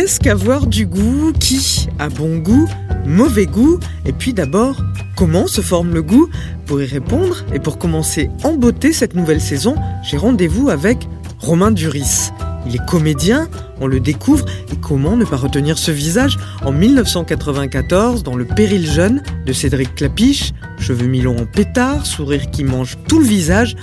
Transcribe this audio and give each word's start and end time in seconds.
Qu'est-ce 0.00 0.20
qu'avoir 0.20 0.68
du 0.68 0.86
goût 0.86 1.32
Qui 1.40 1.88
a 1.98 2.08
bon 2.08 2.38
goût 2.38 2.68
Mauvais 3.04 3.46
goût 3.46 3.80
Et 4.06 4.12
puis 4.12 4.32
d'abord, 4.32 4.80
comment 5.16 5.48
se 5.48 5.60
forme 5.60 5.92
le 5.92 6.02
goût 6.02 6.28
Pour 6.66 6.80
y 6.80 6.86
répondre 6.86 7.44
et 7.52 7.58
pour 7.58 7.78
commencer 7.78 8.30
en 8.44 8.52
beauté 8.52 8.92
cette 8.92 9.16
nouvelle 9.16 9.40
saison, 9.40 9.74
j'ai 10.04 10.16
rendez-vous 10.16 10.68
avec 10.68 11.08
Romain 11.40 11.72
Duris. 11.72 12.30
Il 12.64 12.76
est 12.76 12.86
comédien, 12.86 13.48
on 13.80 13.88
le 13.88 13.98
découvre, 13.98 14.44
et 14.72 14.76
comment 14.76 15.16
ne 15.16 15.24
pas 15.24 15.36
retenir 15.36 15.76
ce 15.78 15.90
visage 15.90 16.38
En 16.64 16.70
1994, 16.70 18.22
dans 18.22 18.36
Le 18.36 18.44
Péril 18.44 18.88
jeune 18.88 19.20
de 19.46 19.52
Cédric 19.52 19.96
Clapiche, 19.96 20.52
cheveux 20.78 21.08
mi-longs 21.08 21.40
en 21.40 21.46
pétard, 21.46 22.06
sourire 22.06 22.52
qui 22.52 22.62
mange 22.62 22.98
tout 23.08 23.18
le 23.18 23.26
visage, 23.26 23.74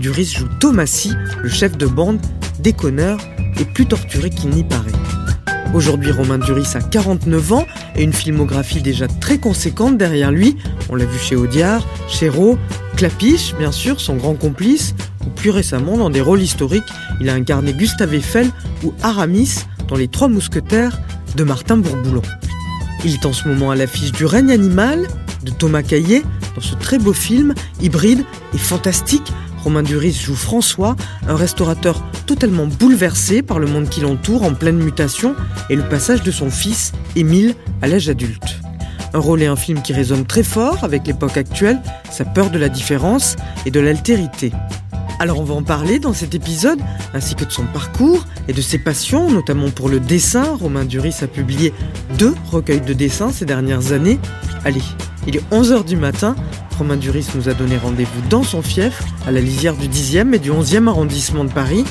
Duris 0.00 0.34
joue 0.36 0.48
Thomasy, 0.60 1.12
le 1.40 1.48
chef 1.48 1.78
de 1.78 1.86
bande, 1.86 2.20
déconneur 2.58 3.18
et 3.58 3.64
plus 3.64 3.86
torturé 3.86 4.28
qu'il 4.28 4.50
n'y 4.50 4.64
paraît. 4.64 5.21
Aujourd'hui, 5.74 6.12
Romain 6.12 6.38
Duris 6.38 6.68
a 6.74 6.80
49 6.80 7.52
ans 7.52 7.66
et 7.96 8.02
une 8.02 8.12
filmographie 8.12 8.82
déjà 8.82 9.08
très 9.08 9.38
conséquente 9.38 9.96
derrière 9.96 10.30
lui. 10.30 10.56
On 10.90 10.96
l'a 10.96 11.06
vu 11.06 11.18
chez 11.18 11.34
Audiard, 11.34 11.86
Chéreau, 12.08 12.58
Clapiche, 12.96 13.54
bien 13.58 13.72
sûr, 13.72 13.98
son 13.98 14.16
grand 14.16 14.34
complice, 14.34 14.94
ou 15.26 15.30
plus 15.30 15.48
récemment 15.48 15.96
dans 15.96 16.10
des 16.10 16.20
rôles 16.20 16.42
historiques, 16.42 16.84
il 17.20 17.30
a 17.30 17.34
incarné 17.34 17.72
Gustave 17.72 18.14
Eiffel 18.14 18.50
ou 18.84 18.92
Aramis 19.02 19.60
dans 19.88 19.96
Les 19.96 20.08
Trois 20.08 20.28
Mousquetaires 20.28 21.00
de 21.36 21.44
Martin 21.44 21.78
Bourboulon. 21.78 22.22
Il 23.04 23.14
est 23.14 23.24
en 23.24 23.32
ce 23.32 23.48
moment 23.48 23.70
à 23.70 23.76
l'affiche 23.76 24.12
du 24.12 24.26
règne 24.26 24.52
animal 24.52 25.08
de 25.42 25.50
Thomas 25.50 25.82
Caillet 25.82 26.22
dans 26.54 26.60
ce 26.60 26.74
très 26.74 26.98
beau 26.98 27.14
film, 27.14 27.54
hybride 27.80 28.24
et 28.54 28.58
fantastique 28.58 29.32
Romain 29.62 29.82
Duris 29.82 30.12
joue 30.12 30.34
François, 30.34 30.96
un 31.28 31.36
restaurateur 31.36 32.02
totalement 32.26 32.66
bouleversé 32.66 33.42
par 33.42 33.58
le 33.58 33.66
monde 33.66 33.88
qui 33.88 34.00
l'entoure 34.00 34.42
en 34.42 34.54
pleine 34.54 34.78
mutation 34.78 35.34
et 35.70 35.76
le 35.76 35.88
passage 35.88 36.22
de 36.22 36.30
son 36.30 36.50
fils, 36.50 36.92
Émile, 37.14 37.54
à 37.80 37.86
l'âge 37.86 38.08
adulte. 38.08 38.60
Un 39.14 39.18
rôle 39.18 39.42
et 39.42 39.46
un 39.46 39.56
film 39.56 39.82
qui 39.82 39.92
résonne 39.92 40.24
très 40.24 40.42
fort 40.42 40.82
avec 40.82 41.06
l'époque 41.06 41.36
actuelle, 41.36 41.80
sa 42.10 42.24
peur 42.24 42.50
de 42.50 42.58
la 42.58 42.68
différence 42.68 43.36
et 43.66 43.70
de 43.70 43.78
l'altérité. 43.78 44.52
Alors 45.20 45.38
on 45.38 45.44
va 45.44 45.54
en 45.54 45.62
parler 45.62 46.00
dans 46.00 46.12
cet 46.12 46.34
épisode, 46.34 46.80
ainsi 47.14 47.36
que 47.36 47.44
de 47.44 47.52
son 47.52 47.64
parcours 47.66 48.26
et 48.48 48.52
de 48.52 48.60
ses 48.60 48.78
passions, 48.78 49.30
notamment 49.30 49.70
pour 49.70 49.88
le 49.88 50.00
dessin. 50.00 50.56
Romain 50.56 50.84
Duris 50.84 51.14
a 51.22 51.28
publié 51.28 51.72
deux 52.18 52.34
recueils 52.50 52.80
de 52.80 52.92
dessins 52.92 53.30
ces 53.30 53.44
dernières 53.44 53.92
années. 53.92 54.18
Allez, 54.64 54.82
il 55.26 55.36
est 55.36 55.42
11h 55.52 55.84
du 55.84 55.96
matin, 55.96 56.34
Romain 56.78 56.96
Duris 56.96 57.28
nous 57.34 57.48
a 57.48 57.54
donné 57.54 57.76
rendez-vous 57.76 58.20
dans 58.28 58.42
son 58.42 58.62
fief, 58.62 59.02
à 59.26 59.30
la 59.30 59.40
lisière 59.40 59.74
du 59.74 59.88
10e 59.88 60.34
et 60.34 60.38
du 60.38 60.50
11e 60.50 60.88
arrondissement 60.88 61.44
de 61.44 61.52
Paris. 61.52 61.84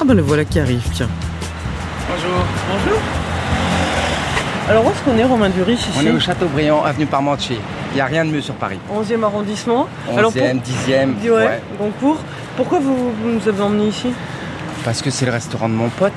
Ah 0.00 0.04
ben 0.04 0.14
le 0.14 0.22
voilà 0.22 0.44
qui 0.44 0.58
arrive, 0.58 0.82
tiens. 0.92 1.08
Bonjour. 2.08 2.44
Bonjour. 2.70 2.98
Alors 4.68 4.86
où 4.86 4.90
est-ce 4.90 5.02
qu'on 5.02 5.16
est, 5.18 5.24
Romain 5.24 5.48
Duris, 5.50 5.74
ici 5.74 5.88
On 6.00 6.06
est 6.06 6.10
au 6.10 6.20
Châteaubriand, 6.20 6.84
avenue 6.84 7.06
Parmentier. 7.06 7.58
Il 7.92 7.96
n'y 7.96 8.00
a 8.00 8.06
rien 8.06 8.24
de 8.24 8.30
mieux 8.30 8.40
sur 8.40 8.54
Paris. 8.54 8.78
11e 8.92 9.22
arrondissement. 9.24 9.88
11e, 10.08 10.18
Alors, 10.18 10.32
pour- 10.32 10.42
10e. 10.42 11.14
Ouais, 11.24 11.30
ouais. 11.30 11.60
Goncourt. 11.78 12.18
Pourquoi 12.56 12.78
vous, 12.78 13.10
vous 13.12 13.28
nous 13.30 13.48
avez 13.48 13.60
emmenés 13.62 13.88
ici? 13.88 14.08
Parce 14.84 15.02
que 15.02 15.10
c'est 15.10 15.26
le 15.26 15.32
restaurant 15.32 15.68
de 15.68 15.74
mon 15.74 15.88
pote. 15.88 16.12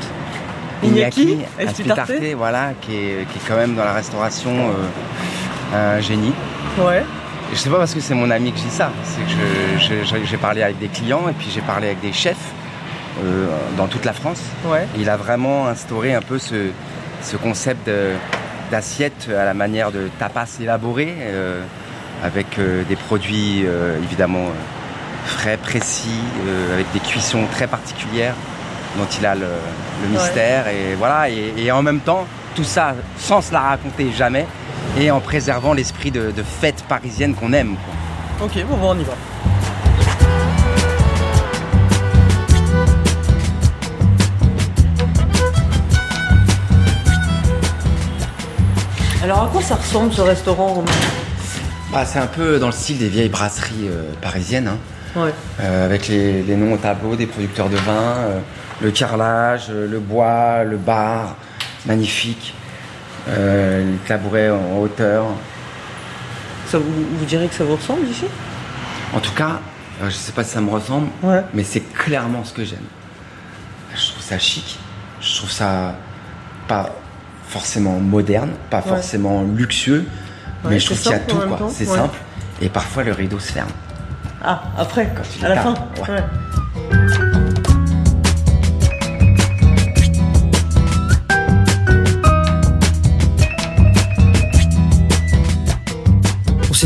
Iñaki 0.83 1.37
Espitarte, 1.57 2.09
Espitarte. 2.11 2.35
voilà, 2.37 2.71
qui 2.81 2.91
est, 2.95 3.25
qui 3.31 3.37
est 3.39 3.41
quand 3.47 3.55
même 3.55 3.73
dans 3.75 3.85
la 3.85 3.93
restauration 3.93 4.51
euh, 4.51 4.73
un 5.73 5.99
génie. 5.99 6.33
Ouais. 6.79 7.03
Et 7.51 7.55
je 7.55 7.59
sais 7.59 7.69
pas 7.69 7.77
parce 7.77 7.93
que 7.93 7.99
c'est 7.99 8.15
mon 8.15 8.31
ami 8.31 8.51
que 8.51 8.57
je 8.57 8.63
dis 8.63 8.69
ça. 8.69 8.91
C'est 9.03 9.21
que 9.21 10.25
j'ai 10.25 10.37
parlé 10.37 10.63
avec 10.63 10.79
des 10.79 10.87
clients 10.87 11.27
et 11.29 11.33
puis 11.33 11.49
j'ai 11.53 11.61
parlé 11.61 11.87
avec 11.87 12.01
des 12.01 12.13
chefs 12.13 12.37
euh, 13.23 13.47
dans 13.77 13.87
toute 13.87 14.05
la 14.05 14.13
France. 14.13 14.41
Ouais. 14.65 14.87
Il 14.97 15.09
a 15.09 15.17
vraiment 15.17 15.67
instauré 15.67 16.13
un 16.13 16.21
peu 16.21 16.39
ce, 16.39 16.69
ce 17.21 17.35
concept 17.37 17.89
d'assiette 18.71 19.29
à 19.29 19.45
la 19.45 19.53
manière 19.53 19.91
de 19.91 20.09
tapas 20.19 20.57
élaboré, 20.61 21.13
euh, 21.19 21.61
avec 22.23 22.57
euh, 22.57 22.83
des 22.85 22.95
produits 22.95 23.65
évidemment 24.03 24.47
frais, 25.25 25.57
précis, 25.57 26.21
avec 26.73 26.91
des 26.91 26.99
cuissons 26.99 27.45
très 27.51 27.67
particulières 27.67 28.35
dont 28.97 29.07
il 29.19 29.25
a 29.25 29.35
le, 29.35 29.47
le 30.03 30.09
mystère. 30.09 30.67
Et 30.67 30.95
voilà, 30.95 31.29
et, 31.29 31.53
et 31.57 31.71
en 31.71 31.81
même 31.81 31.99
temps, 31.99 32.25
tout 32.55 32.63
ça 32.63 32.95
sans 33.17 33.41
se 33.41 33.53
la 33.53 33.61
raconter 33.61 34.11
jamais 34.15 34.45
et 34.99 35.11
en 35.11 35.19
préservant 35.19 35.73
l'esprit 35.73 36.11
de, 36.11 36.31
de 36.31 36.43
fête 36.43 36.83
parisienne 36.87 37.33
qu'on 37.35 37.53
aime. 37.53 37.75
quoi. 38.39 38.45
Ok, 38.47 38.63
bon, 38.69 38.77
bon, 38.77 38.91
on 38.95 38.99
y 38.99 39.03
va. 39.03 39.13
Alors 49.23 49.43
à 49.43 49.47
quoi 49.47 49.61
ça 49.61 49.75
ressemble 49.75 50.11
ce 50.13 50.21
restaurant, 50.21 50.67
Romain 50.73 50.91
Bah, 51.91 52.05
c'est 52.05 52.19
un 52.19 52.27
peu 52.27 52.59
dans 52.59 52.67
le 52.67 52.73
style 52.73 52.97
des 52.97 53.07
vieilles 53.07 53.29
brasseries 53.29 53.87
euh, 53.87 54.03
parisiennes. 54.21 54.67
hein. 54.67 54.77
Ouais. 55.15 55.33
Euh, 55.61 55.85
avec 55.85 56.07
les, 56.07 56.41
les 56.41 56.55
noms 56.55 56.73
au 56.73 56.77
tableau 56.77 57.15
des 57.15 57.27
producteurs 57.27 57.69
de 57.69 57.75
vin, 57.77 57.93
euh, 57.93 58.39
le 58.81 58.91
carrelage, 58.91 59.69
le 59.69 59.99
bois, 59.99 60.63
le 60.63 60.75
bar, 60.77 61.35
magnifique, 61.85 62.53
euh, 63.29 63.91
les 63.91 63.97
tabourets 64.07 64.49
en 64.49 64.77
hauteur. 64.79 65.25
Ça 66.67 66.77
vous, 66.79 66.85
vous 67.17 67.25
direz 67.25 67.47
que 67.47 67.53
ça 67.55 67.63
vous 67.63 67.75
ressemble 67.75 68.07
ici 68.07 68.25
En 69.13 69.19
tout 69.19 69.33
cas, 69.33 69.59
euh, 70.01 70.09
je 70.09 70.15
sais 70.15 70.31
pas 70.31 70.43
si 70.43 70.51
ça 70.51 70.61
me 70.61 70.69
ressemble, 70.69 71.07
Ouais. 71.21 71.41
mais 71.53 71.63
c'est 71.63 71.81
clairement 71.81 72.43
ce 72.43 72.53
que 72.53 72.63
j'aime. 72.63 72.79
Je 73.95 74.07
trouve 74.11 74.23
ça 74.23 74.39
chic, 74.39 74.79
je 75.21 75.35
trouve 75.35 75.51
ça 75.51 75.95
pas 76.67 76.89
forcément 77.47 77.99
moderne, 77.99 78.51
pas 78.69 78.77
Ouais. 78.77 78.83
forcément 78.89 79.43
luxueux, 79.43 80.05
Ouais, 80.63 80.71
mais 80.71 80.79
je 80.79 80.85
trouve 80.87 80.99
qu'il 80.99 81.11
y 81.11 81.15
a 81.15 81.19
tout 81.19 81.35
quoi. 81.37 81.67
C'est 81.71 81.85
simple 81.85 82.17
et 82.61 82.69
parfois 82.69 83.03
le 83.03 83.11
rideau 83.11 83.39
se 83.39 83.51
ferme. 83.51 83.69
Ah, 84.43 84.61
après, 84.77 85.09
tu 85.37 85.45
à 85.45 85.49
la 85.49 85.61
fin. 85.61 85.73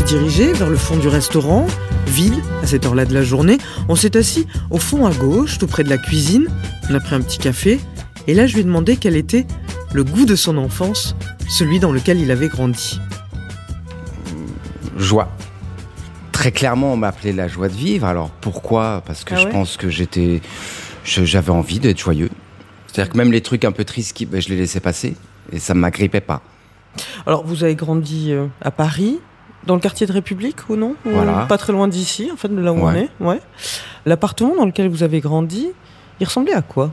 Dirigé 0.08 0.52
vers 0.54 0.70
le 0.70 0.76
fond 0.76 0.96
du 0.96 1.06
restaurant, 1.08 1.66
vide 2.06 2.34
à 2.62 2.66
cette 2.66 2.86
heure-là 2.86 3.04
de 3.04 3.12
la 3.12 3.22
journée. 3.22 3.58
On 3.90 3.94
s'est 3.94 4.16
assis 4.16 4.46
au 4.70 4.78
fond 4.78 5.04
à 5.06 5.12
gauche, 5.12 5.58
tout 5.58 5.66
près 5.66 5.84
de 5.84 5.90
la 5.90 5.98
cuisine. 5.98 6.46
On 6.90 6.94
a 6.94 7.00
pris 7.00 7.14
un 7.14 7.20
petit 7.20 7.36
café. 7.38 7.78
Et 8.26 8.32
là, 8.34 8.46
je 8.46 8.54
lui 8.54 8.60
ai 8.62 8.64
demandé 8.64 8.96
quel 8.96 9.16
était 9.16 9.46
le 9.92 10.04
goût 10.04 10.24
de 10.24 10.34
son 10.34 10.56
enfance, 10.56 11.14
celui 11.48 11.78
dans 11.78 11.92
lequel 11.92 12.18
il 12.20 12.30
avait 12.30 12.48
grandi. 12.48 13.00
joie. 14.96 15.28
Très 16.32 16.50
clairement, 16.52 16.92
on 16.94 16.96
m'appelait 16.96 17.32
la 17.32 17.46
joie 17.46 17.68
de 17.68 17.74
vivre. 17.74 18.06
Alors 18.06 18.30
pourquoi? 18.30 19.02
Parce 19.06 19.22
que 19.24 19.34
Ah 19.34 19.38
je 19.38 19.44
ouais 19.46 19.52
pense 19.52 19.76
que 19.76 19.88
j'étais, 19.90 20.40
je- 21.04 21.24
j'avais 21.24 21.50
envie 21.50 21.78
d'être 21.80 21.98
joyeux. 22.00 22.30
C'est-à-dire 22.86 23.12
que 23.12 23.18
même 23.18 23.30
les 23.30 23.40
trucs 23.42 23.64
un 23.64 23.72
peu 23.72 23.84
tristes, 23.84 24.12
qui- 24.16 24.26
ben, 24.26 24.40
je 24.40 24.48
les 24.48 24.56
laissais 24.56 24.80
passer 24.80 25.14
et 25.52 25.58
ça 25.60 25.74
ne 25.74 25.78
m'agrippait 25.80 26.20
pas. 26.20 26.42
Alors, 27.26 27.44
vous 27.46 27.62
avez 27.62 27.74
grandi 27.76 28.32
euh, 28.32 28.46
à 28.60 28.70
Paris, 28.72 29.20
dans 29.66 29.74
le 29.74 29.80
quartier 29.80 30.06
de 30.06 30.12
République 30.12 30.68
ou 30.68 30.76
non 30.76 30.94
Ou 31.04 31.10
Voilà. 31.10 31.46
Pas 31.48 31.58
très 31.58 31.72
loin 31.72 31.88
d'ici, 31.88 32.30
en 32.32 32.36
fait, 32.36 32.48
de 32.48 32.60
là 32.60 32.72
où 32.72 32.78
on 32.78 32.94
est. 32.94 33.08
Ouais. 33.20 33.40
L'appartement 34.06 34.56
dans 34.56 34.66
lequel 34.66 34.88
vous 34.88 35.02
avez 35.02 35.20
grandi, 35.20 35.68
il 36.20 36.26
ressemblait 36.26 36.54
à 36.54 36.62
quoi? 36.62 36.92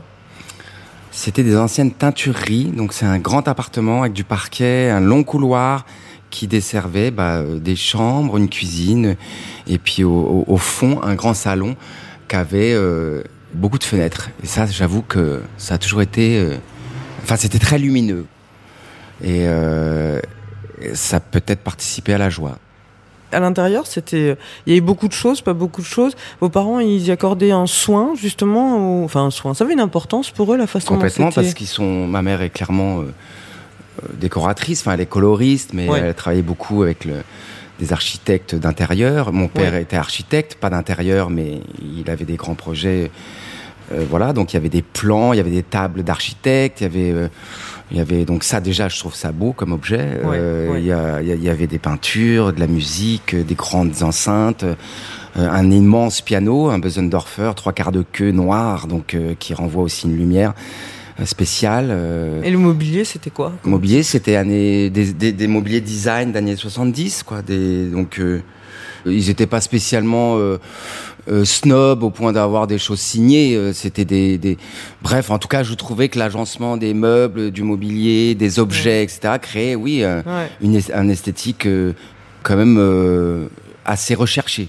C'était 1.10 1.42
des 1.42 1.56
anciennes 1.56 1.92
teintureries, 1.92 2.66
donc 2.66 2.92
c'est 2.92 3.06
un 3.06 3.18
grand 3.18 3.48
appartement 3.48 4.02
avec 4.02 4.12
du 4.12 4.24
parquet, 4.24 4.90
un 4.90 5.00
long 5.00 5.24
couloir 5.24 5.86
qui 6.28 6.46
desservait 6.46 7.10
bah, 7.10 7.36
euh, 7.36 7.58
des 7.58 7.76
chambres, 7.76 8.36
une 8.36 8.50
cuisine, 8.50 9.16
et 9.66 9.78
puis 9.78 10.04
au, 10.04 10.56
fond 10.58 11.00
un 11.02 11.14
grand 11.14 11.32
salon 11.32 11.76
qui 12.28 12.36
avait 12.36 12.74
euh, 12.74 13.22
beaucoup 13.54 13.78
de 13.78 13.84
fenêtres. 13.84 14.28
Et 14.42 14.46
ça, 14.46 14.66
j'avoue 14.66 15.00
que 15.00 15.40
ça 15.56 15.74
a 15.74 15.78
toujours 15.78 16.02
été, 16.02 16.38
euh, 16.38 16.56
enfin 17.22 17.36
c'était 17.36 17.58
très 17.58 17.78
lumineux, 17.78 18.26
et 19.22 19.44
euh, 19.46 20.20
ça 20.94 21.16
a 21.18 21.20
peut-être 21.20 21.60
participé 21.60 22.14
à 22.14 22.18
la 22.18 22.30
joie. 22.30 22.58
À 23.32 23.40
l'intérieur, 23.40 23.86
c'était, 23.86 24.36
il 24.66 24.70
y 24.70 24.76
avait 24.76 24.80
beaucoup 24.80 25.08
de 25.08 25.12
choses, 25.12 25.40
pas 25.40 25.52
beaucoup 25.52 25.80
de 25.80 25.86
choses. 25.86 26.14
Vos 26.40 26.48
parents, 26.48 26.78
ils 26.78 27.04
y 27.06 27.10
accordaient 27.10 27.50
un 27.50 27.66
soin, 27.66 28.14
justement, 28.14 29.02
enfin 29.04 29.24
un 29.26 29.30
soin. 29.30 29.52
Ça 29.52 29.64
avait 29.64 29.72
une 29.74 29.80
importance 29.80 30.30
pour 30.30 30.54
eux, 30.54 30.56
la 30.56 30.68
façon 30.68 30.94
Complètement, 30.94 31.26
dont 31.28 31.32
parce 31.32 31.52
qu'ils 31.54 31.66
sont. 31.66 32.06
Ma 32.06 32.22
mère 32.22 32.40
est 32.40 32.50
clairement 32.50 33.00
euh, 33.00 33.02
euh, 33.02 34.08
décoratrice, 34.20 34.80
enfin 34.80 34.92
elle 34.92 35.00
est 35.00 35.06
coloriste, 35.06 35.72
mais 35.74 35.88
Ouais. 35.88 35.98
elle 35.98 36.06
a 36.08 36.14
travaillé 36.14 36.42
beaucoup 36.42 36.82
avec 36.84 37.04
le, 37.04 37.14
des 37.80 37.92
architectes 37.92 38.54
d'intérieur. 38.54 39.32
Mon 39.32 39.48
père 39.48 39.72
Ouais. 39.72 39.82
était 39.82 39.96
architecte, 39.96 40.54
pas 40.54 40.70
d'intérieur, 40.70 41.28
mais 41.28 41.60
il 41.82 42.08
avait 42.08 42.24
des 42.24 42.36
grands 42.36 42.54
projets. 42.54 43.10
Euh, 43.92 44.04
voilà, 44.08 44.32
donc 44.32 44.52
il 44.52 44.56
y 44.56 44.58
avait 44.58 44.68
des 44.68 44.82
plans, 44.82 45.32
il 45.32 45.36
y 45.36 45.40
avait 45.40 45.50
des 45.50 45.62
tables 45.64 46.02
d'architectes, 46.04 46.80
il 46.80 46.84
y 46.84 46.86
avait, 46.86 47.12
euh, 47.12 47.28
il 47.90 47.96
y 47.98 48.00
avait 48.00 48.24
donc 48.24 48.42
ça 48.44 48.60
déjà, 48.60 48.88
je 48.88 48.98
trouve 48.98 49.14
ça 49.14 49.30
beau 49.32 49.52
comme 49.52 49.72
objet. 49.72 50.20
Ouais, 50.24 50.36
Euh, 50.38 50.72
ouais. 50.72 50.80
Il 50.80 50.86
y, 50.86 50.92
a- 50.92 51.20
il 51.22 51.48
avait 51.48 51.66
des 51.68 51.78
peintures, 51.78 52.52
de 52.52 52.60
la 52.60 52.66
musique, 52.66 53.34
euh, 53.34 53.42
des 53.44 53.54
grandes 53.54 54.02
enceintes, 54.02 54.64
euh, 54.64 54.74
un 55.36 55.70
immense 55.70 56.20
piano, 56.20 56.68
un 56.68 56.78
Bösendorfer, 56.78 57.52
trois 57.54 57.72
quarts 57.72 57.92
de 57.92 58.02
queue 58.10 58.30
noire, 58.32 58.86
donc 58.88 59.14
euh, 59.14 59.34
qui 59.38 59.54
renvoie 59.54 59.82
aussi 59.84 60.06
une 60.06 60.16
lumière 60.16 60.52
spéciale. 61.24 61.90
Et 62.44 62.50
le 62.50 62.58
mobilier, 62.58 63.04
c'était 63.04 63.30
quoi? 63.30 63.52
Mobilier, 63.64 64.02
c'était 64.02 64.36
année, 64.36 64.90
des, 64.90 65.12
des, 65.12 65.32
des 65.32 65.46
mobiliers 65.46 65.80
design 65.80 66.32
d'années 66.32 66.56
70, 66.56 67.22
quoi. 67.22 67.40
Des, 67.42 67.86
donc, 67.86 68.20
ils 69.06 69.26
n'étaient 69.28 69.46
pas 69.46 69.60
spécialement 69.62 70.36
euh, 70.36 70.58
euh, 71.28 71.44
snob 71.44 72.02
au 72.02 72.10
point 72.10 72.32
d'avoir 72.32 72.66
des 72.66 72.78
choses 72.78 73.00
signées. 73.00 73.54
euh, 73.56 73.72
C'était 73.72 74.04
des, 74.04 74.38
des, 74.38 74.56
bref, 75.02 75.30
en 75.30 75.38
tout 75.38 75.48
cas, 75.48 75.62
je 75.62 75.74
trouvais 75.74 76.08
que 76.08 76.18
l'agencement 76.18 76.76
des 76.76 76.94
meubles, 76.94 77.50
du 77.50 77.62
mobilier, 77.62 78.34
des 78.34 78.58
objets, 78.58 79.02
etc., 79.02 79.34
créait, 79.40 79.74
oui, 79.74 80.02
euh, 80.04 80.22
Ouais. 80.26 80.48
une, 80.60 80.80
un 80.94 81.08
esthétique 81.08 81.66
quand 82.42 82.56
même 82.56 83.48
assez 83.84 84.14
recherchée. 84.14 84.68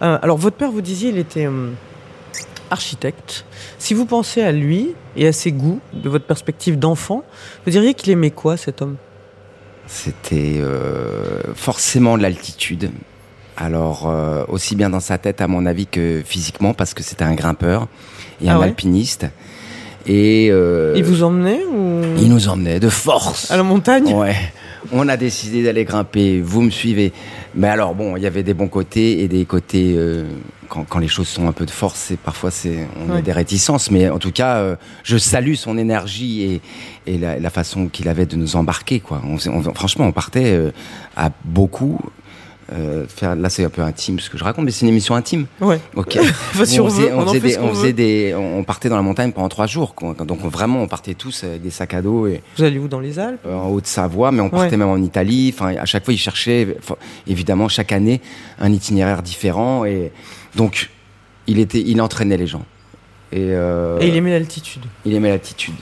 Alors, 0.00 0.36
votre 0.38 0.56
père, 0.56 0.70
vous 0.70 0.80
disiez, 0.82 1.10
il 1.10 1.18
était 1.18 1.46
euh, 1.46 1.70
architecte. 2.70 3.44
Si 3.78 3.94
vous 3.94 4.04
pensez 4.06 4.42
à 4.42 4.52
lui 4.52 4.88
et 5.16 5.26
à 5.26 5.32
ses 5.32 5.52
goûts, 5.52 5.80
de 5.92 6.08
votre 6.08 6.24
perspective 6.26 6.78
d'enfant, 6.78 7.22
vous 7.64 7.70
diriez 7.70 7.94
qu'il 7.94 8.10
aimait 8.12 8.30
quoi, 8.30 8.56
cet 8.56 8.82
homme? 8.82 8.96
C'était 9.86 10.56
euh, 10.58 11.40
forcément 11.54 12.16
de 12.16 12.22
l'altitude. 12.22 12.90
Alors, 13.66 14.08
euh, 14.10 14.44
aussi 14.48 14.74
bien 14.74 14.90
dans 14.90 14.98
sa 14.98 15.18
tête, 15.18 15.40
à 15.40 15.46
mon 15.46 15.66
avis, 15.66 15.86
que 15.86 16.20
physiquement, 16.24 16.74
parce 16.74 16.94
que 16.94 17.02
c'était 17.04 17.22
un 17.22 17.34
grimpeur 17.34 17.86
et 18.42 18.48
Ah 18.48 18.54
un 18.54 18.58
ouais 18.58 18.64
alpiniste. 18.66 19.26
Et 20.04 20.48
euh, 20.50 20.94
Il 20.96 21.04
vous 21.04 21.22
emmenait 21.22 21.60
ou? 21.72 22.00
Il 22.18 22.28
nous 22.28 22.48
emmenait 22.48 22.80
de 22.80 22.88
force. 22.88 23.52
à 23.52 23.56
la 23.56 23.62
montagne? 23.62 24.12
Ouais. 24.14 24.34
On 24.90 25.08
a 25.08 25.16
décidé 25.16 25.62
d'aller 25.62 25.84
grimper. 25.84 26.40
Vous 26.40 26.60
me 26.60 26.70
suivez. 26.70 27.12
Mais 27.54 27.68
alors 27.68 27.94
bon, 27.94 28.16
il 28.16 28.22
y 28.24 28.26
avait 28.26 28.42
des 28.42 28.52
bons 28.52 28.66
côtés 28.66 29.22
et 29.22 29.28
des 29.28 29.44
côtés 29.44 29.94
euh, 29.96 30.24
quand, 30.68 30.82
quand 30.88 30.98
les 30.98 31.06
choses 31.06 31.28
sont 31.28 31.46
un 31.46 31.52
peu 31.52 31.64
de 31.66 31.70
force, 31.70 32.00
c'est 32.08 32.18
parfois 32.18 32.50
c'est 32.50 32.88
on 33.06 33.12
Ouais. 33.12 33.18
a 33.18 33.22
des 33.22 33.30
réticences. 33.30 33.92
Mais 33.92 34.10
en 34.10 34.18
tout 34.18 34.32
cas, 34.32 34.56
euh, 34.56 34.74
je 35.04 35.18
salue 35.18 35.54
son 35.54 35.78
énergie 35.78 36.42
et, 37.06 37.12
et 37.12 37.16
la, 37.16 37.38
la 37.38 37.50
façon 37.50 37.86
qu'il 37.86 38.08
avait 38.08 38.26
de 38.26 38.34
nous 38.34 38.56
embarquer. 38.56 38.98
Quoi. 38.98 39.22
On, 39.24 39.36
on- 39.50 39.74
franchement, 39.74 40.06
on 40.06 40.12
partait 40.12 40.58
à 41.16 41.30
beaucoup. 41.44 42.00
Euh, 42.72 43.06
faire, 43.06 43.36
là, 43.36 43.50
c'est 43.50 43.64
un 43.64 43.68
peu 43.70 43.82
intime 43.82 44.18
ce 44.20 44.30
que 44.30 44.38
je 44.38 44.44
raconte, 44.44 44.64
mais 44.64 44.70
c'est 44.70 44.82
une 44.86 44.88
émission 44.92 45.14
intime. 45.14 45.46
Ouais. 45.60 45.80
Ok. 45.94 46.16
Enfin, 46.52 46.64
si 46.64 46.80
on 46.80 46.88
faisait, 46.88 47.08
veut, 47.08 47.14
on 47.14 47.20
en 47.22 47.26
faisait 47.26 47.40
fait 47.40 47.48
des, 47.48 47.58
on 47.58 47.68
faisait 47.74 47.86
veut. 47.88 47.92
des, 47.92 48.34
on 48.34 48.64
partait 48.64 48.88
dans 48.88 48.96
la 48.96 49.02
montagne 49.02 49.32
pendant 49.32 49.48
trois 49.48 49.66
jours. 49.66 49.94
quoi. 49.94 50.14
Donc 50.24 50.40
vraiment, 50.40 50.82
on 50.82 50.88
partait 50.88 51.14
tous 51.14 51.44
avec 51.44 51.62
des 51.62 51.70
sacs 51.70 51.94
à 51.94 52.02
dos 52.02 52.26
et 52.26 52.42
Vous 52.56 52.64
allez 52.64 52.78
où 52.78 52.88
dans 52.88 53.00
les 53.00 53.18
Alpes? 53.18 53.40
Euh, 53.46 53.54
en 53.54 53.68
Haute-Savoie, 53.68 54.32
mais 54.32 54.40
on 54.40 54.50
partait 54.50 54.70
Ouais. 54.72 54.76
même 54.78 54.88
en 54.88 54.96
Italie. 54.96 55.52
Enfin, 55.54 55.74
à 55.76 55.84
chaque 55.84 56.04
fois, 56.04 56.14
ils 56.14 56.18
cherchaient, 56.18 56.76
évidemment, 57.26 57.68
chaque 57.68 57.92
année, 57.92 58.20
un 58.60 58.72
itinéraire 58.72 59.22
différent. 59.22 59.84
Et 59.84 60.12
donc, 60.56 60.90
il 61.46 61.58
était, 61.58 61.80
il 61.84 62.00
entraînait 62.00 62.36
les 62.36 62.46
gens. 62.46 62.64
Et, 63.32 63.38
euh, 63.50 63.98
Et 64.00 64.08
il 64.08 64.16
aimait 64.16 64.30
l'altitude. 64.30 64.82
il 65.04 65.14
aimait 65.14 65.30
l'attitude. 65.30 65.74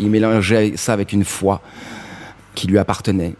Il 0.00 0.10
mélangeait 0.10 0.72
ça 0.76 0.92
avec 0.92 1.12
une 1.12 1.24
foi 1.24 1.60
qui 2.54 2.66
lui 2.66 2.78
appartenait. 2.78 3.34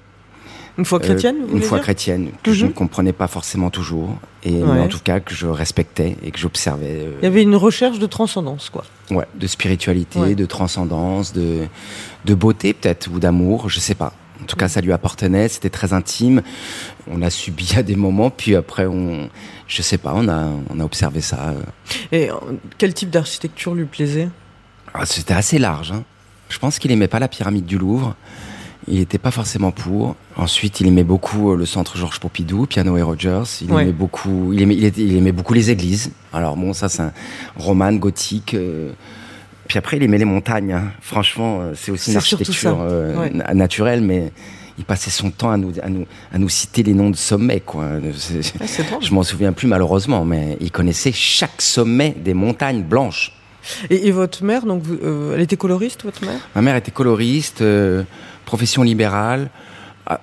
Une 0.76 0.84
foi 0.84 0.98
Euh, 0.98 1.02
chrétienne, 1.02 1.36
vous 1.46 1.56
Une 1.56 1.62
foi 1.62 1.78
dire 1.78 1.84
chrétienne 1.84 2.30
que 2.42 2.52
je 2.52 2.64
Mhm. 2.64 2.70
ne 2.70 2.74
comprenais 2.74 3.12
pas 3.12 3.28
forcément 3.28 3.70
toujours. 3.70 4.16
Et 4.42 4.50
mais 4.50 4.80
en 4.80 4.88
tout 4.88 4.98
cas, 4.98 5.20
que 5.20 5.32
je 5.34 5.46
respectais 5.46 6.16
et 6.24 6.30
que 6.32 6.38
j'observais. 6.38 6.86
euh, 7.04 7.12
Il 7.22 7.24
y 7.24 7.28
avait 7.28 7.42
une 7.42 7.54
recherche 7.56 7.98
de 8.00 8.06
transcendance, 8.06 8.70
quoi. 8.70 8.84
Ouais, 9.10 9.26
de 9.34 9.46
spiritualité, 9.46 10.18
Ouais. 10.18 10.34
de 10.34 10.46
transcendance, 10.46 11.32
de, 11.32 11.66
de 12.24 12.34
beauté 12.34 12.72
peut-être, 12.74 13.08
ou 13.12 13.20
d'amour, 13.20 13.68
je 13.70 13.78
sais 13.78 13.94
pas. 13.94 14.12
En 14.42 14.46
tout 14.46 14.56
cas, 14.56 14.68
ça 14.68 14.80
lui 14.80 14.92
appartenait, 14.92 15.48
c'était 15.48 15.70
très 15.70 15.92
intime. 15.92 16.42
On 17.08 17.18
l'a 17.18 17.30
subi 17.30 17.74
à 17.76 17.82
des 17.84 17.94
moments, 17.96 18.30
puis 18.30 18.56
après, 18.56 18.84
on, 18.86 19.30
je 19.68 19.80
sais 19.80 19.96
pas, 19.96 20.12
on 20.16 20.28
a, 20.28 20.48
on 20.70 20.80
a 20.80 20.84
observé 20.84 21.20
ça. 21.20 21.50
euh. 21.50 21.62
Et 22.12 22.30
quel 22.78 22.92
type 22.94 23.10
d'architecture 23.10 23.74
lui 23.74 23.84
plaisait? 23.86 24.28
Ah, 24.92 25.06
C'était 25.06 25.34
assez 25.34 25.58
large. 25.58 25.92
hein. 25.92 26.02
Je 26.50 26.58
pense 26.58 26.78
qu'il 26.78 26.90
aimait 26.90 27.08
pas 27.08 27.20
la 27.20 27.28
pyramide 27.28 27.64
du 27.64 27.78
Louvre. 27.78 28.16
Il 28.86 28.98
n'était 28.98 29.18
pas 29.18 29.30
forcément 29.30 29.70
pour. 29.70 30.14
Ensuite, 30.36 30.80
il 30.80 30.86
aimait 30.86 31.04
beaucoup 31.04 31.52
euh, 31.52 31.56
le 31.56 31.64
centre 31.66 31.96
Georges 31.96 32.20
Pompidou, 32.20 32.66
Piano 32.66 32.96
et 32.98 33.02
Rogers. 33.02 33.42
Il 33.62 33.72
Ouais. 33.72 33.82
aimait 33.82 33.92
beaucoup. 33.92 34.52
Il 34.52 34.60
aimait, 34.62 34.74
il, 34.76 34.84
était- 34.84 35.02
il 35.02 35.16
aimait 35.16 35.32
beaucoup 35.32 35.54
les 35.54 35.70
églises. 35.70 36.10
Alors 36.32 36.56
bon, 36.56 36.72
ça 36.74 36.88
c'est 36.88 37.02
un 37.02 37.12
roman 37.56 37.92
gothique. 37.94 38.54
euh, 38.54 38.90
Puis 39.68 39.78
après, 39.78 39.96
il 39.96 40.02
aimait 40.02 40.18
les 40.18 40.26
montagnes. 40.26 40.72
hein. 40.72 40.92
Franchement, 41.00 41.60
euh, 41.62 41.72
c'est 41.74 41.90
aussi 41.92 42.10
une 42.10 42.18
architecture 42.18 42.54
ça. 42.60 42.68
euh, 42.82 43.16
Ouais. 43.18 43.30
na- 43.30 43.54
naturelle, 43.54 44.02
mais 44.02 44.30
il 44.76 44.84
passait 44.84 45.10
son 45.10 45.30
temps 45.30 45.50
à 45.50 45.56
nous, 45.56 45.72
à 45.82 45.88
nous, 45.88 46.04
à 46.32 46.38
nous 46.38 46.48
citer 46.50 46.82
les 46.82 46.92
noms 46.92 47.08
de 47.08 47.16
sommets. 47.16 47.60
Quoi. 47.60 47.86
Ah. 48.60 48.66
Je 49.00 49.14
m'en 49.14 49.22
souviens 49.22 49.52
plus 49.54 49.66
malheureusement, 49.68 50.26
mais 50.26 50.58
il 50.60 50.70
connaissait 50.70 51.12
chaque 51.12 51.62
sommet 51.62 52.14
des 52.22 52.34
montagnes 52.34 52.82
blanches. 52.82 53.32
Et, 53.88 54.08
et 54.08 54.10
votre 54.10 54.44
mère, 54.44 54.66
donc, 54.66 54.82
vous- 54.82 54.98
euh, 55.02 55.32
elle 55.34 55.40
était 55.40 55.56
coloriste, 55.56 56.02
votre 56.04 56.22
mère? 56.22 56.38
Ma 56.54 56.60
mère 56.60 56.76
était 56.76 56.90
coloriste, 56.90 57.62
euh, 57.62 58.02
profession 58.44 58.82
libérale, 58.82 59.50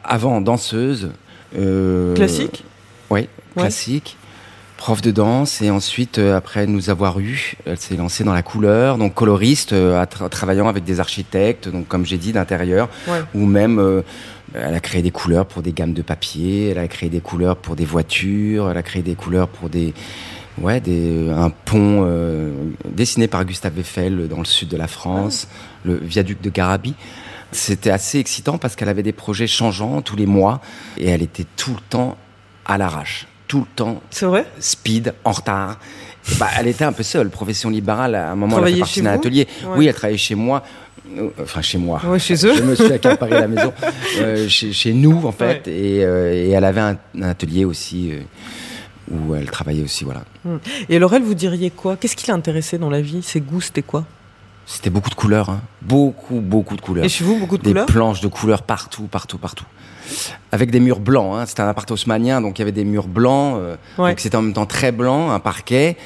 avant 0.03 0.41
danseuse. 0.41 1.12
euh, 1.57 2.13
Classique 2.15 2.63
Oui, 3.09 3.21
Ouais. 3.56 3.63
classique. 3.63 4.18
Prof 4.77 5.01
de 5.01 5.12
danse 5.12 5.62
et 5.62 5.69
ensuite, 5.69 6.18
euh, 6.18 6.35
après 6.35 6.65
nous 6.65 6.89
avoir 6.89 7.19
eu, 7.19 7.53
elle 7.68 7.77
s'est 7.77 7.95
lancée 7.95 8.23
dans 8.23 8.33
la 8.33 8.41
couleur, 8.41 8.97
donc 8.97 9.13
coloriste, 9.13 9.73
euh, 9.73 10.01
tra- 10.06 10.27
travaillant 10.29 10.68
avec 10.68 10.83
des 10.85 11.00
architectes, 11.00 11.69
donc 11.69 11.88
comme 11.88 12.03
j'ai 12.06 12.18
dit 12.18 12.31
d'intérieur, 12.31 12.89
Ouais. 13.07 13.19
ou 13.35 13.45
même 13.45 14.01
elle 14.56 14.73
a 14.73 14.79
créé 14.79 15.01
des 15.03 15.12
couleurs 15.12 15.45
pour 15.45 15.62
des 15.62 15.71
gammes 15.71 15.94
de 15.94 16.01
papier, 16.01 16.69
elle 16.69 16.79
a 16.79 16.88
créé 16.88 17.09
des 17.09 17.21
couleurs 17.21 17.57
pour 17.57 17.75
des 17.75 17.85
voitures, 17.85 18.71
elle 18.71 18.77
a 18.77 18.81
créé 18.83 19.01
des 19.03 19.13
couleurs 19.15 19.47
pour 19.50 19.69
des 19.69 19.94
ouais 20.57 20.79
des 20.81 21.29
un 21.29 21.50
pont 21.51 22.03
euh, 22.06 22.51
dessiné 22.89 23.27
par 23.27 23.45
Gustave 23.45 23.77
Eiffel 23.79 24.27
dans 24.29 24.39
le 24.39 24.45
sud 24.45 24.68
de 24.69 24.77
la 24.77 24.87
France, 24.87 25.47
le 25.85 25.95
viaduc 25.95 26.42
de 26.42 26.49
Garabi. 26.49 26.95
C'était 27.52 27.90
assez 27.92 28.18
excitant 28.20 28.58
parce 28.58 28.76
qu'elle 28.76 28.90
avait 28.90 29.04
des 29.04 29.12
projets 29.12 29.48
changeants 29.48 30.02
tous 30.02 30.16
les 30.16 30.26
mois 30.26 30.62
et 30.98 31.08
elle 31.10 31.22
était 31.22 31.46
tout 31.58 31.72
le 31.72 31.81
temps 31.90 32.18
à 32.66 32.78
l'arrache, 32.78 33.28
tout 33.48 33.60
le 33.60 33.66
temps 33.76 34.02
C'est 34.10 34.26
vrai? 34.26 34.46
speed, 34.60 35.14
en 35.26 35.31
retard. 35.31 35.78
Et 36.31 36.36
bah, 36.36 36.48
elle 36.58 36.68
était 36.68 36.86
un 36.86 36.94
peu 36.94 37.04
seule, 37.04 37.30
profession 37.30 37.70
libérale. 37.70 38.16
À 38.16 38.31
un 38.31 38.36
moment, 38.36 38.60
elle 38.60 38.66
a 38.66 38.68
fait 38.76 38.80
partie 38.80 39.02
d'un 39.02 39.14
atelier. 39.14 39.48
Ouais. 39.64 39.70
Oui, 39.78 39.88
elle 39.88 39.94
travaillait 39.96 40.18
chez 40.18 40.36
moi. 40.36 40.64
Euh, 41.18 41.30
Enfin, 41.42 41.62
chez 41.62 41.78
moi. 41.78 42.00
Ouais, 42.06 42.20
chez 42.20 42.36
eux. 42.46 42.54
Je 42.56 42.62
me 42.64 42.76
suis 42.76 42.92
accaparé 42.94 43.31
la 43.31 43.48
maison. 43.48 43.74
Euh, 44.20 44.48
chez, 44.48 44.72
chez 44.72 44.94
nous, 44.94 45.26
en 45.26 45.31
fait. 45.31 45.66
Ouais. 45.68 45.74
Et, 45.74 46.06
euh, 46.06 46.31
et 46.34 46.50
elle 46.52 46.64
avait 46.64 46.80
un, 46.81 46.98
un 47.20 47.24
atelier 47.30 47.66
aussi 47.66 48.12
euh, 48.12 48.22
où 49.12 49.34
elle 49.36 49.50
travaillait 49.50 49.84
aussi, 49.84 50.04
voilà. 50.04 50.24
Et 50.90 50.96
alors, 50.98 51.14
elle, 51.16 51.24
vous 51.24 51.34
diriez 51.34 51.70
quoi? 51.72 51.98
Qu'est-ce 51.98 52.16
qui 52.16 52.28
l'intéressait 52.30 52.78
dans 52.78 52.90
la 52.90 53.02
vie? 53.02 53.24
Ses 53.24 53.42
goûts, 53.42 53.62
c'était 53.62 53.81
quoi? 53.81 54.06
C'était 54.73 54.90
beaucoup 54.90 55.09
de 55.09 55.16
couleurs. 55.16 55.49
hein. 55.49 55.61
Beaucoup, 55.81 56.40
beaucoup 56.40 56.75
de 56.78 56.81
couleurs. 56.81 57.04
Et 57.06 57.09
chez 57.09 57.23
vous, 57.25 57.37
beaucoup 57.37 57.57
de 57.57 57.63
des 57.63 57.71
couleurs 57.71 57.85
planches 57.85 58.21
de 58.21 58.28
couleurs 58.30 58.63
partout, 58.63 59.04
partout, 59.04 59.37
partout. 59.37 59.66
Avec 60.51 60.71
des 60.71 60.80
murs 60.80 60.99
blancs. 61.01 61.35
Hein. 61.35 61.45
C'était 61.45 61.61
un 61.61 61.68
appart 61.68 61.90
haussmanien, 61.92 62.40
donc 62.42 62.57
il 62.57 62.61
y 62.61 62.63
avait 62.63 62.71
des 62.71 62.85
murs 62.85 63.07
blancs. 63.07 63.56
euh, 63.57 63.75
Ouais. 63.97 64.11
Donc 64.11 64.19
c'était 64.21 64.37
en 64.37 64.42
même 64.42 64.54
temps 64.54 64.66
très 64.66 64.92
blanc, 64.92 65.31
un 65.31 65.40
parquet 65.40 65.97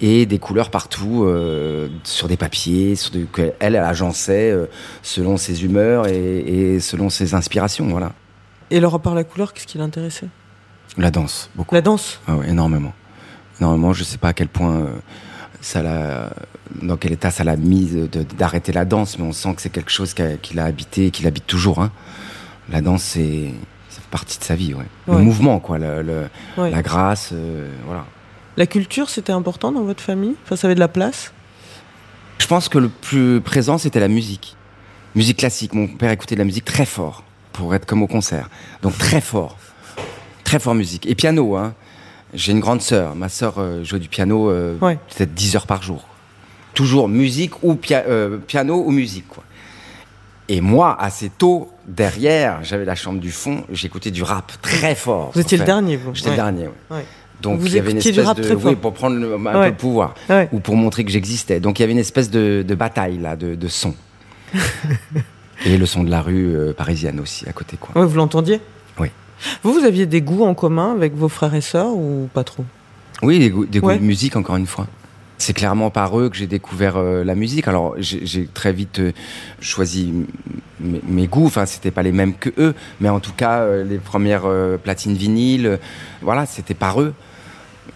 et 0.00 0.26
des 0.26 0.38
couleurs 0.38 0.70
partout 0.70 1.24
euh, 1.24 1.88
sur 2.04 2.26
des 2.28 2.36
papiers, 2.36 2.96
sur 2.96 3.10
des, 3.12 3.22
que 3.24 3.52
elle, 3.60 3.74
elle 3.74 3.84
agençait 3.84 4.50
euh, 4.50 4.66
selon 5.02 5.36
ses 5.36 5.64
humeurs 5.64 6.06
et, 6.08 6.38
et 6.38 6.80
selon 6.80 7.10
ses 7.10 7.34
inspirations. 7.34 7.86
Voilà. 7.88 8.12
Et 8.70 8.78
alors, 8.78 8.94
à 8.94 8.98
part 9.00 9.14
la 9.14 9.24
couleur, 9.24 9.52
qu'est-ce 9.52 9.66
qui 9.66 9.78
l'intéressait? 9.78 10.28
La 10.96 11.10
danse, 11.10 11.50
beaucoup. 11.54 11.74
La 11.74 11.82
danse? 11.82 12.20
Ah 12.26 12.36
ouais, 12.36 12.48
énormément. 12.48 12.92
Énormément. 13.60 13.92
Je 13.92 14.04
sais 14.04 14.18
pas 14.18 14.28
à 14.28 14.32
quel 14.32 14.48
point 14.48 14.76
euh, 14.76 14.86
ça 15.60 15.82
l'a, 15.82 16.30
dans 16.80 16.96
quel 16.96 17.12
état 17.12 17.30
ça 17.30 17.44
l'a 17.44 17.56
mis 17.56 17.90
d'arrêter 18.38 18.72
la 18.72 18.84
danse, 18.84 19.18
mais 19.18 19.24
on 19.24 19.32
sent 19.32 19.54
que 19.54 19.62
c'est 19.62 19.70
quelque 19.70 19.90
chose 19.90 20.14
qui 20.14 20.22
a, 20.22 20.64
habité, 20.64 21.06
et 21.06 21.10
qui 21.10 21.22
l'habite 21.24 21.46
toujours. 21.46 21.80
Hein. 21.82 21.90
La 22.70 22.80
danse, 22.80 23.02
c'est, 23.02 23.52
ça 23.90 24.00
fait 24.00 24.10
partie 24.10 24.38
de 24.38 24.44
sa 24.44 24.54
vie, 24.54 24.74
ouais. 24.74 24.86
Le 25.08 25.18
mouvement, 25.18 25.58
quoi, 25.60 25.78
le- 25.78 26.02
le- 26.02 26.28
Ouais. 26.56 26.70
la 26.70 26.82
grâce, 26.82 27.30
euh, 27.32 27.68
voilà. 27.86 28.04
La 28.56 28.66
culture, 28.66 29.08
c'était 29.10 29.32
important 29.32 29.72
dans 29.72 29.82
votre 29.82 30.02
famille? 30.02 30.34
Enfin, 30.44 30.56
ça 30.56 30.66
avait 30.66 30.74
de 30.74 30.80
la 30.80 30.88
place? 30.88 31.32
Je 32.38 32.46
pense 32.46 32.68
que 32.68 32.78
le 32.78 32.88
plus 32.88 33.40
présent, 33.40 33.78
c'était 33.78 34.00
la 34.00 34.08
musique. 34.08 34.56
Musique 35.14 35.38
classique. 35.38 35.74
Mon 35.74 35.86
père 35.88 36.10
écoutait 36.10 36.34
de 36.34 36.40
la 36.40 36.44
musique 36.44 36.64
très 36.64 36.84
fort 36.86 37.24
pour 37.52 37.74
être 37.74 37.86
comme 37.86 38.02
au 38.02 38.06
concert. 38.06 38.48
Donc 38.82 38.96
très 38.98 39.20
fort. 39.20 39.56
très 40.44 40.58
fort 40.58 40.74
musique. 40.74 41.06
Et 41.06 41.14
piano, 41.14 41.56
hein. 41.56 41.74
J'ai 42.34 42.52
une 42.52 42.60
grande 42.60 42.80
sœur. 42.82 43.14
Ma 43.14 43.28
sœur 43.28 43.54
euh, 43.58 43.84
jouait 43.84 43.98
du 44.00 44.08
piano 44.08 44.50
euh, 44.50 44.76
peut-être 44.78 45.34
10 45.34 45.56
heures 45.56 45.66
par 45.66 45.82
jour. 45.82 46.06
Toujours 46.74 47.08
musique 47.08 47.62
ou 47.62 47.74
pia- 47.74 48.04
euh, 48.08 48.38
piano 48.38 48.82
ou 48.86 48.90
musique, 48.90 49.28
quoi. 49.28 49.42
Et 50.48 50.60
moi, 50.60 50.96
assez 51.00 51.30
tôt, 51.30 51.70
derrière, 51.86 52.58
j'avais 52.62 52.84
la 52.84 52.94
chambre 52.94 53.20
du 53.20 53.30
fond, 53.30 53.64
j'écoutais 53.72 54.10
du 54.10 54.22
rap 54.22 54.52
très 54.60 54.94
fort. 54.94 55.30
Vous 55.34 55.40
étiez 55.40 55.56
le 55.58 55.64
dernier, 55.64 55.96
vous. 55.96 56.14
J'étais 56.14 56.30
le 56.30 56.36
dernier. 56.36 56.68
Ouais. 56.90 57.04
Donc 57.40 57.58
Vous 57.60 57.66
il 57.66 57.74
y 57.74 57.78
avait 57.78 57.90
une 57.90 57.96
écoutiez 57.96 58.12
du 58.12 58.18
espèce 58.20 58.28
rap 58.28 58.36
de 58.38 58.42
très 58.42 58.54
fort. 58.54 58.70
oui 58.70 58.76
pour 58.76 58.92
prendre 58.92 59.16
le- 59.16 59.34
un 59.34 59.38
Ouais. 59.44 59.52
peu 59.52 59.66
le 59.66 59.74
pouvoir 59.74 60.14
ou 60.52 60.60
pour 60.60 60.76
montrer 60.76 61.04
que 61.04 61.10
j'existais. 61.10 61.58
Donc 61.60 61.78
il 61.78 61.82
y 61.82 61.84
avait 61.84 61.92
une 61.92 61.98
espèce 61.98 62.30
de, 62.30 62.64
de 62.66 62.74
bataille 62.74 63.18
là, 63.18 63.34
de, 63.36 63.54
de 63.54 63.68
son. 63.68 63.94
Et 65.64 65.76
le 65.78 65.86
son 65.86 66.02
de 66.04 66.10
la 66.10 66.22
rue 66.22 66.54
euh, 66.54 66.72
parisienne 66.72 67.20
aussi 67.20 67.48
à 67.48 67.52
côté 67.52 67.76
quoi. 67.80 68.04
Vous 68.04 68.16
l'entendiez? 68.16 68.60
Oui. 68.98 69.08
Vous, 69.62 69.72
vous 69.72 69.84
aviez 69.84 70.06
des 70.06 70.20
goûts 70.20 70.44
en 70.44 70.54
commun 70.54 70.92
avec 70.92 71.14
vos 71.14 71.28
frères 71.28 71.54
et 71.54 71.60
sœurs 71.60 71.94
ou 71.94 72.28
pas 72.32 72.44
trop? 72.44 72.64
Oui, 73.22 73.38
des 73.38 73.50
goûts, 73.50 73.66
des 73.66 73.78
goûts 73.80 73.88
Ouais. 73.88 73.98
de 73.98 74.04
musique 74.04 74.36
encore 74.36 74.56
une 74.56 74.66
fois. 74.66 74.86
C'est 75.42 75.54
clairement 75.54 75.90
par 75.90 76.16
eux 76.20 76.30
que 76.30 76.36
j'ai 76.36 76.46
découvert 76.46 76.96
euh, 76.96 77.24
la 77.24 77.34
musique. 77.34 77.66
Alors 77.66 77.96
j'ai 77.98 78.46
très 78.46 78.72
vite 78.72 79.00
euh, 79.00 79.10
choisi 79.60 80.14
mes 80.78 81.26
goûts. 81.26 81.46
Enfin, 81.46 81.66
c'était 81.66 81.90
pas 81.90 82.04
les 82.04 82.12
mêmes 82.12 82.34
que 82.34 82.50
eux, 82.58 82.76
mais 83.00 83.08
en 83.08 83.18
tout 83.18 83.32
cas 83.32 83.62
euh, 83.62 83.82
les 83.82 83.98
premières 83.98 84.44
platines 84.84 85.14
vinyles, 85.14 85.80
voilà, 86.20 86.46
c'était 86.46 86.74
par 86.74 87.00
eux. 87.00 87.12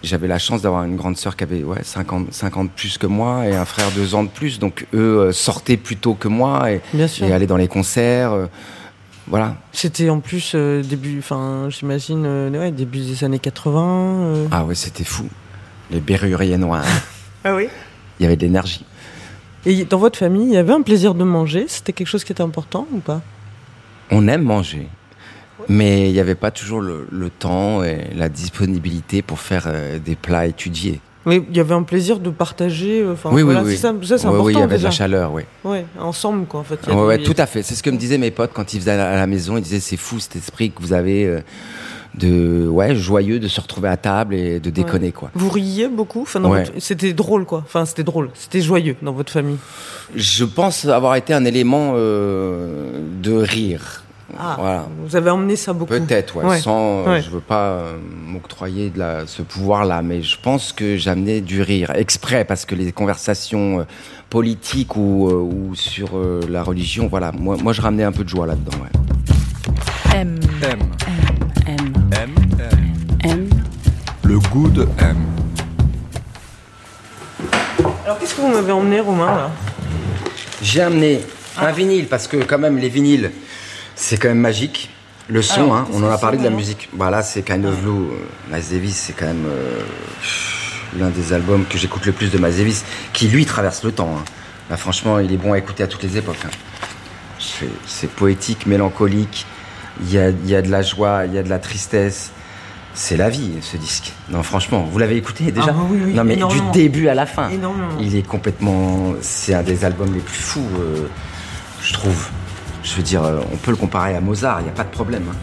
J'avais 0.03 0.27
la 0.27 0.39
chance 0.39 0.63
d'avoir 0.63 0.83
une 0.83 0.97
grande 0.97 1.15
sœur 1.15 1.37
qui 1.37 1.45
avait 1.45 1.63
ouais, 1.63 1.83
50, 1.83 2.33
50 2.33 2.69
plus 2.71 2.97
que 2.97 3.07
moi 3.07 3.47
et 3.47 3.55
un 3.55 3.63
frère 3.63 3.91
deux 3.91 4.13
ans 4.13 4.25
de 4.25 4.29
plus. 4.29 4.59
Donc 4.59 4.85
eux 4.93 5.31
sortaient 5.31 5.77
plus 5.77 5.95
tôt 5.95 6.15
que 6.15 6.27
moi 6.27 6.69
et, 6.69 6.81
et 7.21 7.31
allaient 7.31 7.47
dans 7.47 7.55
les 7.55 7.69
concerts. 7.69 8.49
voilà. 9.25 9.55
C'était 9.71 10.09
en 10.09 10.19
plus 10.19 10.51
euh, 10.53 10.83
début, 10.83 11.19
enfin, 11.19 11.67
j'imagine, 11.69 12.25
euh, 12.25 12.49
ouais, 12.49 12.71
début 12.71 12.99
des 12.99 13.23
années 13.23 13.39
80. 13.39 13.79
euh. 13.79 14.47
Ah 14.51 14.65
ouais, 14.65 14.75
c'était 14.75 15.05
fou. 15.05 15.29
Les 15.91 16.01
berruriers 16.01 16.57
noirs. 16.57 16.83
Ah 17.43 17.55
oui 17.55 17.67
Il 18.19 18.23
y 18.23 18.25
avait 18.25 18.35
de 18.35 18.41
l'énergie. 18.41 18.85
Et 19.65 19.83
dans 19.85 19.97
votre 19.97 20.17
famille, 20.19 20.47
il 20.47 20.53
y 20.53 20.57
avait 20.57 20.73
un 20.73 20.81
plaisir 20.81 21.13
de 21.13 21.23
manger? 21.23 21.65
C'était 21.67 21.93
quelque 21.93 22.07
chose 22.07 22.23
qui 22.23 22.31
était 22.31 22.41
important 22.43 22.87
ou 22.91 22.99
pas? 22.99 23.21
On 24.11 24.27
aime 24.29 24.43
manger, 24.43 24.87
mais 25.67 26.09
il 26.09 26.13
n'y 26.13 26.19
avait 26.19 26.35
pas 26.35 26.51
toujours 26.51 26.79
le, 26.79 27.07
le 27.11 27.29
temps 27.29 27.83
et 27.83 28.07
la 28.15 28.29
disponibilité 28.29 29.21
pour 29.21 29.39
faire 29.39 29.63
euh, 29.67 29.99
des 29.99 30.15
plats 30.15 30.45
étudiés. 30.45 31.01
Oui, 31.25 31.43
il 31.49 31.57
y 31.57 31.59
avait 31.59 31.73
un 31.73 31.83
plaisir 31.83 32.19
de 32.19 32.29
partager. 32.29 33.01
euh, 33.01 33.11
Enfin, 33.11 33.31
oui, 33.33 33.41
voilà, 33.41 33.61
oui, 33.63 33.71
oui. 33.71 33.77
Ça, 33.77 33.93
ça, 34.03 34.17
c'est 34.17 34.27
Oui, 34.27 34.29
important. 34.29 34.43
oui, 34.45 34.53
il 34.53 34.59
y 34.59 34.63
avait 34.63 34.77
de 34.77 34.83
la 34.83 34.91
chaleur, 34.91 35.33
oui. 35.33 35.43
Ouais, 35.65 35.85
ensemble, 35.99 36.45
quoi, 36.45 36.61
en 36.61 36.63
fait. 36.63 36.79
il 36.87 36.93
y 36.93 36.95
Ouais, 36.95 37.01
ouais, 37.05 37.17
tout 37.21 37.35
à 37.37 37.45
fait. 37.45 37.63
C'est 37.63 37.75
ce 37.75 37.83
que 37.83 37.89
me 37.89 37.97
disaient 37.97 38.17
mes 38.17 38.31
potes 38.31 38.51
quand 38.53 38.73
ils 38.73 38.79
faisaient 38.79 38.91
à 38.91 38.97
la, 38.97 39.11
à 39.11 39.15
la 39.17 39.27
maison. 39.27 39.57
Ils 39.57 39.63
disaient 39.63 39.81
c'est 39.81 39.97
fou 39.97 40.21
cet 40.21 40.37
esprit 40.37 40.71
que 40.71 40.81
vous 40.81 40.93
avez 40.93 41.25
euh, 41.25 41.41
de 42.17 42.67
ouais 42.67 42.95
joyeux 42.95 43.39
de 43.39 43.47
se 43.47 43.61
retrouver 43.61 43.89
à 43.89 43.97
table 43.97 44.33
et 44.35 44.59
de 44.59 44.69
déconner 44.69 45.11
quoi. 45.11 45.29
Vous 45.35 45.49
riez 45.49 45.87
beaucoup? 45.87 46.21
Enfin, 46.23 46.39
dans 46.39 46.49
Ouais. 46.51 46.63
votre- 46.63 46.79
C'était 46.79 47.13
drôle, 47.13 47.45
quoi. 47.45 47.63
Enfin, 47.65 47.85
c'était 47.85 48.03
drôle. 48.03 48.29
C'était 48.33 48.61
joyeux 48.61 48.95
dans 49.01 49.11
votre 49.13 49.31
famille. 49.31 49.57
Je 50.15 50.43
pense 50.45 50.85
avoir 50.85 51.15
été 51.15 51.33
un 51.33 51.45
élément 51.45 51.93
euh, 51.95 52.99
de 53.21 53.33
rire. 53.33 54.03
Ah, 54.37 54.57
Voilà. 54.59 54.87
vous 55.05 55.15
avez 55.15 55.29
emmené 55.29 55.55
ça 55.55 55.71
beaucoup. 55.71 55.93
Peut-être, 55.93 56.35
ouais, 56.35 56.45
Ouais. 56.45 56.59
sans, 56.59 56.99
euh, 56.99 57.05
Ouais. 57.13 57.21
je 57.21 57.29
veux 57.29 57.39
pas 57.39 57.69
euh, 57.69 57.97
m'octroyer 58.25 58.89
de 58.89 58.99
la, 58.99 59.25
ce 59.25 59.41
pouvoir-là, 59.41 60.01
mais 60.01 60.21
je 60.21 60.35
pense 60.41 60.73
que 60.73 60.97
j'amenais 60.97 61.39
du 61.39 61.61
rire 61.61 61.91
exprès 61.95 62.43
parce 62.43 62.65
que 62.65 62.75
les 62.75 62.91
conversations 62.91 63.79
euh, 63.79 63.83
politiques 64.29 64.97
ou, 64.97 65.29
euh, 65.29 65.33
ou 65.35 65.75
sur 65.75 66.17
euh, 66.17 66.41
la 66.49 66.61
religion, 66.61 67.07
voilà, 67.07 67.31
moi, 67.31 67.55
moi 67.63 67.71
je 67.71 67.81
ramenais 67.81 68.03
un 68.03 68.11
peu 68.11 68.25
de 68.25 68.29
joie 68.29 68.45
là-dedans. 68.47 68.77
Ouais. 68.83 70.13
M, 70.13 70.37
M. 70.63 70.79
M, 71.07 71.36
M. 73.23 73.49
Le 74.23 74.39
goût 74.39 74.69
de 74.69 74.87
M. 74.99 75.17
Alors, 78.05 78.19
qu'est-ce 78.19 78.35
que 78.35 78.41
vous 78.41 78.47
m'avez 78.49 78.71
emmené, 78.71 78.99
Romain, 78.99 79.25
là? 79.35 79.51
J'ai 80.61 80.81
amené 80.81 81.21
un 81.57 81.71
vinyle 81.71 82.07
parce 82.07 82.27
que 82.27 82.37
quand 82.37 82.57
même 82.57 82.77
les 82.77 82.89
vinyles, 82.89 83.31
c'est 83.95 84.17
quand 84.17 84.29
même 84.29 84.39
magique. 84.39 84.89
Le 85.29 85.41
son, 85.41 85.63
Alors, 85.63 85.75
hein, 85.75 85.87
on 85.91 86.03
en 86.03 86.09
a 86.09 86.17
parlé 86.17 86.37
de 86.37 86.43
la 86.43 86.49
musique. 86.49 86.87
Bah 86.93 87.09
là, 87.09 87.21
c'est 87.21 87.41
Kind 87.41 87.65
of 87.65 87.77
Blue. 87.81 87.91
euh, 87.91 88.53
Miles 88.55 88.63
Davis, 88.71 88.95
c'est 88.95 89.13
quand 89.13 89.25
même 89.25 89.45
euh, 89.45 89.81
l'un 90.97 91.09
des 91.09 91.33
albums 91.33 91.65
que 91.69 91.77
j'écoute 91.77 92.05
le 92.05 92.13
plus 92.13 92.31
de 92.31 92.37
Miles 92.37 92.55
Davis, 92.55 92.85
qui 93.11 93.27
lui 93.27 93.45
traverse 93.45 93.83
le 93.83 93.91
temps. 93.91 94.15
hein. 94.17 94.23
Là, 94.69 94.77
franchement, 94.77 95.19
il 95.19 95.31
est 95.33 95.37
bon 95.37 95.51
à 95.53 95.57
écouter 95.57 95.83
à 95.83 95.87
toutes 95.87 96.03
les 96.03 96.17
époques. 96.17 96.37
hein. 96.45 96.49
C'est- 97.85 98.07
poétique, 98.09 98.65
mélancolique. 98.65 99.45
Il 100.01 100.13
y 100.13 100.17
a, 100.19 100.29
il 100.29 100.47
y 100.49 100.55
a 100.55 100.61
de 100.61 100.69
la 100.71 100.81
joie, 100.81 101.23
il 101.25 101.33
y 101.33 101.37
a 101.37 101.43
de 101.43 101.49
la 101.49 101.59
tristesse. 101.59 102.31
C'est 102.99 103.15
la 103.15 103.29
vie, 103.29 103.51
ce 103.61 103.77
disque. 103.77 104.11
Non, 104.29 104.41
franchement, 104.41 104.87
vous 104.91 104.97
l'avez 104.97 105.17
écouté 105.17 105.51
déjà 105.51 105.67
Ah 105.69 105.75
oui, 105.87 105.99
oui, 106.03 106.13
Non, 106.15 106.23
mais 106.23 106.35
du 106.35 106.59
début 106.73 107.07
à 107.09 107.13
la 107.13 107.27
fin. 107.27 107.47
Énormément. 107.49 107.89
Il 107.99 108.15
est 108.15 108.25
complètement. 108.25 109.13
C'est 109.21 109.53
un 109.53 109.61
des 109.61 109.85
albums 109.85 110.11
les 110.15 110.19
plus 110.19 110.39
fous, 110.39 110.65
euh, 110.79 111.05
je 111.83 111.93
trouve. 111.93 112.27
Je 112.83 112.95
veux 112.95 113.03
dire, 113.03 113.23
euh, 113.23 113.39
on 113.53 113.57
peut 113.57 113.69
le 113.69 113.77
comparer 113.77 114.15
à 114.15 114.19
Mozart, 114.21 114.61
il 114.61 114.63
n'y 114.63 114.69
a 114.69 114.73
pas 114.73 114.83
de 114.83 114.89
problème. 114.89 115.25
hein. 115.31 115.35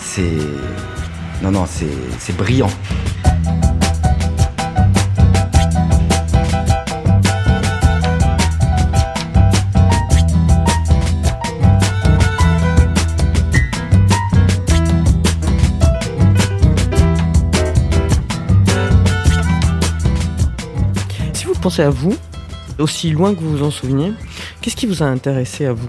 C'est. 0.00 0.30
Non, 1.42 1.50
non, 1.50 1.66
c'est 1.68 1.88
c'est 2.20 2.36
brillant. 2.36 2.70
Pensez 21.60 21.82
à 21.82 21.90
vous, 21.90 22.16
aussi 22.78 23.10
loin 23.10 23.34
que 23.34 23.40
vous 23.40 23.58
vous 23.58 23.62
en 23.62 23.70
souveniez, 23.70 24.12
qu'est-ce 24.60 24.76
qui 24.76 24.86
vous 24.86 25.02
a 25.02 25.06
intéressé 25.06 25.66
à 25.66 25.72
vous, 25.72 25.88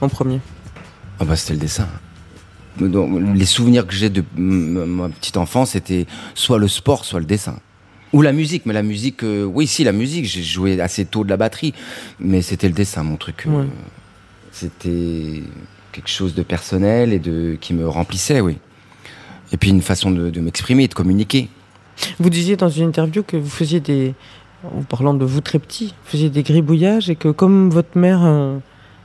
en 0.00 0.08
premier? 0.08 0.40
Ah 1.18 1.24
bah 1.24 1.36
c'était 1.36 1.54
le 1.54 1.60
dessin. 1.60 1.88
Donc, 2.78 3.20
les 3.34 3.46
souvenirs 3.46 3.86
que 3.86 3.94
j'ai 3.94 4.10
de 4.10 4.22
ma 4.36 5.08
petite 5.08 5.36
enfance, 5.36 5.70
c'était 5.70 6.06
soit 6.34 6.58
le 6.58 6.68
sport, 6.68 7.04
soit 7.04 7.20
le 7.20 7.26
dessin. 7.26 7.58
Ou 8.12 8.22
la 8.22 8.32
musique, 8.32 8.66
mais 8.66 8.74
la 8.74 8.82
musique, 8.82 9.22
euh, 9.22 9.44
oui, 9.44 9.66
si, 9.66 9.84
la 9.84 9.92
musique, 9.92 10.24
j'ai 10.24 10.42
joué 10.42 10.80
assez 10.80 11.04
tôt 11.04 11.24
de 11.24 11.30
la 11.30 11.36
batterie, 11.36 11.74
mais 12.18 12.42
c'était 12.42 12.68
le 12.68 12.74
dessin, 12.74 13.02
mon 13.02 13.16
truc. 13.16 13.44
euh. 13.46 13.64
C'était 14.52 15.42
quelque 15.92 16.08
chose 16.08 16.34
de 16.34 16.42
personnel 16.42 17.12
et 17.12 17.18
de 17.18 17.56
qui 17.60 17.72
me 17.72 17.88
remplissait, 17.88 18.40
oui. 18.40 18.58
Et 19.52 19.56
puis 19.56 19.70
une 19.70 19.82
façon 19.82 20.10
de, 20.10 20.30
de 20.30 20.40
m'exprimer, 20.40 20.88
de 20.88 20.94
communiquer. 20.94 21.48
Vous 22.18 22.30
disiez 22.30 22.56
dans 22.56 22.68
une 22.68 22.88
interview 22.88 23.22
que 23.22 23.36
vous 23.36 23.50
faisiez 23.50 23.80
des, 23.80 24.14
en 24.64 24.82
parlant 24.82 25.14
de 25.14 25.24
vous 25.24 25.40
très 25.40 25.58
petit, 25.58 25.86
vous 26.04 26.10
faisiez 26.10 26.30
des 26.30 26.42
gribouillages 26.42 27.08
et 27.10 27.16
que 27.16 27.28
comme 27.28 27.70
votre 27.70 27.96
mère 27.98 28.20
euh, 28.24 28.58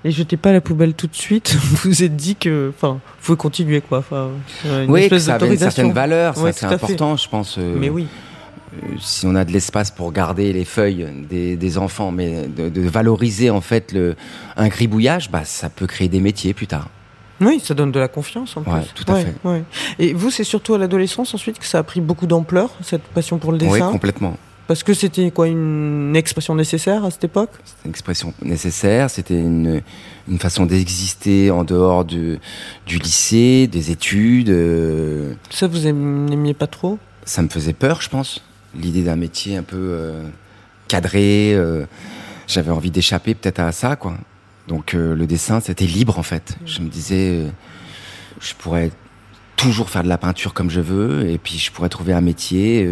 les 0.03 0.11
jetait 0.11 0.37
pas 0.37 0.49
à 0.49 0.53
la 0.53 0.61
poubelle 0.61 0.93
tout 0.93 1.07
de 1.07 1.15
suite, 1.15 1.55
vous 1.55 1.77
vous 1.89 2.03
êtes 2.03 2.15
dit 2.15 2.35
que, 2.35 2.71
enfin, 2.75 2.93
vous 2.93 3.25
pouvez 3.25 3.37
continuer 3.37 3.81
quoi. 3.81 3.99
Enfin, 3.99 4.29
une 4.65 4.91
oui, 4.91 5.09
que 5.09 5.17
ça 5.17 5.35
avait 5.35 5.47
une 5.47 5.57
certaine 5.57 5.91
valeur, 5.93 6.37
Ouais, 6.37 6.51
c'est 6.53 6.67
fait. 6.67 6.73
important, 6.75 7.15
je 7.17 7.27
pense. 7.29 7.55
euh, 7.57 7.75
Mais 7.79 7.89
oui. 7.89 8.07
euh, 8.83 8.87
si 8.99 9.25
on 9.25 9.35
a 9.35 9.45
de 9.45 9.51
l'espace 9.51 9.91
pour 9.91 10.11
garder 10.11 10.51
les 10.53 10.65
feuilles 10.65 11.07
des, 11.29 11.55
des 11.55 11.77
enfants, 11.77 12.11
mais 12.11 12.47
de, 12.47 12.69
de 12.69 12.81
valoriser 12.87 13.49
en 13.49 13.61
fait 13.61 13.91
le, 13.93 14.15
un 14.57 14.67
gribouillage, 14.67 15.31
bah, 15.31 15.43
ça 15.45 15.69
peut 15.69 15.87
créer 15.87 16.07
des 16.09 16.19
métiers 16.19 16.53
plus 16.53 16.67
tard. 16.67 16.89
Oui, 17.41 17.59
ça 17.61 17.73
donne 17.73 17.91
de 17.91 17.99
la 17.99 18.07
confiance 18.07 18.55
en 18.55 18.61
Ouais, 18.61 18.79
plus. 18.81 18.93
tout 19.03 19.11
à 19.11 19.15
fait. 19.15 19.33
ouais. 19.43 19.63
Et 19.99 20.13
vous, 20.13 20.31
c'est 20.31 20.45
surtout 20.45 20.73
à 20.73 20.77
l'adolescence 20.77 21.33
ensuite 21.33 21.59
que 21.59 21.65
ça 21.65 21.79
a 21.79 21.83
pris 21.83 21.99
beaucoup 21.99 22.27
d'ampleur, 22.27 22.69
cette 22.81 23.01
passion 23.03 23.39
pour 23.39 23.51
le 23.51 23.57
Oui, 23.57 23.69
dessin? 23.73 23.91
complètement. 23.91 24.37
Parce 24.67 24.81
que 24.81 24.93
c'était 24.95 25.29
quoi, 25.29 25.47
une 25.47 26.15
expression 26.15 26.55
nécessaire 26.55 27.05
à 27.05 27.11
cette 27.11 27.23
époque? 27.25 27.51
C'était 27.63 27.83
une 27.85 27.89
expression 27.91 28.33
nécessaire, 28.41 29.09
c'était 29.11 29.39
une, 29.39 29.81
une 30.27 30.39
façon 30.39 30.65
d'exister 30.65 31.51
en 31.51 31.63
dehors 31.63 32.03
de, 32.03 32.39
du 32.87 32.97
lycée, 32.97 33.67
des 33.67 33.91
études. 33.91 34.49
euh, 34.49 35.33
Ça, 35.51 35.67
vous 35.67 35.85
aim- 35.85 36.25
n'aimiez 36.27 36.55
pas 36.55 36.65
trop? 36.67 36.97
Ça 37.25 37.43
me 37.43 37.49
faisait 37.49 37.73
peur, 37.73 38.01
je 38.01 38.09
pense. 38.09 38.41
L'idée 38.75 39.03
d'un 39.03 39.15
métier 39.15 39.55
un 39.55 39.63
peu 39.63 39.77
euh, 39.77 40.23
cadré. 40.87 41.53
euh, 41.53 41.85
J'avais 42.47 42.71
envie 42.71 42.91
d'échapper 42.91 43.35
peut-être 43.35 43.59
à 43.59 43.71
ça, 43.71 43.95
quoi. 43.95 44.15
Donc 44.67 44.93
le 44.93 45.27
dessin, 45.27 45.59
c'était 45.59 45.85
libre 45.85 46.17
en 46.17 46.23
fait. 46.23 46.57
Je 46.65 46.79
me 46.81 46.89
disais, 46.89 47.43
je 48.41 48.53
pourrais 48.55 48.89
toujours 49.57 49.91
faire 49.91 50.01
de 50.03 50.09
la 50.09 50.17
peinture 50.17 50.55
comme 50.55 50.71
je 50.71 50.81
veux, 50.81 51.29
et 51.29 51.37
puis 51.37 51.59
je 51.59 51.71
pourrais 51.71 51.89
trouver 51.89 52.13
un 52.13 52.21
métier 52.21 52.89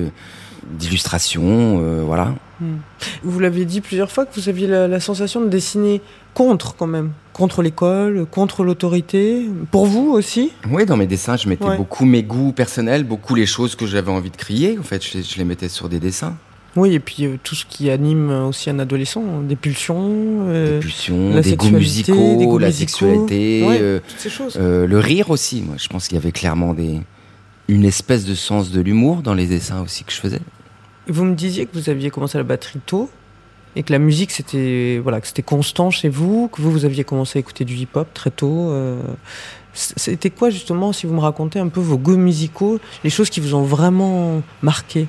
d'illustration, 0.71 1.79
euh, 1.81 2.01
voilà. 2.05 2.33
Vous 3.23 3.39
l'avez 3.39 3.65
dit 3.65 3.81
plusieurs 3.81 4.09
fois 4.11 4.25
que 4.25 4.39
vous 4.39 4.47
aviez 4.47 4.67
la, 4.67 4.87
la 4.87 4.99
sensation 5.01 5.41
de 5.41 5.47
dessiner 5.49 6.01
contre 6.33 6.75
quand 6.75 6.87
même, 6.87 7.11
contre 7.33 7.61
l'école, 7.61 8.25
contre 8.29 8.63
l'autorité. 8.63 9.45
Pour 9.71 9.85
vous 9.85 10.11
aussi? 10.11 10.51
Oui, 10.69 10.85
dans 10.85 10.95
mes 10.95 11.07
dessins, 11.07 11.35
je 11.35 11.49
mettais 11.49 11.65
Ouais. 11.65 11.77
beaucoup 11.77 12.05
mes 12.05 12.23
goûts 12.23 12.53
personnels, 12.53 13.03
beaucoup 13.03 13.35
les 13.35 13.45
choses 13.45 13.75
que 13.75 13.85
j'avais 13.85 14.11
envie 14.11 14.29
de 14.31 14.37
crier. 14.37 14.77
En 14.79 14.83
fait, 14.83 15.03
je, 15.05 15.17
les- 15.17 15.23
je 15.23 15.37
les 15.37 15.43
mettais 15.43 15.67
sur 15.67 15.89
des 15.89 15.99
dessins. 15.99 16.35
Oui, 16.75 16.93
et 16.95 16.99
puis 16.99 17.25
euh, 17.25 17.35
tout 17.43 17.53
ce 17.53 17.65
qui 17.65 17.89
anime 17.91 18.31
aussi 18.47 18.69
un 18.71 18.79
adolescent, 18.79 19.21
des 19.47 19.55
pulsions, 19.55 20.07
euh, 20.47 20.75
des 20.75 20.79
pulsions, 20.79 21.29
la 21.35 21.41
des 21.41 21.55
goûts 21.55 21.69
musicaux, 21.69 22.35
des 22.39 22.45
goûts 22.45 22.57
la 22.57 22.67
musicaux. 22.67 22.89
sexualité, 22.89 23.63
Ouais, 23.67 24.01
toutes 24.07 24.19
ces 24.19 24.29
choses. 24.29 24.57
euh, 24.59 24.87
le 24.87 24.97
rire 24.99 25.29
aussi. 25.29 25.61
Moi, 25.61 25.75
je 25.77 25.87
pense 25.87 26.07
qu'il 26.07 26.15
y 26.17 26.21
avait 26.21 26.31
clairement 26.31 26.73
des, 26.73 26.99
une 27.67 27.85
espèce 27.85 28.25
de 28.25 28.35
sens 28.35 28.71
de 28.71 28.81
l'humour 28.81 29.21
dans 29.21 29.33
les 29.33 29.45
dessins 29.45 29.81
aussi 29.81 30.03
que 30.03 30.11
je 30.11 30.19
faisais. 30.19 30.41
Vous 31.07 31.23
me 31.25 31.35
disiez 31.35 31.65
que 31.65 31.77
vous 31.77 31.89
aviez 31.89 32.09
commencé 32.09 32.37
la 32.37 32.43
batterie 32.43 32.79
tôt 32.85 33.09
et 33.75 33.83
que 33.83 33.91
la 33.91 33.99
musique 33.99 34.31
c'était 34.31 34.99
voilà 35.01 35.19
que 35.19 35.27
c'était 35.27 35.41
constant 35.41 35.89
chez 35.89 36.09
vous, 36.09 36.47
que 36.49 36.61
vous 36.61 36.71
vous 36.71 36.85
aviez 36.85 37.03
commencé 37.03 37.39
à 37.39 37.41
écouter 37.41 37.65
du 37.65 37.75
hip-hop 37.75 38.07
très 38.13 38.31
tôt. 38.31 38.69
Euh, 38.71 39.01
c'était 39.73 40.29
quoi 40.29 40.51
justement, 40.51 40.93
si 40.93 41.07
vous 41.07 41.15
me 41.15 41.19
racontez 41.19 41.59
un 41.59 41.67
peu 41.67 41.79
vos 41.79 41.97
goûts 41.97 42.17
musicaux, 42.17 42.79
les 43.03 43.09
choses 43.09 43.29
qui 43.29 43.39
vous 43.39 43.55
ont 43.55 43.63
vraiment 43.63 44.41
marqué? 44.61 45.07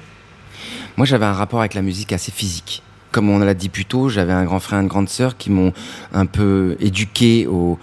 Moi 0.96 1.06
j'avais 1.06 1.26
un 1.26 1.32
rapport 1.32 1.60
avec 1.60 1.74
la 1.74 1.82
musique 1.82 2.12
assez 2.12 2.32
physique. 2.32 2.82
Comme 3.12 3.30
on 3.30 3.38
l'a 3.38 3.54
dit 3.54 3.68
plus 3.68 3.84
tôt, 3.84 4.08
j'avais 4.08 4.32
un 4.32 4.44
grand 4.44 4.58
frère 4.58 4.80
et 4.80 4.82
une 4.82 4.88
grande 4.88 5.08
sœur 5.08 5.36
qui 5.36 5.48
m'ont 5.48 5.72
un 6.12 6.26
peu 6.26 6.76
éduqué 6.80 7.46
au, 7.46 7.78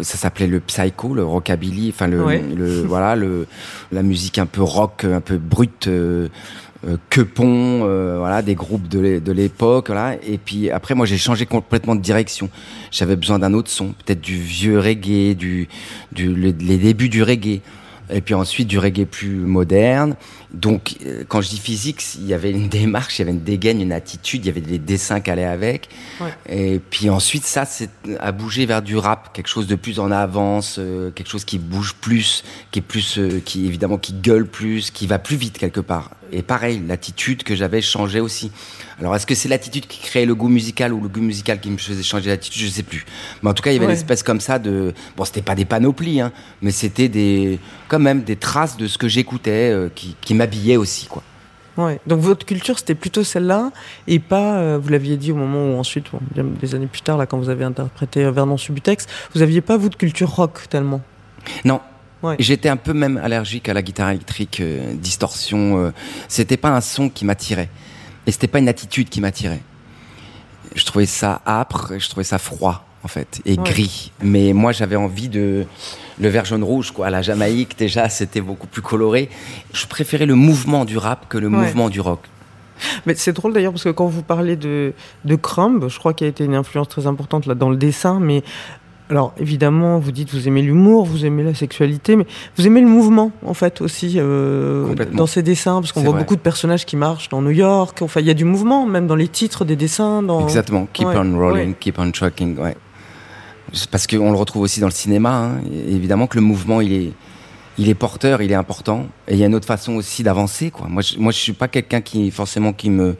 ça 0.00 0.16
s'appelait 0.16 0.46
le 0.46 0.60
psycho, 0.60 1.14
le 1.14 1.24
rockabilly, 1.24 1.90
enfin 1.90 2.06
le, 2.06 2.24
le 2.54 2.82
voilà 2.86 3.16
le 3.16 3.46
la 3.90 4.02
musique 4.02 4.38
un 4.38 4.46
peu 4.46 4.62
rock, 4.62 5.04
un 5.04 5.20
peu 5.20 5.38
brute, 5.38 5.88
euh, 5.88 6.28
euh, 6.86 6.96
Quepon, 7.10 7.82
euh, 7.84 8.16
voilà, 8.18 8.42
des 8.42 8.54
groupes 8.54 8.88
de 8.88 9.32
l'époque, 9.32 9.88
voilà. 9.88 10.16
Et 10.26 10.38
puis 10.38 10.70
après, 10.70 10.94
moi, 10.94 11.06
j'ai 11.06 11.18
changé 11.18 11.46
complètement 11.46 11.94
de 11.94 12.00
direction. 12.00 12.48
J'avais 12.90 13.16
besoin 13.16 13.38
d'un 13.38 13.54
autre 13.54 13.70
son, 13.70 13.88
peut-être 13.88 14.20
du 14.20 14.36
vieux 14.36 14.78
reggae, 14.80 15.34
du, 15.36 15.68
du 16.10 16.34
les 16.34 16.78
débuts 16.78 17.08
du 17.08 17.22
reggae 17.22 17.60
et 18.10 18.20
puis 18.20 18.34
ensuite 18.34 18.68
du 18.68 18.78
reggae 18.78 19.04
plus 19.04 19.36
moderne. 19.36 20.16
Donc, 20.52 20.96
euh, 21.06 21.24
quand 21.26 21.40
je 21.40 21.48
dis 21.48 21.58
physique, 21.58 22.04
il 22.16 22.26
y 22.26 22.34
avait 22.34 22.50
une 22.50 22.68
démarche, 22.68 23.18
il 23.18 23.22
y 23.22 23.24
avait 23.24 23.32
une 23.32 23.42
dégaine, 23.42 23.80
une 23.80 23.92
attitude, 23.92 24.44
il 24.44 24.48
y 24.48 24.50
avait 24.50 24.60
des 24.60 24.78
dessins 24.78 25.20
qui 25.20 25.30
allaient 25.30 25.44
avec. 25.44 25.88
Et 26.48 26.78
puis 26.90 27.08
ensuite, 27.08 27.44
ça, 27.44 27.64
c'est 27.64 27.90
à 28.20 28.32
bouger 28.32 28.66
vers 28.66 28.82
du 28.82 28.96
rap, 28.96 29.32
quelque 29.32 29.48
chose 29.48 29.66
de 29.66 29.76
plus 29.76 29.98
en 29.98 30.10
avance, 30.10 30.76
euh, 30.78 31.10
quelque 31.10 31.30
chose 31.30 31.46
qui 31.46 31.58
bouge 31.58 31.94
plus, 31.94 32.44
qui 32.70 32.80
est 32.80 32.82
plus, 32.82 33.18
euh, 33.18 33.40
qui 33.44 33.66
évidemment 33.66 33.96
qui 33.96 34.12
gueule 34.12 34.46
plus, 34.46 34.90
qui 34.90 35.06
va 35.06 35.18
plus 35.18 35.36
vite 35.36 35.56
quelque 35.56 35.80
part. 35.80 36.10
Et 36.32 36.42
pareil, 36.42 36.82
l'attitude 36.86 37.42
que 37.42 37.54
j'avais 37.54 37.82
changé 37.82 38.18
aussi. 38.18 38.50
Alors, 38.98 39.14
est-ce 39.14 39.26
que 39.26 39.34
c'est 39.34 39.48
l'attitude 39.48 39.86
qui 39.86 40.00
créait 40.00 40.24
le 40.24 40.34
goût 40.34 40.48
musical 40.48 40.92
ou 40.92 41.00
le 41.00 41.08
goût 41.08 41.20
musical 41.20 41.60
qui 41.60 41.70
me 41.70 41.76
faisait 41.76 42.02
changer 42.02 42.30
d'attitude? 42.30 42.62
Je 42.62 42.68
sais 42.68 42.82
plus. 42.82 43.04
Mais 43.42 43.50
en 43.50 43.54
tout 43.54 43.62
cas, 43.62 43.70
il 43.70 43.74
y 43.74 43.76
avait 43.76 43.86
une 43.86 43.90
espèce 43.90 44.22
comme 44.22 44.40
ça 44.40 44.58
de. 44.58 44.94
Bon, 45.16 45.24
c'était 45.24 45.42
pas 45.42 45.54
des 45.54 45.64
panoplies, 45.64 46.20
hein, 46.20 46.32
mais 46.62 46.70
c'était 46.70 47.08
des, 47.08 47.58
quand 47.88 47.98
même 47.98 48.22
des 48.22 48.36
traces 48.36 48.76
de 48.76 48.86
ce 48.86 48.96
que 48.96 49.08
j'écoutais 49.08 49.70
euh, 49.72 49.88
qui, 49.94 50.16
qui 50.20 50.34
m'habillaient 50.42 50.76
aussi, 50.76 51.06
quoi. 51.06 51.22
Ouais. 51.78 52.00
Donc 52.06 52.20
votre 52.20 52.44
culture 52.44 52.78
c'était 52.78 52.94
plutôt 52.94 53.24
celle-là 53.24 53.70
et 54.06 54.18
pas, 54.18 54.56
euh, 54.56 54.78
vous 54.78 54.90
l'aviez 54.90 55.16
dit 55.16 55.32
au 55.32 55.36
moment 55.36 55.72
où 55.72 55.78
ensuite, 55.78 56.04
des 56.34 56.74
années 56.74 56.86
plus 56.86 57.00
tard, 57.00 57.16
là 57.16 57.24
quand 57.24 57.38
vous 57.38 57.48
avez 57.48 57.64
interprété 57.64 58.30
Vernon 58.30 58.58
Subutex, 58.58 59.06
vous 59.34 59.40
aviez 59.40 59.62
pas 59.62 59.78
vous 59.78 59.88
de 59.88 59.94
culture 59.94 60.28
rock 60.28 60.68
tellement? 60.68 61.00
Non, 61.64 61.80
J'étais 62.38 62.68
un 62.68 62.76
peu 62.76 62.92
même 62.92 63.16
allergique 63.18 63.68
à 63.68 63.74
la 63.74 63.82
guitare 63.82 64.10
électrique, 64.10 64.60
euh, 64.60 64.94
distorsion. 64.94 65.78
Euh, 65.78 65.90
c'était 66.28 66.56
pas 66.56 66.70
un 66.70 66.80
son 66.80 67.08
qui 67.08 67.24
m'attirait. 67.24 67.68
Et 68.26 68.30
c'était 68.30 68.46
pas 68.46 68.60
une 68.60 68.68
attitude 68.68 69.08
qui 69.08 69.20
m'attirait. 69.20 69.62
Je 70.74 70.84
trouvais 70.84 71.06
ça 71.06 71.42
âpre, 71.46 71.94
je 71.98 72.08
trouvais 72.08 72.24
ça 72.24 72.38
froid, 72.38 72.86
en 73.04 73.08
fait, 73.08 73.40
et 73.44 73.56
gris. 73.56 74.12
Mais 74.22 74.52
moi, 74.52 74.72
j'avais 74.72 74.96
envie 74.96 75.28
de. 75.28 75.64
Le 76.20 76.28
vert 76.28 76.44
jaune 76.44 76.62
rouge, 76.62 76.92
quoi. 76.92 77.10
La 77.10 77.22
Jamaïque, 77.22 77.76
déjà, 77.76 78.08
c'était 78.08 78.42
beaucoup 78.42 78.66
plus 78.66 78.82
coloré. 78.82 79.28
Je 79.72 79.86
préférais 79.86 80.26
le 80.26 80.34
mouvement 80.34 80.84
du 80.84 80.98
rap 80.98 81.28
que 81.28 81.38
le 81.38 81.48
mouvement 81.48 81.88
du 81.88 82.00
rock. 82.00 82.20
Mais 83.06 83.14
c'est 83.14 83.32
drôle 83.32 83.52
d'ailleurs 83.52 83.72
parce 83.72 83.84
que 83.84 83.90
quand 83.90 84.06
vous 84.06 84.22
parlez 84.22 84.56
de, 84.56 84.92
de 85.24 85.36
Crumb, 85.36 85.88
je 85.88 85.98
crois 85.98 86.14
qu'il 86.14 86.26
a 86.26 86.30
été 86.30 86.44
une 86.44 86.54
influence 86.54 86.88
très 86.88 87.06
importante 87.06 87.46
là 87.46 87.54
dans 87.54 87.70
le 87.70 87.76
dessin, 87.76 88.18
mais 88.20 88.42
alors 89.10 89.34
évidemment, 89.38 89.98
vous 89.98 90.10
dites 90.10 90.32
vous 90.32 90.48
aimez 90.48 90.62
l'humour, 90.62 91.04
vous 91.04 91.24
aimez 91.24 91.44
la 91.44 91.54
sexualité, 91.54 92.16
mais 92.16 92.26
vous 92.56 92.66
aimez 92.66 92.80
le 92.80 92.88
mouvement 92.88 93.30
en 93.44 93.54
fait 93.54 93.80
aussi 93.80 94.14
euh, 94.16 94.94
dans 95.12 95.26
ces 95.26 95.42
dessins, 95.42 95.80
parce 95.80 95.92
qu'on 95.92 96.02
voit 96.02 96.16
beaucoup 96.16 96.36
de 96.36 96.40
personnages 96.40 96.86
qui 96.86 96.96
marchent 96.96 97.28
dans 97.28 97.42
New 97.42 97.50
York. 97.50 98.00
Enfin, 98.02 98.20
il 98.20 98.26
y 98.26 98.30
a 98.30 98.34
du 98.34 98.44
mouvement 98.44 98.86
même 98.86 99.06
dans 99.06 99.16
les 99.16 99.28
titres 99.28 99.64
des 99.64 99.76
dessins. 99.76 100.22
Dans... 100.22 100.40
Exactement. 100.40 100.88
Keep 100.92 101.08
on 101.08 101.38
rolling, 101.38 101.74
keep 101.78 101.98
on 101.98 102.10
trucking. 102.10 102.58
Ouais. 102.58 102.76
Parce 103.90 104.06
qu'on 104.06 104.30
le 104.30 104.36
retrouve 104.36 104.62
aussi 104.62 104.80
dans 104.80 104.86
le 104.86 104.92
cinéma. 104.92 105.30
Hein. 105.30 105.60
Évidemment 105.88 106.26
que 106.26 106.36
le 106.36 106.42
mouvement, 106.42 106.80
il 106.80 106.92
est, 106.92 107.12
il 107.78 107.88
est 107.88 107.94
porteur, 107.94 108.42
il 108.42 108.52
est 108.52 108.56
important. 108.56 109.06
Et 109.28 109.34
il 109.34 109.38
y 109.38 109.42
a 109.42 109.46
une 109.46 109.54
autre 109.54 109.66
façon 109.66 109.94
aussi 109.94 110.22
d'avancer. 110.22 110.70
Quoi. 110.70 110.88
Moi, 110.88 111.02
je, 111.02 111.18
moi, 111.18 111.32
je 111.32 111.38
suis 111.38 111.52
pas 111.52 111.68
quelqu'un 111.68 112.00
qui 112.00 112.30
forcément 112.30 112.72
qui 112.72 112.90
me 112.90 113.16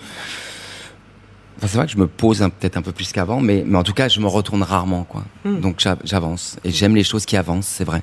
c'est 1.69 1.77
vrai 1.77 1.87
que 1.87 1.93
je 1.93 1.99
me 1.99 2.07
pose 2.07 2.41
peut-être 2.59 2.77
un 2.77 2.83
peu 2.83 2.93
plus 2.93 3.13
qu'avant, 3.13 3.41
mais, 3.41 3.63
mais 3.67 3.79
en 3.79 3.85
tout 3.85 3.93
cas, 3.93 4.09
je 4.09 4.21
me 4.21 4.27
retourne 4.27 4.63
rarement, 4.63 5.05
quoi. 5.05 5.23
Hmm. 5.45 5.61
Donc 5.61 5.85
j'avance. 6.05 6.57
Et 6.65 6.71
j'aime 6.71 6.95
les 6.95 7.05
choses 7.05 7.25
qui 7.25 7.37
avancent, 7.37 7.67
c'est 7.67 7.85
vrai. 7.85 8.03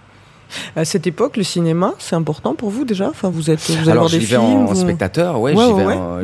À 0.76 0.86
cette 0.86 1.08
époque, 1.08 1.38
le 1.38 1.44
cinéma, 1.44 1.94
c'est 2.00 2.16
important 2.16 2.56
pour 2.56 2.70
vous 2.70 2.86
déjà? 2.86 3.10
Enfin, 3.10 3.30
vous 3.30 3.50
êtes, 3.50 3.60
vous 3.70 3.90
Alors, 3.90 4.08
j'y 4.08 4.20
vais 4.20 4.38
en, 4.38 4.74
spectateur, 4.76 5.40
ouais, 5.40 5.54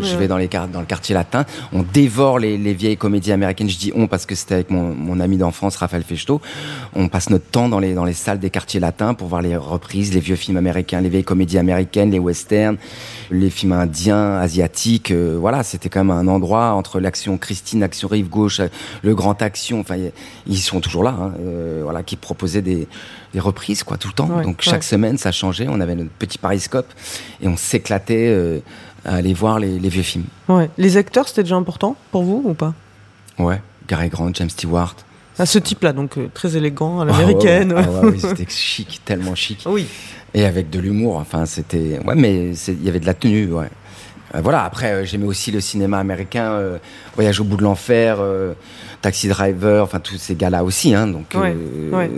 j'y 0.02 0.16
vais, 0.16 0.28
dans, 0.28 0.38
les, 0.38 0.48
dans 0.48 0.80
le 0.80 0.86
quartier 0.86 1.16
latin. 1.16 1.46
On 1.74 1.84
dévore 1.84 2.40
les, 2.40 2.58
vieilles 2.74 2.98
comédies 2.98 3.32
américaines. 3.32 3.70
Je 3.70 3.78
dis 3.78 3.92
on 3.96 4.08
parce 4.08 4.26
que 4.26 4.36
c'était 4.36 4.56
avec 4.56 4.70
mon, 4.70 5.20
ami 5.20 5.38
d'enfance, 5.38 5.76
Raphaël 5.78 6.04
Fechto. 6.04 6.42
On 6.96 7.08
passe 7.08 7.30
notre 7.30 7.46
temps 7.46 7.70
dans 7.70 7.80
les, 7.80 7.94
dans 7.94 8.06
les 8.06 8.14
salles 8.14 8.40
des 8.40 8.50
quartiers 8.50 8.80
latins 8.80 9.14
pour 9.14 9.28
voir 9.28 9.42
les 9.42 9.56
reprises, 9.56 10.14
les 10.14 10.20
vieux 10.20 10.36
films 10.36 10.58
américains, 10.58 11.02
les 11.02 11.10
vieilles 11.10 11.24
comédies 11.24 11.58
américaines, 11.58 12.12
les 12.12 12.20
westerns, 12.20 12.78
les 13.32 13.50
films 13.50 13.74
indiens, 13.74 14.38
asiatiques. 14.38 15.12
Euh, 15.12 15.38
voilà, 15.40 15.64
c'était 15.64 15.90
quand 15.90 16.04
même 16.04 16.16
un 16.16 16.28
endroit 16.28 16.72
entre 16.72 17.00
l'action 17.00 17.38
Christine, 17.38 17.84
action 17.84 18.08
rive 18.08 18.30
gauche, 18.30 18.62
le 19.04 19.16
grand 19.16 19.42
action. 19.42 19.80
Enfin, 19.80 19.96
ils 20.48 20.58
sont 20.58 20.82
toujours 20.82 21.04
là. 21.04 21.16
Hein, 21.20 21.34
euh, 21.40 21.82
voilà, 21.84 22.04
qui 22.04 22.16
proposaient 22.16 22.62
des 22.62 22.88
des 23.36 23.42
reprises 23.42 23.84
quoi 23.84 23.98
tout 23.98 24.08
le 24.08 24.14
temps. 24.14 24.42
Donc 24.42 24.62
chaque 24.62 24.84
semaine 24.84 25.18
ça 25.18 25.32
changeait. 25.32 25.68
On 25.70 25.82
avait 25.82 25.94
notre 25.94 26.10
petit 26.10 26.38
pariscope 26.38 26.88
et 27.42 27.48
on 27.50 27.58
s'éclatait 27.58 28.30
euh, 28.30 28.60
à 29.04 29.16
aller 29.16 29.34
voir 29.34 29.60
les, 29.60 29.78
vieux 29.78 30.04
films. 30.04 30.24
Ouais. 30.48 30.70
Les 30.78 30.96
acteurs 30.96 31.28
c'était 31.28 31.44
déjà 31.44 31.58
important 31.58 31.98
pour 32.12 32.24
vous 32.24 32.42
ou 32.46 32.54
pas? 32.54 32.74
Ouais, 33.38 33.62
Gary 33.90 34.08
Grant, 34.08 34.32
James 34.34 34.50
Stewart. 34.50 34.96
À 35.38 35.46
ce 35.46 35.60
type-là, 35.60 35.92
donc 35.92 36.18
euh, 36.18 36.30
très 36.34 36.56
élégant, 36.56 37.02
à 37.02 37.06
l'américaine. 37.06 37.74
Ah 37.76 37.84
oui, 38.04 38.18
c'était 38.22 38.46
chic, 38.48 39.02
tellement 39.04 39.36
chic. 39.36 39.64
Oui. 39.66 39.86
Et 40.34 40.46
avec 40.46 40.70
de 40.70 40.80
l'humour. 40.80 41.18
Enfin, 41.18 41.46
c'était. 41.46 42.00
Ouais, 42.06 42.16
mais 42.16 42.52
il 42.70 42.84
y 42.86 42.88
avait 42.88 43.02
de 43.02 43.06
la 43.06 43.14
tenue, 43.14 43.52
ouais. 43.52 43.68
Euh, 44.34 44.40
voilà, 44.42 44.64
après, 44.64 45.06
j'aimais 45.06 45.26
aussi 45.26 45.52
le 45.52 45.60
cinéma 45.60 46.00
américain, 46.00 46.58
Voyage 47.16 47.42
au 47.42 47.44
bout 47.44 47.58
de 47.58 47.64
l'enfer, 47.64 48.20
Taxi 49.02 49.28
Driver, 49.28 49.84
enfin, 49.84 50.00
tous 50.00 50.16
ces 50.16 50.36
gars-là 50.36 50.64
aussi. 50.64 50.96
Hein, 50.96 51.08
donc, 51.08 51.36
ouais, 51.36 52.10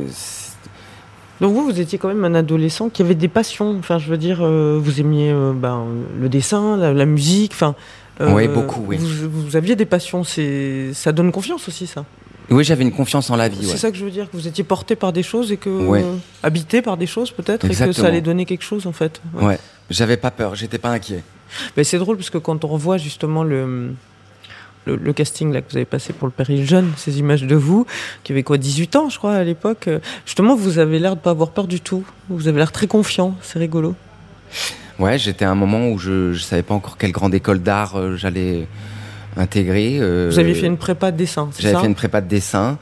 donc 1.41 1.54
vous, 1.54 1.65
vous 1.65 1.80
étiez 1.80 1.97
quand 1.97 2.08
même 2.08 2.26
un 2.26 2.36
adolescent 2.36 2.89
qui 2.89 3.02
avait 3.02 3.15
des 3.15 3.28
passions. 3.28 3.78
Enfin, 3.78 4.00
je 4.00 4.10
veux 4.10 4.17
dire, 4.17 4.39
euh, 4.41 4.80
vous 4.82 5.00
aimiez 5.00 5.32
euh, 5.32 5.54
ben, 5.54 5.86
le 6.19 6.30
dessin, 6.30 6.78
la, 6.78 7.06
musique. 7.06 7.52
Enfin, 7.54 7.76
euh, 8.21 8.34
oui, 8.34 8.47
beaucoup. 8.47 8.84
Oui. 8.88 8.97
Vous, 9.00 9.56
aviez 9.56 9.76
des 9.76 9.86
passions. 9.86 10.23
C'est, 10.23 10.93
ça 10.93 11.12
donne 11.12 11.32
confiance 11.32 11.67
aussi, 11.67 11.86
ça. 11.86 12.06
Oui, 12.50 12.63
j'avais 12.63 12.84
une 12.84 12.93
confiance 12.93 13.30
en 13.30 13.36
la 13.36 13.50
vie. 13.50 13.67
C'est 13.67 13.78
ça 13.78 13.91
que 13.91 13.97
je 13.97 14.06
veux 14.06 14.12
dire, 14.12 14.32
que 14.32 14.38
vous 14.38 14.47
étiez 14.47 14.63
porté 14.63 14.95
par 14.95 15.12
des 15.12 15.23
choses 15.23 15.52
et 15.52 15.58
que 15.58 15.69
habité 16.43 16.82
par 16.82 16.95
des 16.95 17.08
choses 17.08 17.32
peut-être 17.32 17.65
et 17.65 17.76
que 17.76 17.91
ça 17.91 18.08
allait 18.08 18.21
donner 18.21 18.45
quelque 18.45 18.63
chose 18.63 18.88
en 18.88 18.93
fait. 18.93 19.21
Ouais. 19.34 19.60
J'avais 19.89 20.17
pas 20.17 20.32
peur, 20.32 20.56
j'étais 20.56 20.78
pas 20.78 20.89
inquiet. 20.89 21.23
Mais 21.76 21.84
c'est 21.84 21.97
drôle 21.97 22.17
parce 22.17 22.30
que 22.30 22.38
quand 22.38 22.63
on 22.63 22.67
revoit 22.67 22.97
justement 22.97 23.43
le 23.43 23.91
le, 24.95 25.13
casting 25.13 25.52
là, 25.52 25.62
que 25.62 25.71
vous 25.71 25.78
avez 25.78 25.86
passé 25.86 26.13
pour 26.13 26.28
le 26.28 26.32
péril 26.32 26.65
jeune, 26.65 26.91
ces 26.95 27.19
images 27.19 27.43
de 27.43 27.56
vous, 27.56 27.86
qui 28.23 28.32
avait 28.32 28.43
quoi, 28.43 28.58
18 28.58 28.95
ans, 28.95 29.10
je 29.10 29.17
crois, 29.17 29.34
à 29.34 29.43
l'époque. 29.43 29.88
Euh, 29.88 30.00
justement, 30.26 30.56
vous 30.56 30.80
avez 30.80 31.00
l'air 31.00 31.15
de 31.15 31.21
pas 31.21 31.32
avoir 31.32 31.52
peur 31.52 31.67
du 31.67 31.82
tout. 31.82 32.04
Vous 32.30 32.47
avez 32.47 32.58
l'air 32.58 32.71
très 32.71 32.88
confiant. 32.88 33.36
C'est 33.41 33.60
rigolo. 33.60 33.95
Ouais, 35.00 35.17
j'étais 35.17 35.45
à 35.45 35.52
un 35.52 35.56
moment 35.56 35.89
où 35.89 36.00
je, 36.00 36.34
je 36.34 36.41
savais 36.41 36.63
pas 36.63 36.73
encore 36.73 36.97
quelle 36.97 37.12
grande 37.12 37.34
école 37.34 37.60
d'art 37.60 37.95
euh, 37.95 38.15
j'allais 38.15 38.67
intégrer. 39.36 39.97
Euh, 40.00 40.30
vous 40.32 40.39
aviez 40.39 40.56
fait 40.56 40.65
une 40.65 40.78
prépa 40.78 41.12
de 41.12 41.17
dessin, 41.17 41.50
c'est 41.52 41.62
ça 41.62 41.69
J'avais 41.69 41.82
fait 41.82 41.88
une 41.88 41.95
prépa 41.95 42.21
de 42.21 42.28
dessin. 42.28 42.80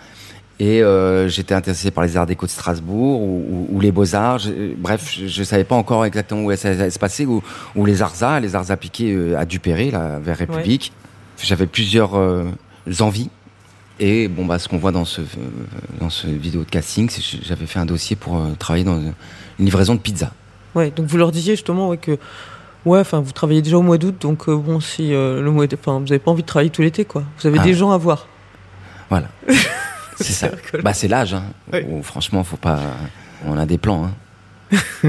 Et 0.57 0.81
j'étais 1.27 1.53
intéressé 1.53 1.91
par 1.91 2.05
les 2.05 2.15
arts 2.15 2.25
déco 2.25 2.45
de 2.45 2.51
Strasbourg 2.51 3.21
ou, 3.21 3.77
les 3.81 3.91
beaux-arts. 3.91 4.39
Bref, 4.77 5.13
je 5.13 5.41
ne 5.41 5.45
savais 5.45 5.65
pas 5.65 5.75
encore 5.75 6.05
exactement 6.05 6.45
où 6.45 6.55
ça 6.55 6.69
allait 6.69 6.89
se 6.89 6.97
passer, 6.97 7.25
ou, 7.25 7.41
les 7.85 8.01
arts 8.01 8.39
les 8.39 8.55
arts 8.55 8.71
appliqués 8.71 9.35
à 9.35 9.43
Dupéré, 9.43 9.91
là, 9.91 10.17
vers 10.23 10.37
République. 10.37 10.93
J'avais 11.43 11.67
plusieurs 11.67 12.15
euh, 12.15 12.45
envies. 12.99 13.29
Et 13.99 14.27
bon, 14.27 14.45
bah, 14.45 14.59
ce 14.59 14.67
qu'on 14.67 14.77
voit 14.77 14.91
dans 14.91 15.05
ce, 15.05 15.21
euh, 15.21 15.25
dans 15.99 16.09
ce 16.09 16.27
vidéo 16.27 16.63
de 16.63 16.69
casting, 16.69 17.09
c'est 17.09 17.21
que 17.21 17.43
j'avais 17.45 17.65
fait 17.65 17.79
un 17.79 17.85
dossier 17.85 18.15
pour 18.15 18.37
euh, 18.37 18.53
travailler 18.59 18.83
dans 18.83 18.99
une 18.99 19.13
livraison 19.65 19.95
de 19.95 19.99
pizza. 19.99 20.31
Ouais, 20.73 20.91
donc 20.91 21.07
vous 21.07 21.17
leur 21.17 21.31
disiez 21.31 21.53
justement 21.53 21.89
ouais, 21.89 21.97
que 21.97 22.17
ouais, 22.85 22.99
enfin, 22.99 23.21
vous 23.21 23.31
travaillez 23.31 23.61
déjà 23.61 23.77
au 23.77 23.81
mois 23.81 23.97
d'août, 23.97 24.15
donc 24.19 24.49
bon, 24.49 24.81
si 24.81 25.11
le 25.11 25.49
mois, 25.49 25.65
enfin, 25.73 25.99
vous 25.99 26.05
n'avez 26.05 26.19
pas 26.19 26.31
envie 26.31 26.41
de 26.41 26.47
travailler 26.47 26.69
tout 26.69 26.81
l'été, 26.81 27.05
quoi. 27.05 27.23
Vous 27.39 27.47
avez 27.47 27.59
ah. 27.59 27.63
des 27.63 27.73
gens 27.73 27.91
à 27.91 27.97
voir. 27.97 28.27
Voilà. 29.09 29.29
c'est 30.17 30.33
ça. 30.33 30.49
Bah, 30.83 30.93
c'est 30.93 31.07
l'âge. 31.07 31.33
Hein, 31.33 31.45
franchement, 32.03 32.43
faut 32.43 32.57
pas. 32.57 32.79
On 33.45 33.57
a 33.57 33.65
des 33.65 33.77
plans. 33.77 34.05
Hein. 34.05 34.77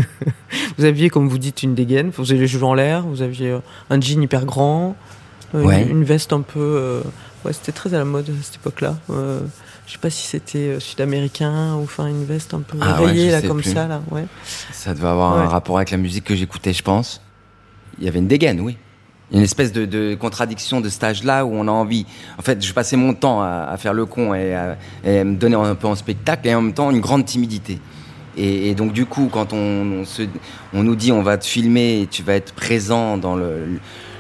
vous 0.79 0.85
aviez, 0.85 1.11
comme 1.11 1.29
vous 1.29 1.39
dites, 1.39 1.65
une 1.65 1.75
dégaine. 1.75 2.11
Vous 2.11 2.31
aviez 2.31 2.43
les 2.43 2.49
cheveux 2.49 2.67
en 2.67 2.75
l'air. 2.75 3.03
Vous 3.03 3.23
aviez 3.23 3.59
un 3.91 4.01
jean 4.01 4.23
hyper 4.23 4.45
grand. 4.45 4.97
Une, 5.55 6.05
veste 6.05 6.33
un 6.33 6.43
peu. 6.43 7.03
ouais, 7.45 7.53
c'était 7.53 7.73
très 7.73 7.95
à 7.95 7.99
la 7.99 8.05
mode 8.05 8.29
à 8.29 8.43
cette 8.43 8.57
époque-là. 8.57 8.97
Je 9.09 9.93
sais 9.93 9.99
pas 9.99 10.11
si 10.11 10.27
c'était 10.27 10.81
sud-américain 10.81 11.75
ou 11.77 11.85
enfin 11.85 12.09
une 12.09 12.25
veste 12.25 12.55
un 12.55 12.61
peu 12.61 12.77
ah 12.81 12.95
rayée 12.95 13.31
là 13.31 13.41
comme 13.41 13.63
ça 13.63 13.87
là. 13.87 14.03
Ouais. 14.11 14.25
Ça 14.73 14.95
devait 14.95 15.09
avoir 15.09 15.39
un 15.39 15.47
rapport 15.49 15.77
avec 15.77 15.91
la 15.91 15.97
musique 15.97 16.25
que 16.25 16.35
j'écoutais, 16.35 16.73
je 16.73 16.83
pense. 16.83 17.21
Il 17.99 18.05
y 18.05 18.09
avait 18.09 18.19
une 18.19 18.27
dégaine, 18.27 18.61
oui. 18.61 18.77
Une 19.33 19.43
espèce 19.43 19.73
de, 19.73 20.15
contradiction 20.15 20.81
de 20.81 20.89
stage 20.89 21.25
là 21.25 21.45
où 21.45 21.53
on 21.53 21.67
a 21.67 21.71
envie. 21.71 22.07
En 22.39 22.43
fait, 22.43 22.65
je 22.65 22.73
passais 22.73 22.97
mon 22.97 23.13
temps 23.13 23.43
à, 23.43 23.75
faire 23.77 23.93
le 23.93 24.07
con 24.07 24.35
et 24.35 24.55
à, 24.55 24.77
me 25.05 25.35
donner 25.35 25.57
un 25.57 25.75
peu 25.75 25.89
en 25.89 25.97
spectacle 25.97 26.47
et 26.47 26.55
en 26.55 26.63
même 26.63 26.75
temps 26.75 26.91
une 26.91 27.01
grande 27.01 27.25
timidité. 27.25 27.81
Et, 28.37 28.75
donc 28.75 28.93
du 28.93 29.07
coup, 29.07 29.29
quand 29.33 29.53
on, 29.53 30.05
on, 30.75 30.83
nous 30.83 30.95
dit 30.95 31.11
on 31.11 31.23
va 31.23 31.39
te 31.39 31.47
filmer 31.47 32.03
et 32.03 32.07
tu 32.07 32.23
vas 32.23 32.35
être 32.35 32.53
présent 32.53 33.17
dans 33.17 33.37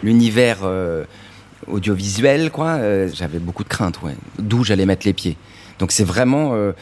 l'univers 0.02 0.58
euh, 0.62 1.04
audiovisuel, 1.66 2.50
quoi, 2.50 2.76
euh, 2.76 3.08
j'avais 3.12 3.38
beaucoup 3.38 3.64
de 3.64 3.68
crainte, 3.68 4.02
ouais. 4.02 4.14
D'où 4.38 4.64
j'allais 4.64 4.86
mettre 4.86 5.06
les 5.06 5.12
pieds. 5.12 5.36
Donc 5.78 5.92
c'est 5.92 6.04
vraiment 6.04 6.54
euh, 6.54 6.72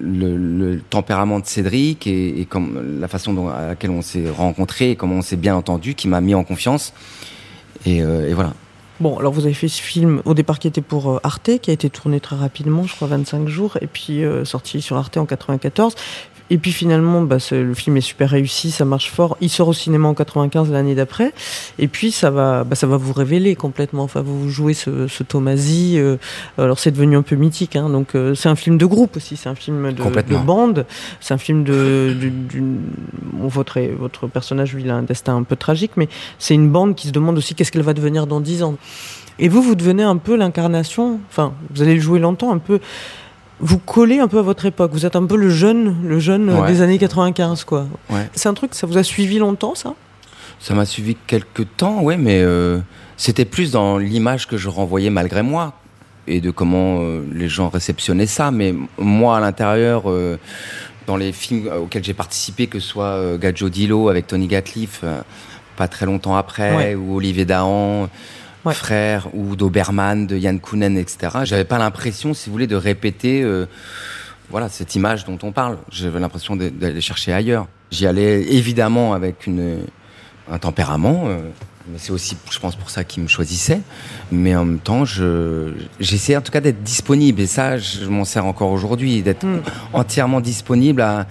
le, 0.00 0.78
tempérament 0.90 1.40
de 1.40 1.46
Cédric 1.46 2.06
et, 2.06 2.46
comme 2.48 3.00
la 3.00 3.08
façon 3.08 3.32
dont, 3.32 3.48
à 3.48 3.68
laquelle 3.68 3.90
on 3.90 4.02
s'est 4.02 4.30
rencontrés 4.30 4.92
et 4.92 4.96
comment 4.96 5.16
on 5.16 5.22
s'est 5.22 5.36
bien 5.36 5.56
entendu 5.56 5.94
qui 5.94 6.06
m'a 6.06 6.20
mis 6.20 6.34
en 6.34 6.44
confiance. 6.44 6.92
Et, 7.84 8.02
voilà. 8.32 8.54
Bon, 9.00 9.18
alors 9.18 9.32
vous 9.32 9.44
avez 9.44 9.54
fait 9.54 9.68
ce 9.68 9.80
film 9.80 10.22
au 10.24 10.34
départ 10.34 10.58
qui 10.58 10.68
était 10.68 10.82
pour 10.82 11.20
Arte, 11.24 11.58
qui 11.60 11.70
a 11.70 11.72
été 11.72 11.90
tourné 11.90 12.20
très 12.20 12.36
rapidement, 12.36 12.84
je 12.84 12.94
crois 12.94 13.08
25 13.08 13.48
jours, 13.48 13.76
et 13.80 13.86
puis 13.88 14.22
sorti 14.44 14.82
sur 14.82 14.96
Arte 14.96 15.16
en 15.16 15.26
94. 15.26 15.94
Et 16.50 16.58
puis 16.58 16.72
finalement, 16.72 17.22
bah, 17.22 17.36
le 17.50 17.74
film 17.74 17.96
est 17.96 18.02
super 18.02 18.30
réussi, 18.30 18.70
ça 18.70 18.84
marche 18.84 19.10
fort. 19.10 19.36
Il 19.40 19.50
sort 19.50 19.68
au 19.68 19.72
cinéma 19.72 20.08
en 20.08 20.14
95 20.14 20.70
l'année 20.70 20.94
d'après. 20.94 21.32
Et 21.78 21.88
puis 21.88 22.10
ça 22.10 22.30
va, 22.30 22.64
bah, 22.64 22.74
ça 22.74 22.86
va 22.86 22.96
vous 22.96 23.12
révéler 23.12 23.54
complètement. 23.54 24.04
Enfin, 24.04 24.22
vous 24.22 24.48
jouez 24.48 24.74
ce, 24.74 25.08
ce 25.08 25.22
Tomasi. 25.22 25.98
Euh, 25.98 26.16
alors 26.56 26.78
c'est 26.78 26.90
devenu 26.90 27.16
un 27.16 27.22
peu 27.22 27.36
mythique. 27.36 27.76
Hein, 27.76 27.90
donc 27.90 28.14
euh, 28.14 28.34
c'est 28.34 28.48
un 28.48 28.56
film 28.56 28.78
de 28.78 28.86
groupe 28.86 29.16
aussi. 29.16 29.36
C'est 29.36 29.48
un 29.48 29.54
film 29.54 29.92
de, 29.92 30.02
de 30.02 30.36
bande. 30.36 30.86
C'est 31.20 31.34
un 31.34 31.38
film 31.38 31.64
de, 31.64 32.16
votre 33.40 33.80
votre 33.98 34.26
personnage, 34.26 34.74
lui, 34.74 34.82
il 34.82 34.90
a 34.90 34.94
un 34.94 35.02
destin 35.02 35.36
un 35.36 35.42
peu 35.42 35.56
tragique, 35.56 35.92
mais 35.96 36.08
c'est 36.38 36.54
une 36.54 36.70
bande 36.70 36.94
qui 36.94 37.08
se 37.08 37.12
demande 37.12 37.36
aussi 37.38 37.54
qu'est-ce 37.54 37.72
qu'elle 37.72 37.82
va 37.82 37.94
devenir 37.94 38.26
dans 38.26 38.40
10 38.40 38.62
ans. 38.62 38.76
Et 39.38 39.48
vous, 39.48 39.62
vous 39.62 39.74
devenez 39.74 40.02
un 40.02 40.16
peu 40.16 40.36
l'incarnation. 40.36 41.20
Enfin, 41.30 41.52
vous 41.70 41.82
allez 41.82 41.94
le 41.94 42.00
jouer 42.00 42.18
longtemps, 42.18 42.52
un 42.52 42.58
peu 42.58 42.80
vous 43.60 43.78
collez 43.78 44.20
un 44.20 44.28
peu 44.28 44.38
à 44.38 44.42
votre 44.42 44.66
époque. 44.66 44.92
Vous 44.92 45.06
êtes 45.06 45.16
un 45.16 45.26
peu 45.26 45.36
le 45.36 45.50
jeune, 45.50 45.96
le 46.04 46.18
jeune 46.18 46.48
euh, 46.48 46.66
des 46.66 46.82
années 46.82 46.98
95, 46.98 47.64
quoi. 47.64 47.86
C'est 48.34 48.48
un 48.48 48.54
truc, 48.54 48.74
ça 48.74 48.86
vous 48.86 48.98
a 48.98 49.02
suivi 49.02 49.38
longtemps, 49.38 49.74
ça? 49.74 49.94
Ça 50.60 50.74
m'a 50.74 50.84
suivi 50.84 51.16
quelques 51.26 51.66
temps, 51.76 52.02
ouais, 52.02 52.16
mais 52.16 52.40
euh, 52.40 52.78
c'était 53.16 53.44
plus 53.44 53.70
dans 53.70 53.98
l'image 53.98 54.48
que 54.48 54.56
je 54.56 54.68
renvoyais 54.68 55.10
malgré 55.10 55.42
moi 55.42 55.74
et 56.26 56.40
de 56.40 56.50
comment 56.50 56.98
euh, 57.00 57.22
les 57.32 57.48
gens 57.48 57.68
réceptionnaient 57.68 58.26
ça. 58.26 58.50
Mais 58.50 58.74
moi, 58.98 59.36
à 59.36 59.40
l'intérieur, 59.40 60.04
dans 61.06 61.16
les 61.16 61.32
films 61.32 61.70
auxquels 61.82 62.04
j'ai 62.04 62.14
participé, 62.14 62.66
que 62.66 62.80
ce 62.80 62.88
soit 62.88 63.38
Gadjo 63.38 63.68
Dilo 63.68 64.08
avec 64.08 64.26
Tony 64.26 64.46
Gatliff, 64.46 65.04
pas 65.76 65.88
très 65.88 66.06
longtemps 66.06 66.36
après, 66.36 66.94
ou 66.94 67.16
Olivier 67.16 67.44
Dahan 67.44 68.08
frère 68.66 69.28
ou 69.34 69.56
d'Obermann, 69.56 70.26
de 70.26 70.36
Yann 70.36 70.60
Kounen, 70.60 70.96
etc. 70.96 71.38
J'avais 71.44 71.64
pas 71.64 71.78
l'impression, 71.78 72.34
si 72.34 72.48
vous 72.48 72.52
voulez, 72.52 72.66
de 72.66 72.76
répéter 72.76 73.42
euh, 73.42 73.66
voilà, 74.50 74.68
cette 74.68 74.94
image 74.94 75.24
dont 75.24 75.38
on 75.42 75.52
parle. 75.52 75.78
J'avais 75.90 76.20
l'impression 76.20 76.56
d'aller 76.56 77.00
chercher 77.00 77.32
ailleurs. 77.32 77.66
J'y 77.90 78.06
allais 78.06 78.42
évidemment 78.52 79.14
avec 79.14 79.46
une, 79.46 79.80
un 80.50 80.58
tempérament, 80.58 81.24
euh, 81.26 81.38
mais 81.90 81.98
c'est 81.98 82.12
aussi, 82.12 82.36
je 82.50 82.58
pense, 82.58 82.76
pour 82.76 82.90
ça 82.90 83.04
qu'ils 83.04 83.22
me 83.22 83.28
choisissaient. 83.28 83.80
Mais 84.30 84.54
en 84.54 84.64
même 84.64 84.78
temps, 84.78 85.04
j'essayais 85.04 86.36
en 86.36 86.42
tout 86.42 86.52
cas 86.52 86.60
d'être 86.60 86.82
disponible, 86.82 87.40
et 87.40 87.46
ça, 87.46 87.78
je 87.78 88.04
m'en 88.06 88.24
sers 88.24 88.44
encore 88.44 88.70
aujourd'hui, 88.70 89.22
d'être 89.22 89.46
hmm. 89.46 89.62
entièrement 89.92 90.40
disponible 90.40 91.00
à, 91.00 91.26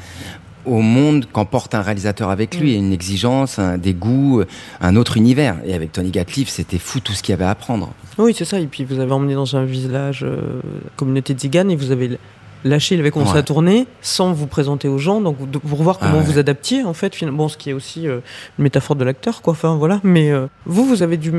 au 0.67 0.81
monde 0.81 1.25
qu'emporte 1.31 1.73
un 1.75 1.81
réalisateur 1.81 2.29
avec 2.29 2.59
lui, 2.59 2.75
mm. 2.75 2.79
une 2.79 2.93
exigence, 2.93 3.59
des 3.59 3.93
goûts, 3.93 4.43
un 4.81 4.95
autre 4.95 5.17
univers. 5.17 5.57
Et 5.65 5.73
avec 5.73 5.91
Tony 5.91 6.11
Gatliff, 6.11 6.49
c'était 6.49 6.77
fou 6.77 6.99
tout 6.99 7.13
ce 7.13 7.23
qu'il 7.23 7.33
y 7.33 7.35
avait 7.35 7.45
à 7.45 7.51
apprendre. 7.51 7.93
Oui, 8.17 8.33
c'est 8.37 8.45
ça. 8.45 8.59
Et 8.59 8.67
puis 8.67 8.83
vous 8.83 8.99
avez 8.99 9.11
emmené 9.11 9.33
dans 9.33 9.55
un 9.55 9.65
village, 9.65 10.23
euh, 10.23 10.61
communauté 10.95 11.33
tzigane, 11.33 11.71
et 11.71 11.75
vous 11.75 11.91
avez 11.91 12.17
lâché, 12.63 12.95
il 12.95 12.99
avait 12.99 13.11
commencé 13.11 13.37
à 13.37 13.43
tourner 13.43 13.85
sans 14.01 14.33
vous 14.33 14.47
présenter 14.47 14.87
aux 14.87 14.97
gens, 14.97 15.21
donc 15.21 15.37
pour 15.37 15.83
voir 15.83 15.99
comment 15.99 16.19
vous 16.19 16.39
adaptiez 16.39 16.83
en 16.83 16.93
fait. 16.93 17.13
Bon, 17.25 17.47
ce 17.47 17.55
qui 17.55 17.69
est 17.69 17.73
aussi 17.73 18.07
euh, 18.07 18.19
une 18.57 18.63
métaphore 18.63 18.95
de 18.95 19.05
l'acteur, 19.05 19.41
quoi. 19.41 19.53
Enfin 19.53 19.75
voilà. 19.75 20.01
Mais 20.03 20.31
euh, 20.31 20.47
vous, 20.65 20.83
vous 20.83 21.03
avez 21.03 21.17
dû, 21.17 21.31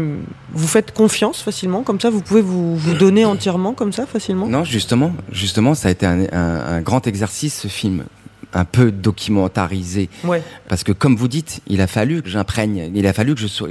vous 0.53 0.69
faites 0.69 0.93
confiance 0.93 1.43
facilement, 1.43 1.83
comme 1.83 2.01
ça, 2.01 2.09
vous 2.09 2.23
pouvez 2.23 2.41
vous, 2.41 2.77
vous 2.77 2.95
donner 2.95 3.25
entièrement 3.25 3.75
comme 3.75 3.93
ça 3.93 4.07
facilement? 4.07 4.47
Non, 4.47 4.65
justement, 4.65 5.13
justement, 5.33 5.75
ça 5.75 5.89
a 5.89 5.91
été 5.91 6.07
un, 6.07 6.27
un 6.33 6.81
grand 6.81 7.07
exercice 7.07 7.61
ce 7.61 7.69
film 7.69 8.05
un 8.55 8.65
peu 8.65 8.91
documentarisé. 8.91 10.09
Parce 10.69 10.85
que 10.85 10.93
comme 10.93 11.17
vous 11.17 11.29
dites, 11.29 11.61
il 11.67 11.81
a 11.81 11.87
fallu 11.87 12.23
que 12.23 12.29
j'imprègne, 12.29 12.91
il 12.95 13.07
a 13.07 13.13
fallu 13.13 13.35
que 13.35 13.41
je 13.41 13.47
sois 13.47 13.69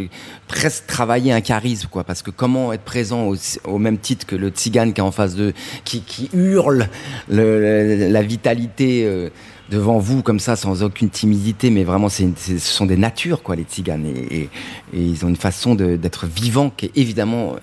presque 0.47 0.85
travailler 0.87 1.31
un 1.31 1.41
charisme, 1.41 1.87
quoi. 1.89 2.03
Parce 2.03 2.21
que 2.21 2.31
comment 2.31 2.73
être 2.73 2.83
présent 2.83 3.31
au, 3.65 3.77
même 3.77 3.97
titre 3.97 4.25
que 4.25 4.35
le 4.35 4.49
tzigane 4.49 4.93
qui 4.93 5.01
est 5.01 5.03
en 5.03 5.11
face 5.11 5.35
de, 5.35 5.53
qui, 5.83 6.01
qui 6.01 6.29
hurle 6.33 6.87
la 7.29 8.21
vitalité. 8.21 9.05
Euh, 9.05 9.29
devant 9.69 9.97
vous 9.97 10.23
comme 10.23 10.39
ça 10.39 10.55
sans 10.55 10.81
aucune 10.81 11.09
timidité 11.09 11.69
mais 11.69 11.83
vraiment 11.83 12.07
c'est 12.07 12.37
ce 12.37 12.57
sont 12.57 12.85
des 12.85 12.95
natures 12.95 13.43
quoi 13.43 13.57
les 13.57 13.63
tziganes 13.63 14.05
et, 14.05 14.43
et 14.43 14.49
ils 14.93 15.25
ont 15.25 15.27
une 15.27 15.35
façon 15.35 15.75
d'être 15.75 16.25
vivants 16.25 16.69
qui 16.69 16.85
est 16.85 16.91
évidemment 16.95 17.57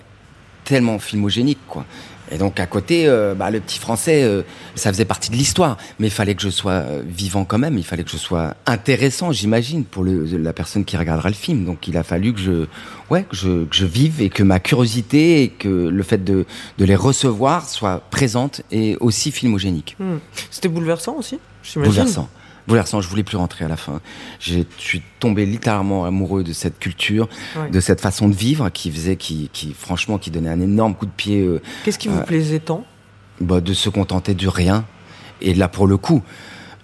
tellement 0.64 0.98
filmogénique 0.98 1.60
quoi 1.66 1.86
et 2.30 2.38
donc 2.38 2.58
à 2.58 2.66
côté, 2.66 3.06
euh, 3.06 3.34
bah, 3.34 3.50
le 3.50 3.60
petit 3.60 3.78
français, 3.78 4.22
euh, 4.24 4.42
ça 4.74 4.90
faisait 4.92 5.04
partie 5.04 5.30
de 5.30 5.36
l'histoire, 5.36 5.76
mais 5.98 6.06
il 6.06 6.12
fallait 6.12 6.34
que 6.34 6.42
je 6.42 6.48
sois 6.48 6.72
euh, 6.72 7.02
vivant 7.06 7.44
quand 7.44 7.58
même, 7.58 7.76
il 7.76 7.84
fallait 7.84 8.04
que 8.04 8.10
je 8.10 8.16
sois 8.16 8.54
intéressant, 8.66 9.30
j'imagine, 9.32 9.84
pour 9.84 10.04
le, 10.04 10.24
la 10.24 10.52
personne 10.52 10.84
qui 10.84 10.96
regardera 10.96 11.28
le 11.28 11.34
film. 11.34 11.64
Donc 11.64 11.86
il 11.86 11.96
a 11.96 12.02
fallu 12.02 12.32
que 12.32 12.40
je, 12.40 12.66
ouais, 13.10 13.24
que 13.24 13.36
je, 13.36 13.64
que 13.64 13.76
je 13.76 13.86
vive 13.86 14.22
et 14.22 14.30
que 14.30 14.42
ma 14.42 14.58
curiosité 14.58 15.42
et 15.42 15.48
que 15.48 15.68
le 15.68 16.02
fait 16.02 16.24
de, 16.24 16.46
de 16.78 16.84
les 16.84 16.96
recevoir 16.96 17.68
soit 17.68 18.02
présente 18.10 18.62
et 18.72 18.96
aussi 19.00 19.30
filmogénique. 19.30 19.96
Hmm. 19.98 20.16
C'était 20.50 20.68
bouleversant 20.68 21.16
aussi, 21.18 21.38
j'imagine. 21.62 21.92
Bouleversant 21.92 22.28
bouleversant. 22.66 23.00
Je 23.00 23.08
voulais 23.08 23.22
plus 23.22 23.36
rentrer 23.36 23.64
à 23.64 23.68
la 23.68 23.76
fin. 23.76 24.00
Je 24.40 24.60
suis 24.78 25.02
tombé 25.20 25.46
littéralement 25.46 26.04
amoureux 26.04 26.44
de 26.44 26.52
cette 26.52 26.78
culture, 26.78 27.28
de 27.70 27.80
cette 27.80 28.00
façon 28.00 28.28
de 28.28 28.34
vivre 28.34 28.68
qui 28.70 28.90
faisait, 28.90 29.16
qui, 29.16 29.50
qui 29.52 29.74
franchement, 29.74 30.18
qui 30.18 30.30
donnait 30.30 30.50
un 30.50 30.60
énorme 30.60 30.94
coup 30.94 31.06
de 31.06 31.10
pied. 31.10 31.40
Euh, 31.40 31.60
Qu'est-ce 31.84 31.98
qui 31.98 32.08
vous 32.08 32.18
euh, 32.18 32.24
plaisait 32.24 32.60
tant? 32.60 32.84
bah, 33.40 33.60
De 33.60 33.72
se 33.74 33.88
contenter 33.88 34.34
du 34.34 34.48
rien. 34.48 34.84
Et 35.40 35.54
là, 35.54 35.68
pour 35.68 35.86
le 35.86 35.96
coup, 35.96 36.22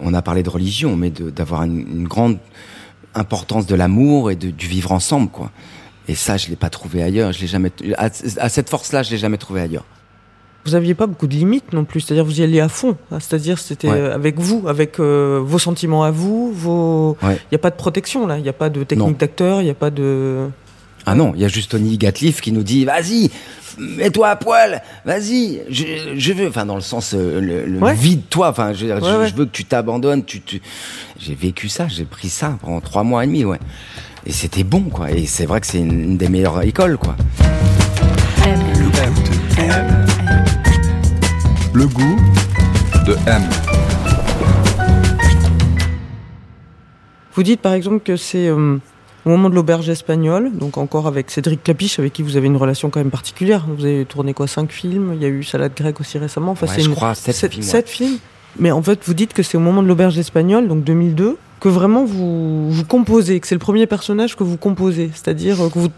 on 0.01 0.15
a 0.15 0.23
parlé 0.23 0.43
de 0.43 0.51
religion, 0.51 0.97
mais 0.97 1.11
d'avoir 1.11 1.63
une, 1.63 2.07
grande 2.07 2.39
importance 3.15 3.67
de 3.67 3.75
l'amour 3.75 4.31
et 4.31 4.37
de, 4.37 4.51
du 4.51 4.67
vivre 4.67 4.93
ensemble, 4.93 5.31
quoi. 5.31 5.51
Et 6.09 6.15
ça, 6.15 6.37
je 6.37 6.49
l'ai 6.49 6.57
pas 6.57 6.71
trouvé 6.71 7.03
ailleurs. 7.03 7.33
Je 7.33 7.41
l'ai 7.41 7.47
jamais. 7.47 7.71
À, 7.97 8.07
à 8.39 8.49
cette 8.49 8.69
force-là, 8.69 9.03
je 9.03 9.11
l'ai 9.11 9.19
jamais 9.19 9.39
trouvé 9.39 9.61
ailleurs 9.61 9.85
vous 10.65 10.75
aviez 10.75 10.95
pas 10.95 11.07
beaucoup 11.07 11.27
de 11.27 11.35
limites 11.35 11.73
non 11.73 11.85
plus, 11.85 12.01
c'est-à-dire 12.01 12.25
vous 12.25 12.41
y 12.41 12.43
alliez 12.43 12.61
à 12.61 12.69
fond, 12.69 12.97
hein. 13.11 13.19
c'est-à-dire 13.21 13.59
c'était 13.59 13.89
euh, 13.89 14.15
avec 14.15 14.39
vous, 14.39 14.65
avec 14.69 15.01
euh, 15.01 15.41
vos 15.43 15.59
sentiments 15.59 16.05
à 16.05 16.11
vous, 16.11 16.53
vos. 16.53 17.17
Il 17.23 17.39
n'y 17.53 17.57
a 17.57 17.59
pas 17.59 17.71
de 17.71 17.77
protection 17.77 18.27
là, 18.27 18.37
il 18.37 18.43
n'y 18.43 18.49
a 18.49 18.55
pas 18.55 18.69
de 18.69 18.85
technique 18.85 19.17
d'acteur, 19.17 19.63
il 19.63 19.65
n'y 19.65 19.71
a 19.71 19.75
pas 19.75 19.91
de. 19.91 20.49
Ah 21.07 21.15
non, 21.15 21.33
il 21.35 21.41
y 21.41 21.45
a 21.47 21.49
juste 21.49 21.71
Tony 21.71 21.97
Gatliff 21.97 22.43
qui 22.43 22.53
nous 22.53 22.63
dit 22.63 22.85
vas-y, 22.85 23.31
mets-toi 23.79 24.29
à 24.29 24.37
poil, 24.37 24.83
vas-y, 25.07 25.63
je, 25.71 26.33
veux, 26.33 26.49
enfin 26.49 26.67
dans 26.67 26.75
le 26.75 26.83
sens 26.83 27.15
euh, 27.15 27.41
le, 27.41 27.93
vide-toi, 27.93 28.51
enfin 28.51 28.75
je, 28.75 28.87
je, 28.87 29.35
veux 29.35 29.47
que 29.47 29.51
tu 29.51 29.65
t'abandonnes, 29.65 30.25
tu, 30.25 30.43
tu... 30.43 30.61
j'ai 31.19 31.35
vécu 31.35 31.71
ça, 31.71 31.89
j'ai 31.89 32.05
pris 32.05 32.29
ça 32.29 32.59
pendant 32.61 32.83
trois 32.83 33.03
mois 33.03 33.25
et 33.25 33.27
demi, 33.27 33.47
ouais, 33.47 33.61
et 34.27 34.33
c'était 34.33 34.65
bon 34.65 34.83
quoi, 34.83 35.11
et 35.11 35.25
c'est 35.25 35.47
vrai 35.47 35.63
que 35.63 35.67
c'est 35.67 35.79
une, 35.79 36.19
des 36.19 36.29
meilleures 36.29 36.61
écoles 36.63 36.99
quoi. 36.99 37.17
Le 41.73 41.87
goût 41.87 42.17
de 43.07 43.17
M. 43.27 43.43
Vous 47.35 47.43
dites 47.43 47.61
par 47.61 47.73
exemple 47.73 48.01
que 48.01 48.17
c'est 48.17 48.49
euh, 48.49 48.77
au 49.25 49.29
moment 49.31 49.49
de 49.49 49.55
l'auberge 49.55 49.89
espagnole, 49.89 50.51
donc 50.53 50.77
encore 50.79 51.07
avec 51.07 51.31
Cédric 51.31 51.63
Clapiche, 51.63 51.99
avec 51.99 52.13
qui 52.13 52.23
vous 52.23 52.37
avez 52.37 52.49
une 52.49 52.57
relation 52.57 52.91
quand 52.91 53.01
même 53.01 53.11
particulière. 53.11 53.67
Vous 53.69 53.85
avez 53.85 54.05
tourné 54.05 54.35
quoi 54.35 54.47
Cinq 54.47 54.73
films? 54.73 55.13
Il 55.15 55.23
y 55.23 55.25
a 55.25 55.29
eu 55.29 55.43
Salade 55.45 55.73
grecque 55.75 56.01
aussi 56.01 56.19
récemment. 56.19 56.53
Enfin, 56.53 56.67
c'est 56.67 56.83
je 56.83 56.91
crois 56.91 57.15
sept, 57.15 57.53
films. 57.53 57.63
Sept 57.63 57.89
films. 57.89 58.19
Mais 58.59 58.71
en 58.71 58.83
fait, 58.83 59.01
vous 59.05 59.15
dites 59.15 59.33
que 59.33 59.43
c'est 59.43 59.57
au 59.57 59.61
moment 59.61 59.83
de 59.83 59.89
l'auberge 59.89 60.19
espagnole, 60.19 60.69
donc 60.69 60.85
2002, 60.85 61.39
que 61.61 61.69
vraiment 61.69 62.05
vous, 62.05 62.71
vous 62.71 62.85
composez, 62.85 63.39
que 63.39 63.47
c'est 63.47 63.55
le 63.55 63.61
premier 63.61 63.87
personnage 63.87 64.35
que 64.35 64.43
vous 64.43 64.57
composez, 64.57 65.11
c'est-à-dire 65.13 65.59
que 65.73 65.79
vous, 65.79 65.91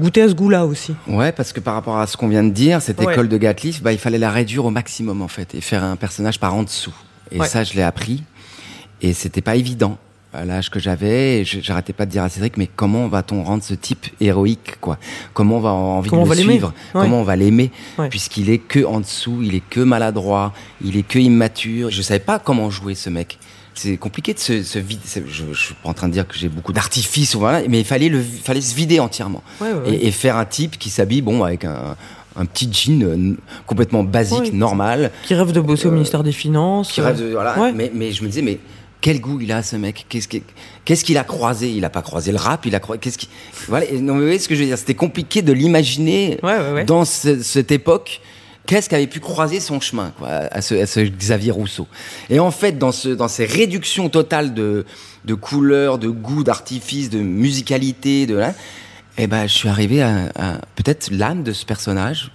goûtez 0.00 0.22
à 0.22 0.28
ce 0.28 0.34
goût-là 0.34 0.64
aussi. 0.64 0.94
Ouais, 1.06 1.32
parce 1.32 1.52
que 1.52 1.60
par 1.60 1.74
rapport 1.74 1.98
à 1.98 2.06
ce 2.06 2.16
qu'on 2.16 2.28
vient 2.28 2.42
de 2.42 2.50
dire, 2.50 2.80
cette 2.80 3.00
école 3.00 3.28
de 3.28 3.36
Gatliff, 3.36 3.82
bah, 3.82 3.92
il 3.92 3.98
fallait 3.98 4.18
la 4.18 4.30
réduire 4.30 4.64
au 4.64 4.70
maximum 4.70 5.22
en 5.22 5.28
fait 5.28 5.54
et 5.54 5.60
faire 5.60 5.84
un 5.84 5.96
personnage 5.96 6.40
par 6.40 6.54
en 6.54 6.62
dessous. 6.62 6.94
Et 7.30 7.40
ça, 7.44 7.62
je 7.62 7.74
l'ai 7.74 7.82
appris 7.82 8.24
et 9.02 9.12
c'était 9.12 9.42
pas 9.42 9.56
évident. 9.56 9.98
à 10.32 10.44
l'âge 10.44 10.70
que 10.70 10.78
j'avais, 10.78 11.44
j'arrêtais 11.44 11.92
pas 11.92 12.06
de 12.06 12.10
dire 12.10 12.22
à 12.22 12.28
Cédric, 12.28 12.56
mais 12.56 12.68
comment 12.68 13.08
va-t-on 13.08 13.42
rendre 13.42 13.64
ce 13.64 13.74
type 13.74 14.06
héroïque, 14.20 14.80
quoi? 14.80 14.96
Comment 15.34 15.56
on 15.56 15.60
va 15.60 15.70
avoir 15.70 15.84
envie 15.84 16.10
de 16.10 16.16
le 16.16 16.34
suivre? 16.34 16.72
Comment 16.92 17.20
on 17.20 17.24
va 17.24 17.36
l'aimer? 17.36 17.70
Puisqu'il 18.10 18.48
est 18.50 18.58
que 18.58 18.84
en 18.84 19.00
dessous, 19.00 19.40
il 19.42 19.54
est 19.54 19.68
que 19.68 19.80
maladroit, 19.80 20.52
il 20.84 20.96
est 20.96 21.02
que 21.06 21.18
immature. 21.18 21.90
Je 21.90 22.02
savais 22.02 22.20
pas 22.20 22.38
comment 22.38 22.70
jouer 22.70 22.94
ce 22.94 23.10
mec. 23.10 23.38
C'est 23.82 23.96
compliqué 23.96 24.34
de 24.34 24.38
se, 24.38 24.62
se 24.62 24.78
vider. 24.78 25.00
Je, 25.26 25.44
je, 25.52 25.58
suis 25.58 25.74
pas 25.74 25.88
en 25.88 25.94
train 25.94 26.06
de 26.08 26.12
dire 26.12 26.28
que 26.28 26.36
j'ai 26.36 26.50
beaucoup 26.50 26.74
d'artifices, 26.74 27.34
voilà, 27.34 27.66
mais 27.66 27.80
il 27.80 27.86
fallait, 27.86 28.10
le, 28.10 28.20
fallait 28.20 28.60
se 28.60 28.74
vider 28.74 29.00
entièrement 29.00 29.42
et, 29.86 30.06
et, 30.06 30.10
faire 30.10 30.36
un 30.36 30.44
type 30.44 30.78
qui 30.78 30.90
s'habille, 30.90 31.22
bon, 31.22 31.44
avec 31.44 31.64
un, 31.64 31.96
un 32.36 32.44
petit 32.44 32.70
jean 32.70 33.02
euh, 33.02 33.36
complètement 33.66 34.04
basique, 34.04 34.52
normal. 34.52 35.10
Qui 35.24 35.32
rêve 35.32 35.52
de 35.52 35.62
bosser 35.62 35.86
au 35.86 35.92
euh, 35.92 35.94
ministère 35.94 36.22
des 36.22 36.32
Finances. 36.32 36.92
Qui 36.92 37.00
rêve 37.00 37.18
de, 37.18 37.32
voilà. 37.32 37.72
Mais, 37.74 37.90
mais 37.94 38.12
je 38.12 38.22
me 38.22 38.28
disais, 38.28 38.42
mais 38.42 38.58
quel 39.00 39.18
goût 39.18 39.40
il 39.40 39.50
a 39.50 39.62
ce 39.62 39.76
mec? 39.76 40.04
Qu'est-ce 40.10 41.04
qu'il 41.04 41.16
a 41.16 41.24
croisé? 41.24 41.70
Il 41.70 41.82
a 41.86 41.90
pas 41.90 42.02
croisé 42.02 42.32
le 42.32 42.38
rap, 42.38 42.66
il 42.66 42.74
a 42.74 42.80
croisé. 42.80 43.00
Qu'est-ce 43.00 43.16
qui 43.16 43.30
Voilà. 43.66 43.86
Non, 43.92 44.12
mais 44.12 44.20
vous 44.20 44.26
voyez 44.26 44.38
ce 44.38 44.46
que 44.46 44.54
je 44.54 44.60
veux 44.60 44.66
dire? 44.66 44.76
C'était 44.76 44.92
compliqué 44.92 45.40
de 45.40 45.54
l'imaginer 45.54 46.38
dans 46.86 47.06
cette 47.06 47.72
époque. 47.72 48.20
Qu'est-ce 48.70 48.88
qui 48.88 48.94
avait 48.94 49.08
pu 49.08 49.18
croiser 49.18 49.58
son 49.58 49.80
chemin 49.80 50.12
quoi, 50.16 50.28
à, 50.28 50.62
ce, 50.62 50.76
à, 50.76 50.86
ce, 50.86 51.00
Xavier 51.00 51.50
Rousseau 51.50 51.88
Et 52.28 52.38
en 52.38 52.52
fait, 52.52 52.78
dans, 52.78 52.92
ce, 52.92 53.08
dans 53.08 53.26
ces 53.26 53.44
réductions 53.44 54.08
totales 54.08 54.54
de, 54.54 54.86
de 55.24 55.34
couleurs, 55.34 55.98
de 55.98 56.08
goût, 56.08 56.44
d'artifice, 56.44 57.10
de 57.10 57.18
musicalité, 57.18 58.26
de 58.26 58.36
là, 58.36 58.54
eh 59.18 59.26
ben, 59.26 59.48
je 59.48 59.54
suis 59.54 59.68
arrivé 59.68 60.02
à, 60.02 60.28
peut-être 60.76 61.10
l'âme 61.10 61.42
de 61.42 61.52
ce 61.52 61.66
personnage. 61.66 62.30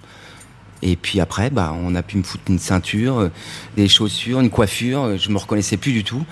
Et 0.81 0.97
puis 0.97 1.21
après, 1.21 1.51
bah, 1.51 1.73
on 1.81 1.95
a 1.95 2.03
pu 2.03 2.17
me 2.17 2.23
foutre 2.23 2.43
une 2.49 2.59
ceinture, 2.59 3.17
euh, 3.17 3.31
des 3.77 3.87
chaussures, 3.87 4.41
une 4.41 4.49
coiffure. 4.49 5.03
Euh, 5.03 5.17
je 5.17 5.29
me 5.29 5.37
reconnaissais 5.37 5.77
plus 5.77 5.93
du 5.93 6.03
tout. 6.03 6.25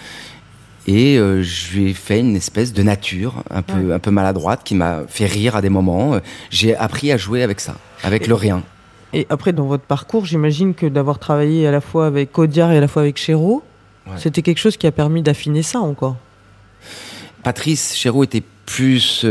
Et 0.86 1.18
euh, 1.18 1.44
je 1.44 1.78
lui 1.78 1.92
ai 1.92 1.94
fait 1.94 2.20
une 2.20 2.36
espèce 2.36 2.74
de 2.74 2.84
nature 2.84 3.42
un 3.50 3.62
peu, 3.62 3.94
un 3.94 4.00
peu 4.00 4.12
maladroite 4.12 4.66
qui 4.66 4.76
m'a 4.76 5.04
fait 5.08 5.28
rire 5.28 5.56
à 5.56 5.62
des 5.62 5.70
moments. 5.70 6.20
J'ai 6.50 6.76
appris 6.76 7.10
à 7.14 7.16
jouer 7.16 7.42
avec 7.42 7.62
ça, 7.62 7.78
avec 8.04 8.28
le 8.28 8.34
rien. 8.34 8.64
Et 9.14 9.28
après, 9.30 9.54
dans 9.54 9.66
votre 9.66 9.84
parcours, 9.84 10.26
j'imagine 10.26 10.74
que 10.74 10.86
d'avoir 10.86 11.20
travaillé 11.20 11.68
à 11.68 11.72
la 11.72 11.82
fois 11.82 12.08
avec 12.08 12.38
Audiard 12.38 12.72
et 12.72 12.78
à 12.78 12.82
la 12.82 12.88
fois 12.88 13.04
avec 13.04 13.18
Chéreau, 13.18 13.64
c'était 14.18 14.42
quelque 14.42 14.58
chose 14.58 14.76
qui 14.76 14.88
a 14.88 14.92
permis 14.92 15.22
d'affiner 15.22 15.64
ça 15.64 15.80
encore. 15.80 16.18
Patrice 17.44 17.96
Chéreau 17.96 18.24
était 18.24 18.44
plus 18.66 19.26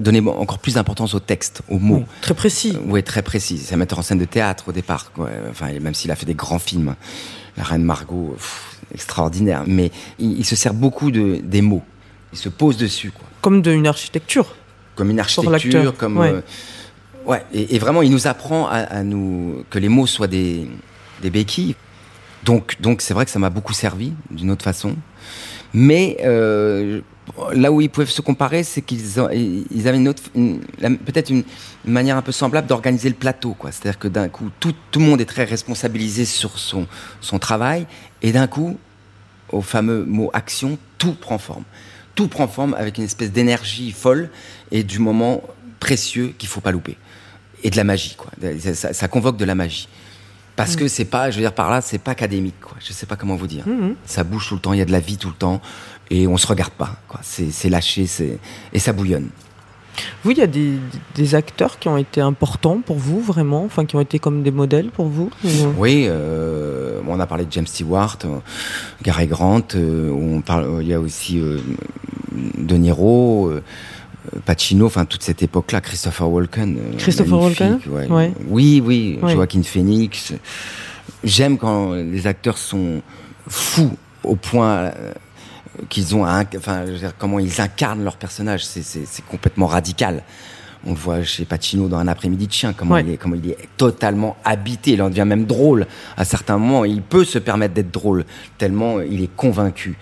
donner 0.00 0.20
encore 0.20 0.58
plus 0.58 0.74
d'importance 0.74 1.14
au 1.14 1.20
texte, 1.20 1.62
aux 1.68 1.78
mots. 1.78 2.04
très 2.20 2.34
précis. 2.34 2.76
oui, 2.86 3.02
très 3.02 3.22
précis. 3.22 3.58
C'est 3.58 3.74
un 3.74 3.78
metteur 3.78 3.98
en 3.98 4.02
scène 4.02 4.18
de 4.18 4.24
théâtre 4.24 4.64
au 4.68 4.72
départ. 4.72 5.10
Enfin, 5.50 5.72
même 5.80 5.94
s'il 5.94 6.10
a 6.10 6.16
fait 6.16 6.26
des 6.26 6.34
grands 6.34 6.58
films. 6.58 6.94
La 7.56 7.64
Reine 7.64 7.82
Margot, 7.82 8.36
extraordinaire. 8.94 9.64
Mais 9.66 9.90
il, 10.18 10.44
se 10.44 10.56
sert 10.56 10.72
beaucoup 10.72 11.10
de, 11.10 11.40
des 11.42 11.60
mots. 11.60 11.82
Il 12.32 12.38
se 12.38 12.48
pose 12.48 12.78
dessus. 12.78 13.10
Quoi. 13.10 13.28
Comme 13.42 13.60
d'une 13.60 13.86
architecture. 13.86 14.54
Comme 14.94 15.10
une 15.10 15.20
architecture, 15.20 15.94
comme. 15.96 16.16
Ouais. 16.16 16.32
Euh, 16.32 16.40
et, 17.52 17.78
vraiment, 17.78 18.02
il 18.02 18.10
nous 18.10 18.26
apprend 18.26 18.68
à, 18.68 19.02
nous 19.02 19.64
que 19.70 19.78
les 19.78 19.88
mots 19.88 20.06
soient 20.06 20.26
des, 20.26 20.66
des 21.20 21.30
béquilles. 21.30 21.74
Donc, 22.44 22.80
donc 22.80 23.02
c'est 23.02 23.14
vrai 23.14 23.24
que 23.24 23.30
ça 23.30 23.38
m'a 23.38 23.50
beaucoup 23.50 23.72
servi 23.72 24.12
d'une 24.30 24.50
autre 24.50 24.64
façon. 24.64 24.96
Mais 25.74 26.18
euh, 26.24 27.00
là 27.54 27.72
où 27.72 27.80
ils 27.80 27.88
peuvent 27.88 28.10
se 28.10 28.20
comparer, 28.20 28.62
c'est 28.62 28.82
qu'ils 28.82 29.18
ils 29.70 29.88
avaient 29.88 29.96
une 29.96 30.08
autre, 30.08 30.22
peut-être 30.34 31.30
une, 31.30 31.44
manière 31.84 32.16
un 32.16 32.22
peu 32.22 32.32
semblable 32.32 32.66
d'organiser 32.66 33.08
le 33.08 33.14
plateau, 33.14 33.54
quoi. 33.54 33.72
C'est-à-dire 33.72 33.98
que 33.98 34.08
d'un 34.08 34.28
coup, 34.28 34.50
tout, 34.60 34.74
tout, 34.90 35.00
le 35.00 35.06
monde 35.06 35.20
est 35.20 35.26
très 35.26 35.44
responsabilisé 35.44 36.24
sur 36.24 36.58
son, 36.58 36.86
son 37.20 37.38
travail, 37.38 37.86
et 38.20 38.32
d'un 38.32 38.46
coup, 38.46 38.76
au 39.50 39.62
fameux 39.62 40.04
mot 40.04 40.30
action, 40.32 40.78
tout 40.98 41.14
prend 41.14 41.38
forme. 41.38 41.64
Tout 42.14 42.28
prend 42.28 42.48
forme 42.48 42.74
avec 42.74 42.98
une 42.98 43.04
espèce 43.04 43.32
d'énergie 43.32 43.92
folle 43.92 44.28
et 44.70 44.82
du 44.82 44.98
moment 44.98 45.42
précieux 45.80 46.34
qu'il 46.38 46.48
faut 46.48 46.60
pas 46.60 46.72
louper. 46.72 46.98
Et 47.62 47.70
de 47.70 47.76
la 47.76 47.84
magie, 47.84 48.16
quoi. 48.16 48.30
Ça, 48.74 48.92
ça 48.92 49.08
convoque 49.08 49.36
de 49.36 49.44
la 49.44 49.54
magie. 49.54 49.88
Parce 50.56 50.74
mm. 50.74 50.78
que 50.78 50.88
c'est 50.88 51.04
pas, 51.04 51.30
je 51.30 51.36
veux 51.36 51.42
dire 51.42 51.54
par 51.54 51.70
là, 51.70 51.80
c'est 51.80 51.98
pas 51.98 52.10
académique, 52.10 52.60
quoi. 52.60 52.76
Je 52.80 52.92
sais 52.92 53.06
pas 53.06 53.16
comment 53.16 53.36
vous 53.36 53.46
dire. 53.46 53.66
Mm, 53.66 53.88
mm. 53.88 53.94
Ça 54.04 54.24
bouge 54.24 54.48
tout 54.48 54.54
le 54.54 54.60
temps, 54.60 54.72
il 54.72 54.78
y 54.78 54.82
a 54.82 54.84
de 54.84 54.92
la 54.92 55.00
vie 55.00 55.16
tout 55.16 55.28
le 55.28 55.34
temps 55.34 55.60
et 56.10 56.26
on 56.26 56.36
se 56.36 56.46
regarde 56.46 56.72
pas. 56.72 56.96
C'est 57.22 57.68
lâché, 57.70 58.06
et 58.72 58.78
ça 58.78 58.92
bouillonne. 58.92 59.28
Vous, 60.24 60.30
il 60.30 60.38
y 60.38 60.42
a 60.42 60.46
des, 60.46 61.34
acteurs 61.34 61.78
qui 61.78 61.88
ont 61.88 61.96
été 61.96 62.20
importants 62.20 62.80
pour 62.84 62.96
vous, 62.96 63.20
vraiment, 63.20 63.64
enfin 63.64 63.84
qui 63.84 63.96
ont 63.96 64.00
été 64.00 64.18
comme 64.18 64.42
des 64.42 64.50
modèles 64.50 64.90
pour 64.90 65.06
vous 65.06 65.30
Oui, 65.76 66.06
euh, 66.08 67.00
on 67.06 67.20
a 67.20 67.26
parlé 67.26 67.44
de 67.44 67.52
James 67.52 67.66
Stewart, 67.66 68.18
euh, 68.24 68.38
Gary 69.02 69.26
Grant, 69.26 69.62
euh, 69.74 70.10
on 70.10 70.40
parle, 70.40 70.78
il 70.80 70.88
y 70.88 70.94
a 70.94 71.00
aussi 71.00 71.40
De 72.56 72.76
Niro. 72.76 73.52
Pacino, 74.44 74.86
enfin 74.86 75.04
toute 75.04 75.22
cette 75.22 75.42
époque-là, 75.42 75.80
Christopher 75.80 76.30
Walken. 76.30 76.76
Christopher 76.98 77.38
Walken 77.40 77.80
Oui, 78.48 78.82
oui, 78.84 79.18
Joaquin 79.22 79.62
Phoenix. 79.62 80.32
J'aime 81.24 81.58
quand 81.58 81.92
les 81.94 82.26
acteurs 82.26 82.58
sont 82.58 83.02
fous 83.48 83.96
au 84.22 84.36
point 84.36 84.92
qu'ils 85.88 86.14
ont, 86.14 86.24
enfin, 86.24 86.84
comment 87.18 87.38
ils 87.38 87.60
incarnent 87.60 88.04
leur 88.04 88.16
personnage, 88.16 88.64
c'est 88.64 89.24
complètement 89.28 89.66
radical. 89.66 90.22
On 90.84 90.90
le 90.90 90.96
voit 90.96 91.22
chez 91.22 91.44
Pacino 91.44 91.86
dans 91.86 91.98
un 91.98 92.08
après-midi 92.08 92.48
de 92.48 92.52
chien, 92.52 92.72
comment, 92.72 92.96
il 92.96 93.10
est, 93.10 93.16
comment 93.16 93.36
il 93.36 93.50
est 93.50 93.68
totalement 93.76 94.36
habité. 94.44 94.92
Il 94.92 95.02
en 95.02 95.10
devient 95.10 95.24
même 95.24 95.44
drôle 95.44 95.86
à 96.16 96.24
certains 96.24 96.58
moments. 96.58 96.84
Il 96.84 97.02
peut 97.02 97.24
se 97.24 97.38
permettre 97.38 97.74
d'être 97.74 97.92
drôle, 97.92 98.24
tellement 98.58 99.00
il 99.00 99.22
est 99.22 99.34
convaincu. 99.36 99.96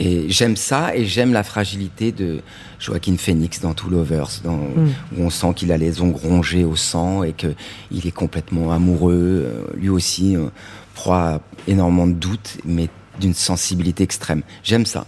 Et 0.00 0.30
j'aime 0.30 0.56
ça, 0.56 0.96
et 0.96 1.04
j'aime 1.04 1.34
la 1.34 1.42
fragilité 1.42 2.10
de 2.10 2.40
Joaquin 2.78 3.16
Phoenix 3.18 3.60
dans 3.60 3.74
Two 3.74 3.90
Lovers, 3.90 4.40
dans, 4.42 4.56
mm. 4.56 4.94
où 5.16 5.24
on 5.24 5.30
sent 5.30 5.52
qu'il 5.54 5.72
a 5.72 5.76
les 5.76 6.00
ongles 6.00 6.18
rongés 6.18 6.64
au 6.64 6.74
sang 6.74 7.22
et 7.22 7.34
qu'il 7.34 8.06
est 8.06 8.10
complètement 8.10 8.72
amoureux. 8.72 9.44
Euh, 9.46 9.66
lui 9.76 9.90
aussi 9.90 10.36
euh, 10.36 10.46
proie 10.94 11.42
énormément 11.68 12.06
de 12.06 12.14
doutes, 12.14 12.56
mais 12.64 12.88
d'une 13.20 13.34
sensibilité 13.34 14.02
extrême. 14.02 14.42
J'aime 14.62 14.86
ça. 14.86 15.06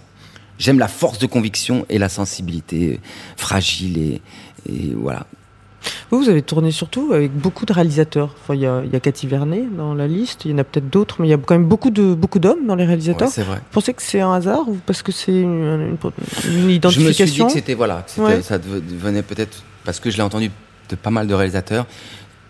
J'aime 0.59 0.79
la 0.79 0.89
force 0.89 1.19
de 1.19 1.27
conviction 1.27 1.87
et 1.89 1.97
la 1.97 2.11
sensibilité 2.11 3.01
fragile 3.37 3.99
et, 3.99 4.21
voilà. 4.95 5.27
Vous, 6.11 6.19
vous 6.19 6.29
avez 6.29 6.43
tourné 6.43 6.71
surtout 6.71 7.13
avec 7.13 7.33
beaucoup 7.33 7.67
de 7.67 7.73
réalisateurs. 7.73 8.35
Enfin, 8.41 8.55
il 8.55 8.61
y 8.61 8.67
a, 8.67 8.83
y 8.85 8.97
a 8.97 9.01
Cathy 9.01 9.27
Vernet 9.27 9.65
dans 9.77 9.95
la 9.95 10.07
liste, 10.07 10.45
il 10.45 10.51
y 10.53 10.55
en 10.55 10.59
a 10.59 10.65
peut-être 10.65 10.91
d'autres, 10.91 11.17
mais 11.21 11.29
il 11.29 11.31
y 11.31 11.35
a 11.35 11.39
quand 11.39 11.55
même 11.55 11.67
beaucoup 11.67 11.91
de 11.91 12.15
beaucoup 12.15 12.39
d'hommes 12.39 12.67
dans 12.67 12.75
les 12.75 12.85
réalisateurs. 12.85 13.29
c'est 13.29 13.43
vrai. 13.43 13.57
Vous 13.57 13.73
pensez 13.73 13.95
que 13.95 14.03
c'est 14.03 14.21
un 14.21 14.33
hasard 14.33 14.69
ou 14.69 14.79
parce 14.87 15.03
que 15.03 15.13
c'est 15.13 15.33
une, 15.33 15.97
une, 16.49 16.71
identification 16.71 16.95
Je 16.95 17.23
me 17.23 17.27
suis 17.27 17.33
dit 17.33 17.47
que 17.47 17.53
c'était 17.53 17.75
voilà, 17.75 18.05
ça 18.07 18.59
devenait 18.59 19.23
peut-être 19.23 19.63
parce 19.85 20.01
que 20.01 20.11
je 20.11 20.17
l'ai 20.17 20.23
entendu 20.23 20.51
de 20.89 20.97
pas 20.97 21.11
mal 21.11 21.27
de 21.27 21.35
réalisateurs 21.35 21.87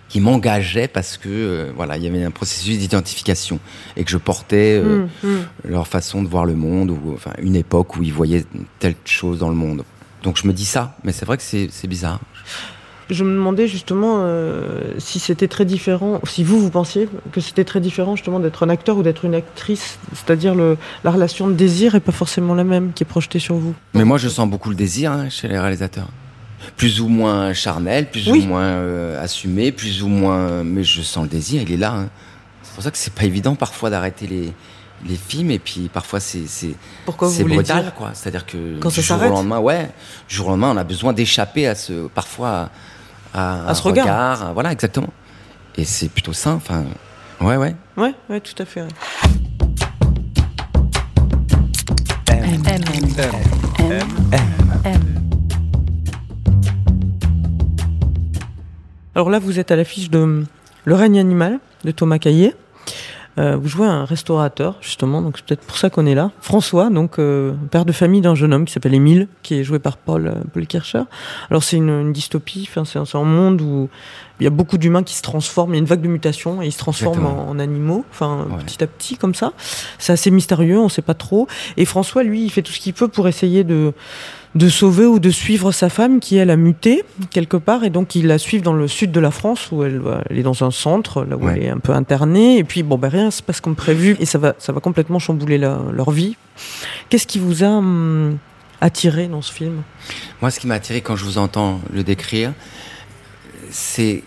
qui 0.09 0.21
m'engageaient 0.21 0.89
parce 0.89 1.17
que 1.17 1.29
euh, 1.31 1.73
voilà, 1.75 1.97
il 1.97 2.05
y 2.05 2.07
avait 2.07 2.23
un 2.23 2.31
processus 2.31 2.79
d'identification 2.79 3.59
et 3.97 4.05
que 4.05 4.11
je 4.11 4.19
portais 4.19 4.79
euh, 4.79 5.07
mmh, 5.23 5.27
mmh. 5.27 5.39
leur 5.71 5.87
façon 5.87 6.23
de 6.23 6.29
voir 6.29 6.45
le 6.45 6.55
monde 6.55 6.91
ou 6.91 7.15
enfin 7.15 7.33
une 7.41 7.57
époque 7.57 7.97
où 7.97 8.03
ils 8.03 8.13
voyaient 8.13 8.45
telle 8.79 8.95
chose 9.07 9.39
dans 9.39 9.49
le 9.49 9.55
monde. 9.55 9.85
Donc 10.23 10.37
je 10.37 10.47
me 10.47 10.53
dis 10.53 10.67
ça, 10.67 10.97
mais 11.03 11.13
c'est 11.13 11.25
vrai 11.25 11.39
que 11.39 11.43
c'est 11.43 11.87
bizarre. 11.87 12.21
Je 13.11 13.25
me 13.25 13.33
demandais 13.33 13.67
justement 13.67 14.21
euh, 14.21 14.81
si 14.99 15.19
c'était 15.19 15.49
très 15.49 15.65
différent, 15.65 16.21
si 16.25 16.45
vous, 16.45 16.61
vous 16.61 16.71
pensiez 16.71 17.09
que 17.33 17.41
c'était 17.41 17.65
très 17.65 17.81
différent 17.81 18.17
justement 18.17 18.41
d'être 18.41 18.63
un 18.63 18.69
acteur 18.69 18.97
ou 18.97 19.03
d'être 19.03 19.25
une 19.25 19.35
actrice, 19.35 19.99
c'est-à-dire 20.15 20.55
la 20.55 21.11
relation 21.11 21.49
de 21.49 21.55
désir 21.55 21.95
est 21.95 22.01
pas 22.01 22.13
forcément 22.13 22.55
la 22.55 22.65
même 22.65 22.93
qui 22.93 23.03
est 23.03 23.07
projetée 23.07 23.39
sur 23.39 23.57
vous. 23.57 23.75
Mais 23.95 24.05
moi, 24.05 24.19
je 24.19 24.29
sens 24.29 24.49
beaucoup 24.49 24.71
le 24.71 24.77
désir 24.77 25.13
hein, 25.13 25.29
chez 25.29 25.49
les 25.49 25.59
réalisateurs 25.59 26.09
plus 26.77 27.01
ou 27.01 27.09
moins 27.09 27.53
charnel, 27.53 28.09
plus 28.09 28.29
ou 28.29 28.37
moins 28.37 28.63
euh, 28.63 29.23
assumé, 29.23 29.73
plus 29.73 30.05
ou 30.05 30.09
moins. 30.09 30.63
Mais 30.63 30.85
je 30.85 31.03
sens 31.03 31.25
le 31.25 31.29
désir, 31.29 31.61
il 31.63 31.73
est 31.73 31.77
là. 31.77 31.93
Hein. 31.93 32.09
C'est 32.63 32.75
pour 32.75 32.85
ça 32.85 32.91
que 32.93 32.99
c'est 32.99 33.13
pas 33.13 33.25
évident 33.25 33.57
parfois 33.57 33.91
d'arrêter 33.91 34.29
les, 34.29 34.53
les 35.07 35.17
films 35.17 35.51
et 35.51 35.59
puis 35.59 35.91
parfois 35.93 36.21
c'est 36.21 36.47
c'est 36.47 36.75
c'est 37.29 37.45
brutal 37.45 37.93
quoi. 37.97 38.11
C'est-à-dire 38.15 38.47
que 38.47 38.79
Quand 38.79 38.93
du 38.93 39.03
jour 39.03 39.21
au 39.21 39.29
lendemain, 39.29 39.59
ouais, 39.59 39.91
du 40.29 40.35
jour 40.35 40.47
au 40.47 40.51
lendemain, 40.51 40.73
on 40.73 40.77
a 40.77 40.85
besoin 40.85 41.13
d'échapper 41.13 41.67
à 41.67 41.75
ce 41.75 42.09
parfois 42.09 42.71
à, 43.35 43.69
à, 43.69 43.75
ce 43.75 43.83
regard. 43.83 44.53
voilà 44.55 44.73
exactement. 44.73 45.13
Et 45.77 45.85
c'est 45.85 46.09
plutôt 46.09 46.33
sain. 46.33 46.55
Enfin, 46.55 46.85
ouais, 47.41 47.57
ouais. 47.57 47.75
Ouais, 47.97 48.15
ouais, 48.29 48.41
tout 48.41 48.55
à 48.59 48.65
fait. 48.65 48.81
M. 48.81 48.89
M. 52.29 52.83
M. 53.79 54.09
M. 54.85 55.01
Alors 59.15 59.29
là, 59.29 59.39
vous 59.39 59.59
êtes 59.59 59.71
à 59.71 59.77
l'affiche 59.77 60.11
de 60.11 60.45
Le 60.85 60.95
règne 60.95 61.19
animal 61.19 61.61
de 61.85 61.91
Thomas 61.91 62.19
Caillet. 62.19 62.55
Euh, 63.39 63.57
vous 63.57 63.67
jouez 63.69 63.87
un 63.87 64.05
restaurateur, 64.05 64.77
justement, 64.83 65.23
donc 65.23 65.39
c'est 65.39 65.47
peut-être 65.47 65.65
pour 65.67 65.79
ça 65.79 65.89
qu'on 65.89 66.05
est 66.05 66.15
là. 66.15 66.31
François, 66.41 66.91
donc 66.91 67.19
euh, 67.19 67.53
père 67.71 67.87
de 67.87 67.93
famille 67.93 68.21
d'un 68.21 68.35
jeune 68.35 68.53
homme 68.53 68.67
qui 68.67 68.73
s'appelle 68.75 68.93
Émile, 68.93 69.27
qui 69.43 69.55
est 69.59 69.65
joué 69.65 69.79
par 69.79 69.97
Paul, 69.97 70.27
euh, 70.27 70.35
Paul 70.53 70.67
Kircher. 70.67 71.03
Alors 71.51 71.63
c'est 71.63 71.79
une, 71.79 71.89
une 71.89 72.13
dystopie, 72.13 72.69
enfin, 72.71 72.85
c'est 72.85 72.99
un, 72.99 73.07
c'est 73.07 73.17
un 73.17 73.25
monde 73.25 73.63
où 73.63 73.89
il 74.39 74.45
y 74.45 74.47
a 74.47 74.51
beaucoup 74.51 74.77
d'humains 74.77 75.03
qui 75.03 75.15
se 75.15 75.23
transforment, 75.23 75.73
il 75.73 75.77
y 75.77 75.79
a 75.79 75.81
une 75.81 75.87
vague 75.87 76.03
de 76.03 76.09
mutation 76.09 76.61
et 76.61 76.67
ils 76.67 76.73
se 76.73 76.79
transforment 76.79 77.27
en, 77.27 77.49
en, 77.49 77.59
animaux, 77.59 78.05
enfin 78.11 78.47
Ouais. 78.51 78.65
petit 78.65 78.83
à 78.85 78.87
petit 78.87 79.17
comme 79.17 79.35
ça. 79.35 79.53
C'est 79.99 80.13
assez 80.13 80.31
mystérieux, 80.31 80.79
on 80.79 80.89
sait 80.91 81.01
pas 81.01 81.15
trop. 81.15 81.47
Et 81.77 81.85
François, 81.87 82.23
lui, 82.25 82.45
il 82.45 82.51
fait 82.51 82.63
tout 82.63 82.73
ce 82.73 82.81
qu'il 82.81 82.93
peut 82.93 83.09
pour 83.09 83.29
essayer 83.29 83.65
de 83.65 83.93
de 84.55 84.69
sauver 84.69 85.07
ou 85.07 85.19
de 85.19 85.31
suivre 85.31 85.73
sa 85.73 85.89
femme 85.89 86.21
qui 86.21 86.37
elle 86.37 86.51
a 86.51 86.57
muté 86.57 87.05
quelque 87.31 87.57
part 87.57 87.85
et 87.85 87.91
donc 87.91 88.15
il 88.15 88.27
la 88.27 88.37
suivent 88.37 88.61
dans 88.63 88.75
le 88.75 88.87
sud 88.87 89.11
de 89.11 89.19
la 89.21 89.31
France 89.31 89.71
où 89.73 89.83
elle, 89.83 90.03
est 90.29 90.43
dans 90.43 90.63
un 90.63 90.71
centre 90.71 91.25
là 91.25 91.37
où 91.39 91.45
Ouais. 91.47 91.55
elle 91.57 91.63
est 91.65 91.69
un 91.71 91.79
peu 91.79 91.93
internée 91.93 92.59
et 92.59 92.65
puis 92.65 92.83
bon 92.83 92.99
ben 92.99 93.09
rien 93.09 93.31
se 93.31 93.43
passe 93.43 93.63
comme 93.63 93.75
prévu 93.77 94.15
et 94.21 94.27
ça 94.27 94.37
va 94.39 94.55
ça 94.59 94.73
va 94.73 94.81
complètement 94.81 95.19
chambouler 95.19 95.57
la- 95.57 95.81
leur 95.91 96.11
vie. 96.11 96.37
Qu'est-ce 97.09 97.27
qui 97.27 97.39
vous 97.39 97.65
a 97.65 97.69
hum, 97.69 98.37
attiré 98.83 99.27
dans 99.27 99.41
ce 99.41 99.53
film? 99.53 99.83
Moi, 100.43 100.51
ce 100.51 100.61
qui 100.61 100.67
m'a 100.67 100.75
attiré 100.75 101.01
quand 101.01 101.17
je 101.17 101.25
vous 101.25 101.39
entends 101.39 101.81
le 101.93 102.05
décrire, 102.05 102.53
c'est 103.71 104.23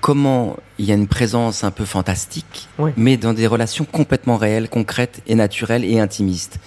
comment 0.00 0.56
il 0.78 0.86
y 0.86 0.92
a 0.92 0.94
une 0.94 1.06
présence 1.06 1.62
un 1.64 1.70
peu 1.70 1.84
fantastique, 1.84 2.68
Ouais. 2.78 2.92
mais 2.96 3.16
dans 3.18 3.34
des 3.34 3.46
relations 3.46 3.84
complètement 3.84 4.36
réelles, 4.36 4.68
concrètes 4.68 5.22
et 5.26 5.34
naturelles 5.34 5.84
et 5.84 6.00
intimistes. 6.00 6.58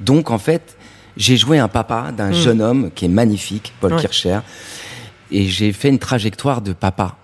Donc, 0.00 0.30
en 0.30 0.38
fait, 0.38 0.76
j'ai 1.16 1.36
joué 1.36 1.58
un 1.58 1.68
papa 1.68 2.12
d'un 2.16 2.30
Mm. 2.30 2.34
jeune 2.34 2.62
homme 2.62 2.90
qui 2.94 3.04
est 3.06 3.08
magnifique, 3.08 3.72
Paul 3.80 3.94
Ouais. 3.94 4.00
Kircher, 4.00 4.40
et 5.30 5.46
j'ai 5.46 5.72
fait 5.72 5.88
une 5.88 5.98
trajectoire 5.98 6.60
de 6.60 6.72
papa 6.72 7.16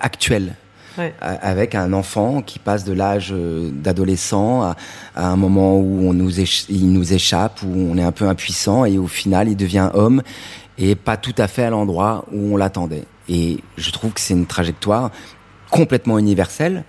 actuel. 0.00 0.54
Ouais. 0.98 1.14
avec 1.20 1.76
un 1.76 1.92
enfant 1.92 2.42
qui 2.42 2.58
passe 2.58 2.82
de 2.82 2.92
l'âge 2.92 3.28
euh, 3.30 3.70
d'adolescent 3.72 4.62
à, 4.62 4.76
à 5.14 5.28
un 5.28 5.36
moment 5.36 5.78
où 5.78 6.08
on 6.08 6.12
nous 6.12 6.40
éch- 6.40 6.64
il 6.68 6.92
nous 6.92 7.12
échappe, 7.12 7.60
où 7.62 7.72
on 7.92 7.96
est 7.96 8.02
un 8.02 8.10
peu 8.10 8.26
impuissant 8.28 8.84
et 8.84 8.98
au 8.98 9.06
final 9.06 9.46
il 9.48 9.56
devient 9.56 9.90
homme 9.94 10.24
et 10.76 10.96
pas 10.96 11.16
tout 11.16 11.34
à 11.38 11.46
fait 11.46 11.62
à 11.62 11.70
l'endroit 11.70 12.24
où 12.32 12.52
on 12.52 12.56
l'attendait. 12.56 13.04
Et 13.28 13.58
je 13.76 13.90
trouve 13.92 14.10
que 14.10 14.18
c'est 14.20 14.34
une 14.34 14.46
trajectoire 14.46 15.12
complètement 15.70 16.18
universelle. 16.18 16.82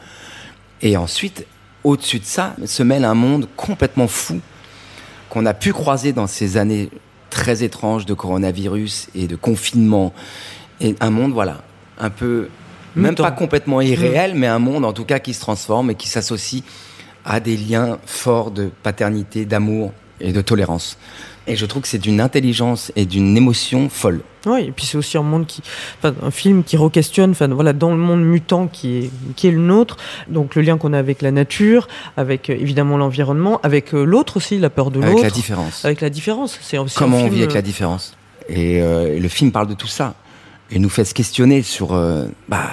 Et 0.81 0.97
ensuite, 0.97 1.45
au-dessus 1.83 2.17
de 2.17 2.25
ça, 2.25 2.55
se 2.65 2.81
mêle 2.81 3.05
un 3.05 3.13
monde 3.13 3.47
complètement 3.55 4.07
fou 4.07 4.39
qu'on 5.29 5.45
a 5.45 5.53
pu 5.53 5.73
croiser 5.73 6.13
dans 6.13 6.27
ces 6.27 6.57
années 6.57 6.89
très 7.29 7.63
étranges 7.63 8.05
de 8.05 8.13
coronavirus 8.13 9.09
et 9.15 9.27
de 9.27 9.35
confinement. 9.35 10.13
Et 10.81 10.95
un 10.99 11.09
monde, 11.09 11.31
voilà, 11.31 11.61
un 11.99 12.09
peu, 12.09 12.49
même 12.95 13.15
pas 13.15 13.31
complètement 13.31 13.81
irréel, 13.81 14.33
mais 14.35 14.47
un 14.47 14.59
monde 14.59 14.85
en 14.85 14.93
tout 14.93 15.05
cas 15.05 15.19
qui 15.19 15.33
se 15.33 15.41
transforme 15.41 15.91
et 15.91 15.95
qui 15.95 16.07
s'associe 16.07 16.63
à 17.25 17.39
des 17.39 17.57
liens 17.57 17.99
forts 18.05 18.51
de 18.51 18.71
paternité, 18.81 19.45
d'amour 19.45 19.93
et 20.19 20.33
de 20.33 20.41
tolérance. 20.41 20.97
Et 21.49 21.55
je 21.55 21.65
trouve 21.65 21.81
que 21.81 21.87
c'est 21.87 21.97
d'une 21.97 22.21
intelligence 22.21 22.91
et 22.95 23.05
d'une 23.05 23.35
émotion 23.35 23.89
folle. 23.89 24.21
Oui, 24.45 24.65
et 24.67 24.71
puis 24.71 24.85
c'est 24.85 24.97
aussi 24.97 25.17
un 25.17 25.23
monde 25.23 25.47
qui, 25.47 25.61
enfin, 25.97 26.13
un 26.21 26.29
film 26.31 26.63
qui 26.63 26.77
re-questionne, 26.77 27.31
enfin 27.31 27.47
voilà, 27.47 27.73
dans 27.73 27.89
le 27.89 27.97
monde 27.97 28.23
mutant 28.23 28.67
qui 28.67 28.97
est 28.97 29.09
qui 29.35 29.47
est 29.47 29.51
le 29.51 29.57
nôtre, 29.59 29.97
donc 30.27 30.53
le 30.55 30.61
lien 30.61 30.77
qu'on 30.77 30.93
a 30.93 30.99
avec 30.99 31.21
la 31.23 31.31
nature, 31.31 31.87
avec 32.17 32.49
euh, 32.49 32.53
évidemment 32.53 32.97
l'environnement, 32.97 33.59
avec 33.63 33.93
euh, 33.93 34.03
l'autre 34.03 34.37
aussi, 34.37 34.59
la 34.59 34.69
peur 34.69 34.91
de 34.91 34.99
Avec 35.01 35.11
l'autre, 35.11 35.23
la 35.23 35.29
différence. 35.31 35.83
avec 35.83 36.01
la 36.01 36.09
différence. 36.11 36.57
C'est 36.61 36.77
aussi 36.77 36.95
un 36.95 36.99
Comment 36.99 37.17
on 37.17 37.21
film, 37.23 37.33
vit 37.33 37.39
avec 37.39 37.51
euh, 37.51 37.55
la 37.55 37.61
différence? 37.63 38.15
Et, 38.47 38.81
euh, 38.81 39.15
et 39.15 39.19
le 39.19 39.27
film 39.27 39.51
parle 39.51 39.67
de 39.67 39.73
tout 39.73 39.87
ça. 39.87 40.13
Et 40.71 40.77
nous 40.77 40.89
fait 40.89 41.03
se 41.03 41.15
questionner 41.15 41.63
sur... 41.63 41.93
euh, 41.93 42.27
bah, 42.47 42.69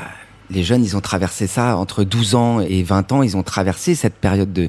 les 0.50 0.62
jeunes, 0.62 0.85
ils 0.85 0.96
ont 0.96 1.00
traversé 1.00 1.46
ça 1.46 1.76
entre 1.76 2.04
12 2.04 2.35
ans 2.35 2.61
et 2.61 2.82
20 2.82 3.12
ans. 3.12 3.22
Ils 3.22 3.37
ont 3.37 3.42
traversé 3.42 3.94
cette 3.94 4.14
période 4.14 4.52
de, 4.52 4.68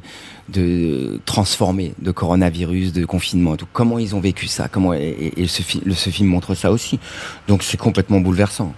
de 0.50 1.20
transformée, 1.26 1.94
de 2.02 2.12
coronavirus, 2.12 2.94
de 2.94 3.06
confinement. 3.06 3.56
tout. 3.58 3.68
Comment 3.74 4.00
ils 4.00 4.16
ont 4.16 4.20
vécu 4.20 4.48
ça? 4.48 4.68
Comment 4.68 4.94
Et, 4.94 5.34
le- 5.38 5.94
ce 5.94 6.10
film 6.10 6.30
montre 6.30 6.56
ça 6.56 6.72
aussi. 6.72 7.00
Donc 7.48 7.64
c'est 7.64 7.78
complètement 7.78 8.20
bouleversant. 8.20 8.74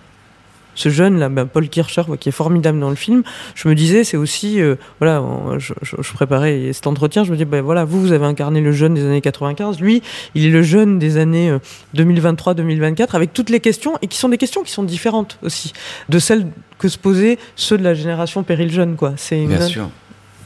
Ce 0.79 0.89
jeune 0.89 1.19
là, 1.19 1.27
ben, 1.29 1.45
Paul 1.45 1.67
Kircher, 1.67 2.03
qui 2.19 2.29
est 2.29 2.31
formidable 2.31 2.79
dans 2.79 2.89
le 2.89 2.95
film. 2.95 3.23
Je 3.55 3.67
me 3.67 3.75
disais, 3.75 4.03
c'est 4.05 4.15
aussi, 4.17 4.61
euh, 4.61 4.75
voilà, 4.99 5.21
je, 5.57 5.73
je- 5.81 5.97
je 6.01 6.13
préparais 6.13 6.71
cet 6.73 6.87
entretien, 6.87 7.23
je 7.25 7.31
me 7.31 7.37
dis, 7.37 7.43
ben 7.45 7.61
voilà, 7.61 7.83
vous, 7.83 7.99
vous 7.99 8.11
avez 8.13 8.25
incarné 8.25 8.61
le 8.61 8.71
jeune 8.71 8.93
des 8.93 9.03
années 9.05 9.19
95, 9.21 9.79
lui, 9.81 10.01
il 10.35 10.45
est 10.45 10.49
le 10.49 10.63
jeune 10.63 10.97
des 10.97 11.17
années 11.17 11.49
euh, 11.49 11.59
2023-2024, 11.95 13.09
avec 13.15 13.33
toutes 13.33 13.49
les 13.49 13.59
questions 13.59 13.97
et 14.01 14.07
qui 14.07 14.17
sont 14.17 14.29
des 14.29 14.37
questions 14.37 14.63
qui 14.63 14.71
sont 14.71 14.83
différentes 14.83 15.37
aussi 15.43 15.73
de 16.07 16.17
celles 16.19 16.47
que 16.77 16.87
se 16.87 16.97
posaient 16.97 17.37
ceux 17.57 17.77
de 17.77 17.83
la 17.83 17.93
génération 17.93 18.43
péril 18.43 18.71
jeune, 18.71 18.95
quoi. 18.95 19.13
C'est 19.17 19.45
Bien 19.45 19.59
sûr. 19.67 19.89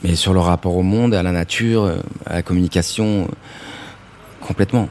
Mais 0.04 0.16
sur 0.16 0.34
le 0.34 0.40
rapport 0.40 0.76
au 0.76 0.82
monde, 0.84 1.14
à 1.14 1.22
la 1.24 1.32
nature, 1.32 1.84
euh, 1.84 1.96
à 2.26 2.34
la 2.34 2.42
communication, 2.42 3.24
euh, 3.24 4.46
complètement. 4.46 4.90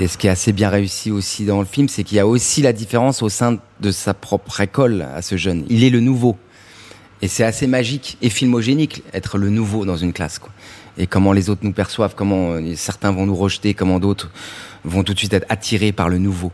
Et 0.00 0.06
ce 0.06 0.16
qui 0.16 0.28
est 0.28 0.30
assez 0.30 0.52
bien 0.52 0.68
réussi 0.70 1.10
aussi 1.10 1.44
dans 1.44 1.58
le 1.58 1.64
film, 1.66 1.88
c'est 1.88 2.04
qu'il 2.04 2.16
y 2.16 2.20
a 2.20 2.26
aussi 2.26 2.62
la 2.62 2.72
différence 2.72 3.20
au 3.20 3.28
sein 3.28 3.58
de 3.80 3.90
sa 3.90 4.14
propre 4.14 4.60
école 4.60 5.02
à 5.02 5.22
ce 5.22 5.36
jeune. 5.36 5.64
Il 5.68 5.82
est 5.82 5.90
le 5.90 5.98
nouveau. 5.98 6.36
Et 7.20 7.26
c'est 7.26 7.42
assez 7.42 7.66
magique 7.66 8.16
et 8.22 8.30
filmogénique, 8.30 9.02
être 9.12 9.38
le 9.38 9.50
nouveau 9.50 9.84
dans 9.84 9.96
une 9.96 10.12
classe. 10.12 10.40
Et 10.98 11.08
comment 11.08 11.32
les 11.32 11.50
autres 11.50 11.62
nous 11.64 11.72
perçoivent, 11.72 12.14
comment 12.14 12.52
euh, 12.52 12.74
certains 12.76 13.10
vont 13.10 13.26
nous 13.26 13.34
rejeter, 13.34 13.74
comment 13.74 13.98
d'autres 13.98 14.30
vont 14.84 15.02
tout 15.02 15.14
de 15.14 15.18
suite 15.18 15.32
être 15.32 15.46
attirés 15.48 15.90
par 15.90 16.08
le 16.08 16.18
nouveau. 16.18 16.52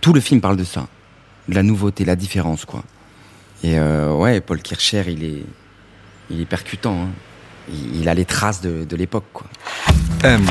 Tout 0.00 0.14
le 0.14 0.20
film 0.20 0.40
parle 0.40 0.56
de 0.56 0.64
ça. 0.64 0.88
De 1.48 1.54
la 1.54 1.62
nouveauté, 1.62 2.06
la 2.06 2.16
différence. 2.16 2.64
Et 3.62 3.78
euh, 3.78 4.14
ouais, 4.14 4.40
Paul 4.40 4.62
Kircher, 4.62 5.04
il 5.08 5.24
est, 5.24 5.42
il 6.30 6.40
est 6.40 6.46
percutant. 6.46 7.02
hein. 7.02 7.08
Il, 7.68 8.08
a 8.08 8.14
les 8.14 8.24
traces 8.24 8.60
de, 8.60 8.84
de 8.84 8.96
l'époque, 8.96 9.24
quoi. 9.32 9.46
M, 10.24 10.44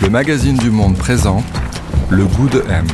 le 0.00 0.08
magazine 0.10 0.56
du 0.56 0.70
monde 0.70 0.96
présente 0.96 1.44
Le 2.10 2.24
goût 2.24 2.48
de 2.48 2.62
M. 2.70 2.86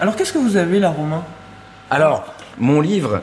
Alors 0.00 0.16
qu'est-ce 0.16 0.32
que 0.32 0.38
vous 0.38 0.56
avez 0.56 0.78
là, 0.78 0.90
Romain? 0.90 1.22
Alors, 1.90 2.24
mon 2.58 2.80
livre, 2.80 3.22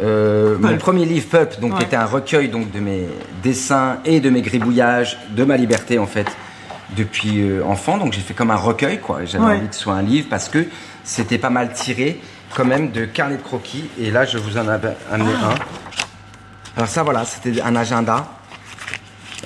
euh, 0.00 0.56
mon 0.58 0.76
premier 0.78 1.04
livre, 1.04 1.26
Pup, 1.28 1.60
donc, 1.60 1.72
Ouais. 1.72 1.78
qui 1.80 1.84
était 1.84 1.96
un 1.96 2.06
recueil 2.06 2.48
donc, 2.48 2.70
de 2.70 2.80
mes 2.80 3.06
dessins 3.42 3.98
et 4.04 4.20
de 4.20 4.30
mes 4.30 4.42
gribouillages, 4.42 5.18
de 5.30 5.44
ma 5.44 5.56
liberté, 5.56 5.98
en 5.98 6.06
fait, 6.06 6.26
depuis 6.96 7.40
euh, 7.40 7.62
enfant. 7.66 7.98
Donc, 7.98 8.12
j'ai 8.12 8.20
fait 8.20 8.34
comme 8.34 8.50
un 8.50 8.56
recueil, 8.56 8.98
quoi. 9.00 9.24
J'avais 9.24 9.44
Ouais. 9.44 9.56
envie 9.56 9.68
que 9.68 9.74
ce 9.74 9.80
soit 9.82 9.94
un 9.94 10.02
livre 10.02 10.28
parce 10.30 10.48
que 10.48 10.64
c'était 11.04 11.38
pas 11.38 11.50
mal 11.50 11.72
tiré, 11.72 12.20
quand 12.54 12.64
même, 12.64 12.90
de 12.92 13.04
carnet 13.04 13.36
de 13.36 13.42
croquis. 13.42 13.84
Et 14.00 14.10
là, 14.10 14.24
je 14.24 14.38
vous 14.38 14.56
en 14.58 14.68
avais 14.68 14.94
amené 15.10 15.30
Ah. 15.42 15.50
un. 15.50 15.54
Alors, 16.76 16.88
ça, 16.88 17.02
voilà, 17.02 17.24
c'était 17.24 17.60
un 17.60 17.76
agenda. 17.76 18.26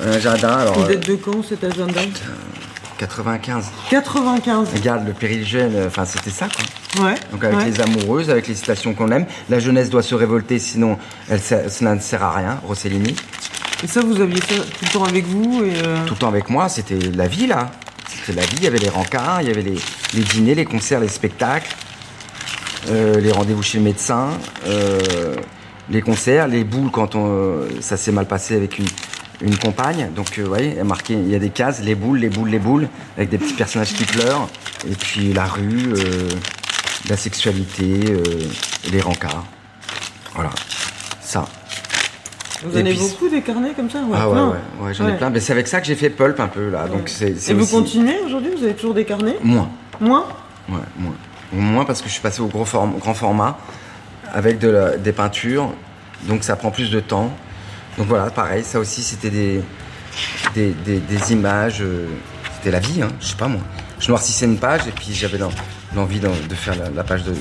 Un 0.01 0.12
agenda, 0.12 0.57
alors. 0.59 0.77
Il 0.79 0.85
euh, 0.85 0.89
date 0.95 1.09
de 1.09 1.15
quand 1.17 1.43
cet 1.43 1.65
agenda 1.65 2.01
95. 2.99 3.67
95. 3.91 4.69
Regarde, 4.75 5.07
le 5.07 5.12
péril 5.12 5.47
jeune, 5.47 5.75
euh, 5.75 5.87
enfin, 5.89 6.05
c'était 6.05 6.31
ça, 6.31 6.49
quoi. 6.49 6.65
Ouais. 7.05 7.15
Donc 7.31 7.45
avec 7.45 7.59
ouais. 7.59 7.65
les 7.67 7.81
amoureuses, 7.81 8.31
avec 8.31 8.49
les 8.49 8.55
citations 8.55 8.95
qu'on 8.95 9.11
aime. 9.11 9.27
La 9.51 9.59
jeunesse 9.59 9.91
doit 9.91 10.03
se 10.03 10.15
révolter, 10.15 10.59
sinon 10.59 10.99
elle, 11.29 11.41
cela 11.41 11.95
ne 11.95 12.01
sert 12.01 12.23
à 12.23 12.35
rien. 12.35 12.59
Rossellini. 12.67 13.15
Et 13.85 13.87
ça, 13.87 14.01
vous 14.01 14.21
aviez 14.21 14.41
ça 14.41 14.55
tout 14.57 14.85
le 14.85 14.91
temps 14.91 15.05
avec 15.05 15.27
vous 15.27 15.62
et 15.65 15.75
euh, 15.85 16.05
Tout 16.07 16.15
le 16.15 16.19
temps 16.19 16.29
avec 16.29 16.49
moi, 16.49 16.69
c'était 16.69 16.99
la 17.15 17.29
vie 17.29 17.47
là. 17.47 17.71
C'était 18.09 18.41
la 18.41 18.47
vie, 18.47 18.57
il 18.59 18.65
y 18.65 18.67
avait 18.67 18.79
les 18.79 18.89
rencarts, 18.89 19.43
il 19.43 19.49
y 19.49 19.51
avait 19.51 19.62
les, 19.62 19.79
les 20.15 20.23
dîners, 20.23 20.55
les 20.55 20.65
concerts, 20.65 21.01
les 21.01 21.09
spectacles, 21.09 21.75
euh, 22.89 23.21
les 23.21 23.33
rendez-vous 23.33 23.62
chez 23.62 23.79
le 23.79 23.85
médecin, 23.85 24.31
euh, 24.67 25.35
les 25.90 26.03
concerts, 26.03 26.49
les 26.49 26.64
boules 26.64 26.90
quand 26.90 27.14
on, 27.14 27.27
euh, 27.29 27.68
ça 27.81 27.96
s'est 27.96 28.12
mal 28.12 28.27
passé 28.27 28.57
avec 28.57 28.79
une, 28.79 28.87
une 29.42 29.57
compagne. 29.57 30.11
Donc, 30.14 30.38
euh, 30.38 30.42
vous 30.42 30.49
voyez, 30.49 30.70
il 30.70 30.77
y 30.77 30.81
a 30.81 30.85
marqué, 30.85 31.14
il 31.14 31.29
y 31.29 31.35
a 31.35 31.38
des 31.38 31.51
cases, 31.51 31.81
les 31.83 31.94
boules, 31.94 32.18
les 32.18 32.29
boules, 32.29 32.49
les 32.49 32.59
boules, 32.59 32.88
avec 33.16 33.29
des 33.31 33.38
petits 33.38 33.55
personnages 33.55 33.92
qui 33.92 34.05
pleurent. 34.05 34.49
Et 34.90 34.94
puis 34.94 35.33
la 35.33 35.44
rue, 35.46 35.92
euh, 35.96 36.29
la 37.09 37.16
sexualité, 37.16 38.01
euh, 38.11 38.22
les 38.90 39.01
rencarts. 39.01 39.44
Voilà, 40.35 40.51
ça. 41.20 41.46
vous 42.62 42.77
en 42.77 42.81
avez 42.81 42.92
beaucoup 42.92 43.29
des 43.29 43.40
carnets 43.40 43.72
comme 43.75 43.88
ça 43.88 44.01
ah 44.14 44.29
ouais, 44.29 44.35
plein. 44.35 44.49
ouais, 44.49 44.57
ouais, 44.87 44.94
j'en 44.94 45.09
ai 45.09 45.16
plein. 45.16 45.31
Mais 45.31 45.40
c'est 45.40 45.53
avec 45.53 45.66
ça 45.66 45.81
que 45.81 45.87
j'ai 45.87 45.94
fait 45.94 46.11
Pulp 46.11 46.38
un 46.40 46.49
peu 46.49 46.68
là. 46.68 46.88
Donc 46.88 47.09
c'est 47.09 47.38
c'est 47.38 47.53
Et 47.53 47.55
vous 47.55 47.62
aussi- 47.62 47.72
continuez 47.75 48.18
aujourd'hui 48.27 48.51
Vous 48.57 48.64
avez 48.64 48.75
toujours 48.75 48.92
des 48.94 49.05
carnets? 49.07 49.37
Moins. 49.42 49.70
Moins? 50.01 50.27
Ouais, 50.68 50.77
moins. 50.99 51.14
Moins 51.53 51.85
parce 51.87 52.03
que 52.03 52.09
je 52.09 52.12
suis 52.12 52.20
passé 52.22 52.40
au 52.42 52.49
gros 52.49 52.64
form- 52.66 52.99
grand 52.99 53.14
format 53.14 53.57
avec 54.33 54.59
de 54.59 54.69
la- 54.69 54.97
des 54.97 55.12
peintures, 55.12 55.73
donc 56.29 56.45
ça 56.45 56.57
prend 56.57 56.71
plus 56.71 56.91
de 56.91 57.01
temps. 57.01 57.35
Donc 57.99 58.07
voilà, 58.09 58.31
pareil, 58.31 58.62
ça 58.65 58.79
aussi 58.79 59.03
c'était 59.03 59.31
des, 59.31 59.62
des, 60.55 60.71
des- 60.85 61.01
des 61.01 61.33
images, 61.33 61.79
euh, 61.81 62.07
c'était 62.57 62.71
la 62.71 62.81
vie, 62.81 63.03
hein, 63.03 63.09
je 63.21 63.27
sais 63.29 63.37
pas 63.37 63.49
moi. 63.49 63.61
Je 63.99 64.09
noircissais 64.09 64.45
une 64.45 64.59
page 64.59 64.87
et 64.87 64.91
puis 64.93 65.12
j'avais 65.15 65.39
l'en- 65.39 65.51
l'envie 65.95 66.21
de 66.21 66.29
faire 66.55 66.75
la, 66.77 66.91
la 66.91 67.05
page 67.05 67.25
de, 67.25 67.31
euh, 67.33 67.35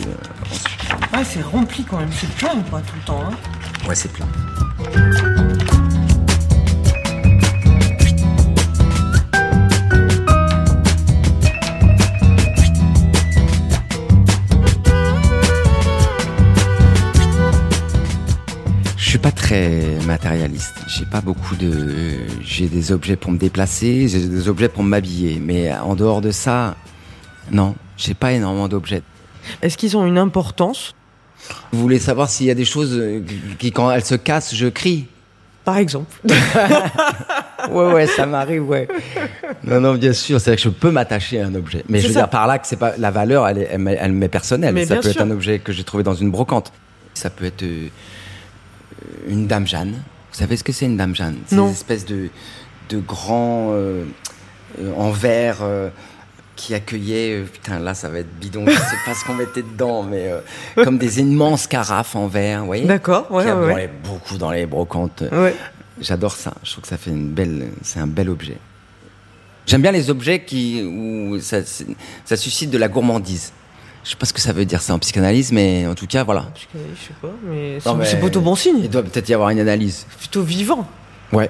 ensuite. 0.50 1.14
Ouais, 1.14 1.24
c'est 1.24 1.42
rempli 1.42 1.84
quand 1.84 1.98
même. 1.98 2.10
C'est 2.14 2.30
plein 2.36 2.62
quoi 2.70 2.80
tout 2.82 2.96
le 2.96 3.06
temps. 3.06 3.24
Hein. 3.30 3.88
Ouais, 3.88 3.96
c'est 3.96 4.12
plein. 4.12 4.26
Très 19.56 20.06
matérialiste. 20.06 20.76
J'ai 20.88 21.06
pas 21.06 21.22
beaucoup 21.22 21.56
de. 21.56 21.72
J'ai 22.42 22.68
des 22.68 22.92
objets 22.92 23.16
pour 23.16 23.32
me 23.32 23.38
déplacer, 23.38 24.08
j'ai 24.08 24.28
des 24.28 24.48
objets 24.50 24.70
pour 24.70 24.84
m'habiller. 24.84 25.40
Mais 25.44 25.74
en 25.74 25.96
dehors 25.96 26.22
de 26.22 26.32
ça, 26.32 26.76
non, 27.52 27.76
j'ai 27.98 28.14
pas 28.14 28.32
énormément 28.34 28.68
d'objets. 28.68 29.02
Est-ce 29.62 29.78
qu'ils 29.78 29.96
ont 29.98 30.06
une 30.06 30.18
importance? 30.18 30.94
Vous 31.72 31.80
voulez 31.80 32.00
savoir 32.00 32.30
s'il 32.30 32.48
y 32.48 32.52
a 32.52 32.56
des 32.56 32.66
choses 32.66 33.02
qui, 33.60 33.72
quand 33.72 33.92
elles 33.92 34.06
se 34.06 34.16
cassent, 34.16 34.56
je 34.56 34.68
crie? 34.68 35.08
Par 35.64 35.78
exemple. 35.78 36.16
ouais, 37.72 37.94
ouais, 37.94 38.08
ça 38.08 38.28
m'arrive, 38.28 38.68
ouais. 38.70 38.88
Non, 39.64 39.80
non, 39.80 39.96
bien 39.96 40.14
sûr, 40.14 40.40
c'est 40.40 40.52
vrai 40.52 40.58
que 40.58 40.62
je 40.62 40.70
peux 40.70 40.92
m'attacher 40.92 41.42
à 41.42 41.48
un 41.48 41.56
objet. 41.56 41.84
Mais 41.90 42.00
je 42.00 42.08
veux 42.08 42.14
ça. 42.14 42.22
dire 42.22 42.30
par 42.30 42.46
là 42.46 42.60
que 42.60 42.68
c'est 42.68 42.76
pas 42.76 42.94
la 43.00 43.10
valeur, 43.10 43.48
elle, 43.48 43.58
est, 43.60 43.70
elle, 43.72 43.80
m'est- 43.80 43.98
elle 44.00 44.12
m'est 44.12 44.28
personnelle. 44.28 44.76
Mais 44.76 44.86
ça 44.86 44.98
peut 44.98 45.02
sûr. 45.04 45.12
être 45.12 45.22
un 45.22 45.32
objet 45.32 45.58
que 45.58 45.72
j'ai 45.72 45.84
trouvé 45.84 46.04
dans 46.04 46.14
une 46.14 46.30
brocante. 46.30 46.72
Ça 47.16 47.32
peut 47.32 47.46
être 47.46 47.64
euh, 47.64 47.88
une 49.28 49.48
dame 49.48 49.68
Jeanne. 49.68 49.92
Vous 50.32 50.40
savez 50.40 50.58
ce 50.58 50.64
que 50.64 50.72
c'est 50.72 50.86
une 50.86 50.98
dame 50.98 51.16
Jeanne? 51.16 51.38
C'est 51.48 51.56
une 51.56 51.70
espèce 51.70 52.06
de, 52.06 52.30
de 52.90 53.00
grand 53.00 53.70
euh, 53.72 54.04
euh, 54.80 54.94
en 54.96 55.12
verre 55.12 55.60
euh, 55.62 55.90
qui 56.56 56.74
accueillait. 56.74 57.42
putain, 57.52 57.80
là, 57.80 57.94
ça 57.94 58.10
va 58.10 58.20
être 58.20 58.40
bidon. 58.40 58.66
Je 58.68 58.74
sais 58.74 58.98
pas 59.06 59.14
ce 59.14 59.26
qu'on 59.26 59.36
mettait 59.36 59.62
dedans, 59.64 60.04
mais 60.04 60.30
euh, 60.32 60.84
comme 60.84 60.98
des 60.98 61.20
immenses 61.20 61.68
carafes 61.68 62.16
en 62.16 62.28
verre, 62.28 62.62
vous 62.62 62.66
voyez? 62.68 62.86
D'accord, 62.86 63.32
ouais, 63.32 63.46
Qui 63.46 63.52
ouais, 63.52 63.90
beaucoup 64.04 64.38
dans 64.38 64.52
les 64.52 64.66
brocantes. 64.66 65.24
Ouais. 65.32 65.56
J'adore 66.02 66.34
ça. 66.34 66.54
Je 66.64 66.72
trouve 66.72 66.82
que 66.82 66.90
ça 66.90 66.98
fait 66.98 67.12
une 67.12 67.30
belle, 67.30 67.70
c'est 67.82 68.00
un 68.00 68.08
bel 68.08 68.30
objet. 68.30 68.58
J'aime 69.66 69.82
bien 69.82 69.92
les 69.92 70.10
objets 70.10 70.44
qui, 70.44 70.84
où 70.84 71.40
ça, 71.40 71.60
ça 72.26 72.38
suscite 72.38 72.70
de 72.70 72.78
la 72.78 72.88
gourmandise. 72.88 73.52
Je 74.06 74.12
sais 74.12 74.16
pas 74.18 74.28
ce 74.28 74.34
que 74.34 74.40
ça 74.40 74.54
veut 74.54 74.66
dire 74.66 74.82
ça 74.82 74.94
en 74.94 75.00
psychanalyse, 75.00 75.52
mais 75.52 75.88
en 75.88 75.96
tout 75.96 76.06
cas, 76.06 76.24
voilà. 76.24 76.46
Je 76.56 76.62
sais 76.62 77.14
pas, 77.20 77.34
mais 77.44 77.80
c'est 77.80 77.94
mais 77.96 78.06
c'est 78.06 78.20
plutôt 78.20 78.40
bon 78.40 78.56
signe. 78.56 78.78
Il 78.84 78.90
doit 78.90 79.02
peut-être 79.02 79.28
y 79.28 79.34
avoir 79.34 79.50
une 79.50 79.60
analyse. 79.60 80.06
Plutôt 80.20 80.44
vivant. 80.44 80.88
Ouais. 81.34 81.50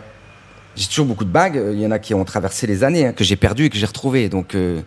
J'ai 0.78 0.88
toujours 0.88 1.06
beaucoup 1.06 1.26
de 1.26 1.30
bagues. 1.30 1.62
Il 1.74 1.80
y 1.82 1.86
en 1.86 1.92
a 1.92 2.00
qui 2.00 2.14
ont 2.14 2.24
traversé 2.24 2.66
les 2.66 2.86
années, 2.86 3.08
hein, 3.08 3.12
que 3.14 3.26
j'ai 3.26 3.36
perdues 3.36 3.66
et 3.66 3.70
que 3.70 3.78
j'ai 3.78 3.86
retrouvées. 3.86 4.30
Donc, 4.30 4.56
euh, 4.56 4.82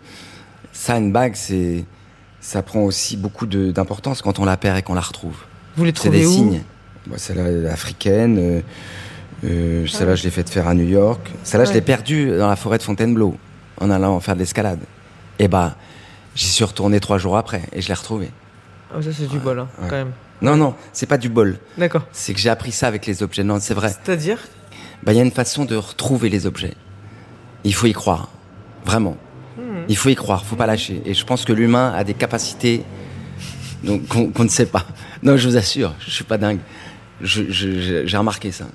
ça, 0.73 0.97
une 0.97 1.11
bague, 1.11 1.33
c'est, 1.35 1.85
ça 2.41 2.63
prend 2.63 2.81
aussi 2.81 3.17
beaucoup 3.17 3.45
d'importance 3.45 4.23
quand 4.23 4.39
on 4.39 4.45
la 4.45 4.57
perd 4.57 4.79
et 4.79 4.81
qu'on 4.81 4.95
la 4.95 5.01
retrouve. 5.01 5.35
Vous 5.77 5.83
les 5.83 5.91
C'est 5.91 5.95
trouvez 5.95 6.21
des 6.21 6.25
où 6.25 6.31
signes. 6.33 6.63
Moi, 7.05 7.19
celle-là 7.19 7.43
elle 7.43 7.65
est 7.65 7.69
africaine. 7.69 8.37
euh, 8.39 8.61
euh, 9.45 9.87
celle-là, 9.87 10.15
je 10.15 10.23
l'ai 10.23 10.31
faite 10.31 10.49
faire 10.49 10.67
à 10.67 10.73
New 10.73 10.87
York. 10.87 11.21
Celle-là, 11.43 11.65
je 11.65 11.73
l'ai 11.73 11.81
perdue 11.81 12.35
dans 12.35 12.49
la 12.49 12.55
forêt 12.55 12.79
de 12.79 12.83
Fontainebleau 12.83 13.37
en 13.79 13.91
allant 13.91 14.19
faire 14.19 14.33
de 14.33 14.39
l'escalade. 14.39 14.79
Et 15.37 15.47
bah, 15.47 15.75
j'y 16.39 16.47
suis 16.47 16.63
retourné 16.63 16.99
trois 17.01 17.17
jours 17.17 17.37
après 17.37 17.61
et 17.73 17.81
je 17.81 17.87
l'ai 17.89 17.93
retrouvée. 17.93 18.31
Ah, 18.93 19.01
Ça, 19.01 19.09
c'est 19.13 19.27
du 19.27 19.39
bol, 19.39 19.59
hein, 19.59 19.67
ouais. 19.81 19.87
quand 19.89 19.95
même. 19.97 20.11
Non, 20.41 20.55
non, 20.55 20.73
c'est 20.93 21.05
pas 21.05 21.17
du 21.17 21.27
bol. 21.29 21.57
D'accord. 21.77 22.03
C'est 22.13 22.33
que 22.33 22.39
j'ai 22.39 22.49
appris 22.49 22.71
ça 22.71 22.87
avec 22.87 23.05
les 23.05 23.21
objets. 23.23 23.43
Non, 23.43 23.59
c'est 23.59 23.73
vrai. 23.73 23.89
C'est-à-dire 23.89 24.39
Bah, 25.03 25.11
il 25.11 25.17
y 25.17 25.19
a 25.19 25.23
une 25.23 25.31
façon 25.31 25.65
de 25.65 25.75
retrouver 25.75 26.29
les 26.29 26.45
objets. 26.47 26.73
Il 27.65 27.73
faut 27.73 27.87
y 27.87 27.93
croire. 27.93 28.29
Vraiment. 28.85 29.17
Il 29.89 29.97
faut 29.97 30.09
y 30.09 30.15
croire, 30.15 30.45
faut 30.45 30.55
pas 30.55 30.65
lâcher. 30.67 31.01
Et 31.05 31.13
je 31.13 31.25
pense 31.25 31.43
que 31.43 31.51
l'humain 31.51 31.91
a 31.95 32.03
des 32.05 32.13
capacités 32.13 32.83
qu'on 34.09 34.43
ne 34.43 34.49
sait 34.49 34.65
pas. 34.67 34.85
Non, 35.23 35.35
je 35.35 35.49
vous 35.49 35.57
assure, 35.57 35.93
je 35.99 36.09
suis 36.11 36.23
pas 36.23 36.37
dingue. 36.37 36.59
J'ai 37.21 38.17
remarqué 38.17 38.51
ça. 38.51 38.65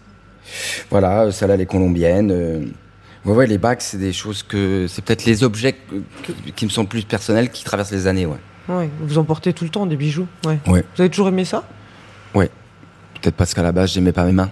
Voilà, 0.91 1.31
celle-là, 1.33 1.57
les 1.57 1.67
colombiennes. 1.67 2.31
euh, 2.31 2.67
Ouais, 3.25 3.33
ouais, 3.35 3.47
les 3.47 3.59
bacs, 3.59 3.81
c'est 3.83 3.99
des 3.99 4.13
choses 4.13 4.43
que. 4.43 4.87
C'est 4.89 5.03
peut-être 5.03 5.25
les 5.25 5.45
objets 5.45 5.73
que- 5.73 6.51
qui 6.55 6.65
me 6.67 6.71
sont 6.71 6.85
plus 6.85 7.03
personnels 7.05 7.51
qui 7.51 7.65
traversent 7.65 7.91
les 7.93 8.07
années, 8.07 8.27
ouais. 8.27 8.39
Ouais, 8.69 8.89
vous 9.01 9.19
en 9.19 9.25
portez 9.25 9.53
tout 9.53 9.65
le 9.65 9.71
temps 9.71 9.87
des 9.87 9.97
bijoux. 9.97 10.27
Ouais. 10.47 10.59
Ouais. 10.67 10.85
Vous 10.95 11.01
avez 11.03 11.11
toujours 11.11 11.29
aimé 11.29 11.45
ça? 11.45 11.65
Ouais. 12.35 12.51
Peut-être 13.21 13.35
parce 13.37 13.55
qu'à 13.55 13.63
la 13.63 13.73
base, 13.73 13.93
j'aimais 13.93 14.13
pas 14.13 14.25
mes 14.25 14.33
mains. 14.33 14.51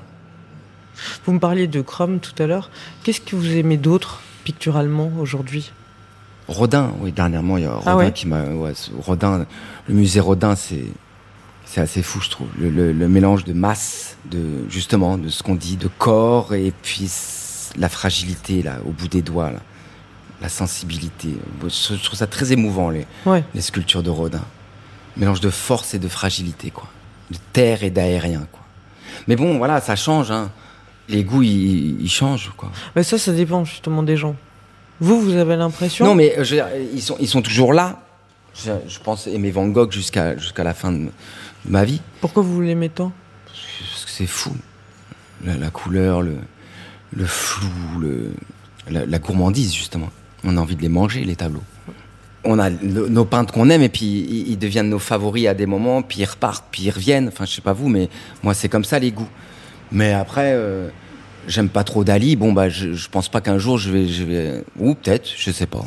Vous 1.24 1.32
me 1.32 1.38
parliez 1.38 1.66
de 1.66 1.80
Chrome 1.80 2.20
tout 2.20 2.34
à 2.42 2.46
l'heure. 2.46 2.70
Qu'est-ce 3.02 3.20
que 3.20 3.34
vous 3.36 3.50
aimez 3.56 3.76
d'autre 3.78 4.20
picturalement 4.44 5.10
aujourd'hui? 5.18 5.72
Rodin, 6.48 6.92
oui, 7.00 7.12
dernièrement, 7.12 7.56
il 7.56 7.64
y 7.64 7.66
a 7.66 7.72
Rodin 7.72 7.90
Ah 7.90 7.96
ouais 7.96 8.12
qui 8.12 8.26
m'a. 8.26 8.42
Ouais, 8.44 8.72
Rodin, 8.98 9.46
le 9.88 9.94
musée 9.94 10.20
Rodin, 10.20 10.56
c'est. 10.56 10.84
C'est 11.64 11.80
assez 11.80 12.02
fou, 12.02 12.20
je 12.20 12.28
trouve. 12.28 12.48
Le, 12.58 12.68
le- 12.68 12.92
le 12.92 13.08
mélange 13.08 13.44
de 13.44 13.54
masse, 13.54 14.18
de 14.30 14.40
justement, 14.68 15.16
de 15.16 15.28
ce 15.30 15.42
qu'on 15.42 15.54
dit, 15.54 15.76
de 15.78 15.88
corps, 15.88 16.52
et 16.54 16.72
puis 16.82 17.06
la 17.76 17.88
fragilité, 17.88 18.62
là, 18.62 18.78
au 18.86 18.90
bout 18.90 19.08
des 19.08 19.22
doigts, 19.22 19.50
là. 19.50 19.60
La 20.40 20.48
sensibilité. 20.48 21.28
Je, 21.62 21.94
trouve 22.02 22.18
ça 22.18 22.26
très 22.26 22.50
émouvant, 22.52 22.90
les, 22.90 23.06
Ouais. 23.26 23.44
les 23.54 23.60
sculptures 23.60 24.02
de 24.02 24.10
Rodin. 24.10 24.42
Mélange 25.16 25.40
de 25.40 25.50
force 25.50 25.94
et 25.94 25.98
de 25.98 26.08
fragilité, 26.08 26.70
quoi. 26.70 26.88
De 27.30 27.38
terre 27.52 27.84
et 27.84 27.90
d'aérien, 27.90 28.46
quoi. 28.50 28.60
Mais 29.28 29.36
bon, 29.36 29.58
voilà, 29.58 29.80
ça 29.80 29.94
change, 29.94 30.30
hein. 30.30 30.50
Les 31.08 31.22
goûts, 31.24 31.42
ils, 31.42 32.00
ils 32.00 32.10
changent, 32.10 32.50
quoi. 32.56 32.70
Mais 32.96 33.02
ça, 33.02 33.18
ça 33.18 33.32
dépend 33.32 33.64
justement 33.64 34.02
des 34.02 34.16
gens. 34.16 34.34
Vous, 35.00 35.20
vous 35.20 35.34
avez 35.36 35.56
l'impression 35.56 36.04
Non, 36.04 36.14
mais 36.14 36.38
euh, 36.38 36.44
je 36.44 36.56
ils, 36.94 37.02
sont, 37.02 37.16
ils 37.20 37.28
sont 37.28 37.42
toujours 37.42 37.72
là. 37.72 38.00
Je, 38.54 38.70
je 38.86 38.98
pense 38.98 39.26
aimer 39.26 39.50
Van 39.50 39.66
Gogh 39.68 39.90
jusqu'à 39.92 40.36
jusqu'à 40.36 40.62
la 40.64 40.74
fin 40.74 40.92
de, 40.92 40.98
de 41.06 41.10
ma 41.66 41.84
vie. 41.84 42.00
Pourquoi 42.20 42.42
vous 42.42 42.60
l'aimez 42.60 42.88
tant? 42.88 43.12
Parce 43.46 44.04
que 44.04 44.10
c'est 44.10 44.26
fou. 44.26 44.54
La, 45.44 45.56
la 45.56 45.70
couleur, 45.70 46.22
le, 46.22 46.36
le 47.14 47.24
flou, 47.24 47.68
le, 48.00 48.32
la, 48.90 49.06
la 49.06 49.18
gourmandise, 49.18 49.72
justement. 49.74 50.10
On 50.44 50.56
a 50.56 50.60
envie 50.60 50.76
de 50.76 50.82
les 50.82 50.88
manger, 50.88 51.24
les 51.24 51.36
tableaux. 51.36 51.62
On 52.44 52.58
a 52.58 52.70
no- 52.70 53.08
nos 53.08 53.24
peintres 53.24 53.52
qu'on 53.54 53.70
aime 53.70 53.82
et 53.82 53.88
puis 53.88 54.04
ils, 54.06 54.48
ils 54.52 54.58
deviennent 54.58 54.88
nos 54.88 54.98
favoris 54.98 55.46
à 55.46 55.54
des 55.54 55.66
moments, 55.66 56.02
puis 56.02 56.20
ils 56.20 56.24
repartent, 56.24 56.64
puis 56.72 56.82
ils 56.84 56.90
reviennent. 56.90 57.28
Enfin, 57.28 57.44
je 57.44 57.52
sais 57.52 57.60
pas 57.62 57.72
vous, 57.72 57.88
mais 57.88 58.08
moi, 58.42 58.54
c'est 58.54 58.68
comme 58.68 58.84
ça 58.84 58.98
les 58.98 59.12
goûts. 59.12 59.28
Mais 59.92 60.12
après, 60.12 60.52
euh, 60.54 60.88
j'aime 61.46 61.68
pas 61.68 61.84
trop 61.84 62.02
Dali. 62.02 62.34
Bon, 62.34 62.52
bah, 62.52 62.68
je, 62.68 62.94
je 62.94 63.08
pense 63.08 63.28
pas 63.28 63.40
qu'un 63.40 63.58
jour 63.58 63.78
je 63.78 63.90
vais, 63.90 64.08
je 64.08 64.24
vais. 64.24 64.64
Ou 64.78 64.94
peut-être, 64.94 65.28
je 65.36 65.50
sais 65.52 65.66
pas. 65.66 65.84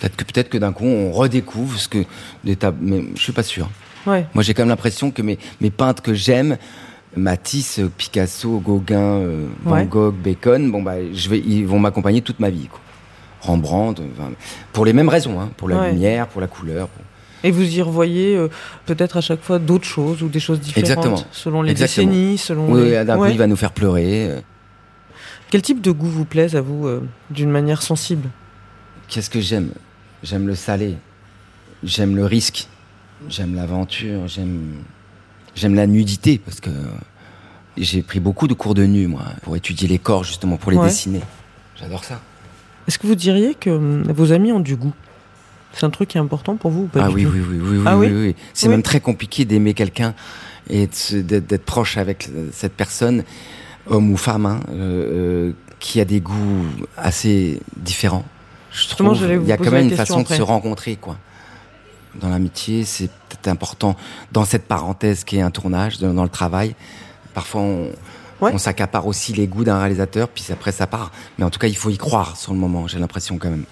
Peut-être 0.00 0.16
que, 0.16 0.24
peut-être 0.24 0.48
que 0.48 0.58
d'un 0.58 0.72
coup, 0.72 0.84
on 0.86 1.12
redécouvre 1.12 1.78
ce 1.78 1.88
que 1.88 2.04
des. 2.42 2.58
Mais 2.80 3.04
je 3.14 3.22
suis 3.22 3.32
pas 3.32 3.44
sûr. 3.44 3.70
Ouais. 4.06 4.26
Moi, 4.34 4.42
j'ai 4.42 4.52
quand 4.52 4.62
même 4.62 4.70
l'impression 4.70 5.10
que 5.12 5.22
mes, 5.22 5.38
mes 5.60 5.70
peintres 5.70 6.02
que 6.02 6.12
j'aime, 6.14 6.58
Matisse, 7.16 7.80
Picasso, 7.96 8.58
Gauguin, 8.58 8.98
euh, 9.00 9.46
Van 9.64 9.72
Ouais. 9.76 9.86
Gogh, 9.86 10.14
Bacon, 10.14 10.70
bon, 10.70 10.82
bah, 10.82 10.94
je 11.12 11.28
vais, 11.28 11.38
ils 11.38 11.64
vont 11.66 11.78
m'accompagner 11.78 12.22
toute 12.22 12.40
ma 12.40 12.50
vie. 12.50 12.66
Quoi. 12.68 12.80
Rembrandt, 13.40 14.02
enfin, 14.18 14.30
pour 14.72 14.84
les 14.84 14.92
mêmes 14.92 15.08
raisons, 15.08 15.40
hein, 15.40 15.50
pour 15.56 15.68
la 15.68 15.78
Ouais. 15.80 15.92
lumière, 15.92 16.28
pour 16.28 16.40
la 16.40 16.46
couleur. 16.46 16.88
pour- 16.88 17.04
Et 17.44 17.50
vous 17.50 17.62
y 17.76 17.82
revoyez 17.82 18.36
euh, 18.36 18.48
peut-être 18.86 19.18
à 19.18 19.20
chaque 19.20 19.42
fois 19.42 19.58
d'autres 19.58 19.84
choses 19.86 20.22
ou 20.22 20.28
des 20.28 20.40
choses 20.40 20.60
différentes 20.60 20.88
Exactement. 20.90 21.16
selon 21.30 21.60
les 21.62 21.72
Exactement. 21.72 22.06
décennies, 22.10 22.38
selon 22.38 22.72
Oui, 22.72 22.84
les... 22.90 23.04
d'un 23.04 23.18
Ouais. 23.18 23.32
il 23.32 23.38
va 23.38 23.46
nous 23.46 23.56
faire 23.56 23.72
pleurer. 23.72 24.30
euh. 24.30 24.40
Quel 25.50 25.60
type 25.62 25.80
de 25.82 25.90
goût 25.90 26.06
vous 26.08 26.24
plaise 26.24 26.56
à 26.56 26.62
vous 26.62 26.86
euh, 26.86 27.02
d'une 27.30 27.50
manière 27.50 27.82
sensible? 27.82 28.30
Qu'est-ce 29.08 29.28
que 29.28 29.40
j'aime? 29.40 29.70
J'aime 30.22 30.46
le 30.46 30.54
salé. 30.54 30.94
J'aime 31.82 32.16
le 32.16 32.24
risque. 32.24 32.66
J'aime 33.28 33.54
l'aventure. 33.54 34.26
J'aime, 34.26 34.76
j'aime 35.54 35.74
la 35.74 35.86
nudité 35.86 36.38
parce 36.38 36.60
que 36.60 36.70
j'ai 37.76 38.02
pris 38.02 38.20
beaucoup 38.20 38.46
de 38.46 38.54
cours 38.54 38.74
de 38.74 38.84
nu, 38.84 39.06
moi, 39.06 39.22
pour 39.42 39.56
étudier 39.56 39.88
les 39.88 39.98
corps, 39.98 40.24
justement, 40.24 40.56
pour 40.56 40.70
les 40.70 40.78
Ouais. 40.78 40.86
dessiner. 40.86 41.20
J'adore 41.80 42.04
ça. 42.04 42.20
Est-ce 42.86 42.98
que 42.98 43.06
vous 43.06 43.14
diriez 43.14 43.54
que 43.54 43.70
hum, 43.70 44.02
vos 44.12 44.32
amis 44.32 44.52
ont 44.52 44.60
du 44.60 44.76
goût? 44.76 44.92
C'est 45.72 45.84
un 45.84 45.90
truc 45.90 46.10
qui 46.10 46.18
est 46.18 46.20
important 46.20 46.54
pour 46.56 46.70
vous 46.70 46.82
ou 46.82 46.86
pas 46.86 47.04
ah 47.04 47.08
du 47.08 47.14
oui, 47.14 47.26
oui, 47.26 47.40
oui, 47.40 47.58
oui, 47.60 47.76
oui, 47.78 47.82
Ah 47.84 47.98
oui, 47.98 48.06
oui 48.06 48.26
oui. 48.28 48.36
C'est 48.52 48.68
même 48.68 48.82
très 48.82 49.00
compliqué 49.00 49.44
d'aimer 49.44 49.74
quelqu'un 49.74 50.14
et 50.70 50.88
d'être 51.10 51.64
proche 51.64 51.96
avec 51.96 52.28
euh, 52.28 52.48
cette 52.52 52.74
personne, 52.74 53.24
homme 53.88 54.10
ou 54.12 54.16
femme, 54.16 54.46
hein, 54.46 54.60
euh, 54.70 55.48
euh, 55.48 55.52
qui 55.80 56.00
a 56.00 56.04
des 56.04 56.20
goûts 56.20 56.64
assez 56.96 57.60
différents. 57.76 58.24
Je 58.70 58.88
trouve 58.88 59.14
j'allais 59.14 59.34
il 59.34 59.40
vous 59.40 59.48
y 59.48 59.52
a 59.52 59.56
quand 59.56 59.70
même 59.72 59.88
une 59.88 59.96
façon 59.96 60.20
après. 60.20 60.34
de 60.34 60.38
se 60.38 60.42
rencontrer, 60.42 60.96
quoi. 60.96 61.18
Dans 62.20 62.28
l'amitié, 62.28 62.84
c'est 62.84 63.08
peut-être 63.28 63.48
important. 63.48 63.96
Dans 64.32 64.44
cette 64.44 64.66
parenthèse 64.66 65.24
qui 65.24 65.36
est 65.38 65.40
un 65.42 65.50
tournage, 65.50 65.98
dans, 65.98 66.22
le 66.22 66.28
travail, 66.28 66.74
parfois 67.34 67.60
on, 67.62 67.88
Ouais. 68.40 68.50
on 68.52 68.58
s'accapare 68.58 69.06
aussi 69.06 69.32
les 69.32 69.46
goûts 69.46 69.62
d'un 69.64 69.78
réalisateur, 69.78 70.28
puis 70.28 70.44
après 70.52 70.72
ça 70.72 70.86
part. 70.88 71.12
Mais 71.38 71.44
en 71.44 71.50
tout 71.50 71.60
cas, 71.60 71.68
il 71.68 71.76
faut 71.76 71.90
y 71.90 71.96
croire 71.96 72.36
sur 72.36 72.52
le 72.52 72.58
moment. 72.58 72.88
J'ai 72.88 72.98
l'impression 72.98 73.38
quand 73.38 73.48
même. 73.48 73.64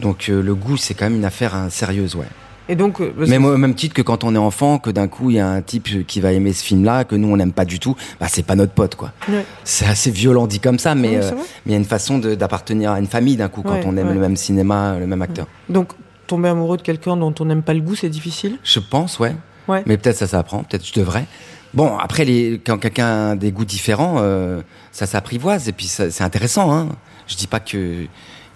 Donc 0.00 0.28
euh, 0.28 0.40
le 0.40 0.54
goût, 0.54 0.76
c'est 0.76 0.94
quand 0.94 1.06
même 1.06 1.16
une 1.16 1.24
affaire 1.24 1.54
hein, 1.54 1.68
sérieuse, 1.68 2.14
ouais. 2.14 2.26
Et 2.70 2.76
donc, 2.76 3.00
euh, 3.00 3.12
Même 3.26 3.44
au 3.46 3.56
même 3.56 3.74
titre 3.74 3.94
que 3.94 4.02
quand 4.02 4.24
on 4.24 4.34
est 4.34 4.38
enfant, 4.38 4.78
que 4.78 4.90
d'un 4.90 5.08
coup 5.08 5.30
il 5.30 5.36
y 5.36 5.40
a 5.40 5.48
un 5.48 5.62
type 5.62 6.06
qui 6.06 6.20
va 6.20 6.32
aimer 6.32 6.52
ce 6.52 6.62
film-là, 6.62 7.04
que 7.04 7.16
nous 7.16 7.26
on 7.28 7.36
n'aime 7.36 7.52
pas 7.52 7.64
du 7.64 7.80
tout, 7.80 7.96
bah 8.20 8.26
c'est 8.28 8.44
pas 8.44 8.54
notre 8.54 8.72
pote 8.72 8.94
quoi. 8.94 9.12
Ouais. 9.28 9.44
C'est 9.64 9.86
assez 9.86 10.10
violent 10.10 10.46
dit 10.46 10.60
comme 10.60 10.78
ça, 10.78 10.94
mais 10.94 11.16
euh, 11.16 11.30
mais 11.34 11.42
il 11.66 11.72
y 11.72 11.74
a 11.74 11.78
une 11.78 11.84
façon 11.86 12.18
d'appartenir 12.18 12.92
à 12.92 13.00
une 13.00 13.06
famille 13.06 13.36
d'un 13.36 13.48
coup 13.48 13.62
quand 13.62 13.72
Ouais, 13.72 13.82
on 13.86 13.96
aime 13.96 14.08
ouais. 14.08 14.14
le 14.14 14.20
même 14.20 14.36
cinéma, 14.36 14.96
le 14.98 15.06
même 15.06 15.22
acteur. 15.22 15.46
donc 15.68 15.92
tomber 16.28 16.48
amoureux 16.48 16.76
de 16.76 16.82
quelqu'un 16.82 17.16
dont 17.16 17.34
on 17.40 17.44
n'aime 17.44 17.62
pas 17.62 17.74
le 17.74 17.80
goût, 17.80 17.96
c'est 17.96 18.08
difficile 18.08 18.58
Je 18.62 18.78
pense, 18.78 19.18
ouais. 19.18 19.34
Ouais. 19.66 19.82
Mais 19.86 19.96
peut-être 19.98 20.16
ça 20.16 20.26
s'apprend, 20.28 20.62
peut-être 20.62 20.86
je 20.86 20.92
devrais. 20.94 21.26
Bon, 21.74 21.98
après 21.98 22.24
les, 22.24 22.60
quand 22.64 22.78
quelqu'un 22.78 23.30
a 23.32 23.36
des 23.36 23.52
goûts 23.52 23.64
différents, 23.66 24.16
euh, 24.20 24.62
ça 24.92 25.04
s'apprivoise 25.06 25.68
et 25.68 25.72
puis 25.72 25.86
c'est 25.86 26.22
intéressant. 26.22 26.72
Hein. 26.72 26.88
Je 27.26 27.36
dis 27.36 27.46
pas 27.46 27.60
que 27.60 28.06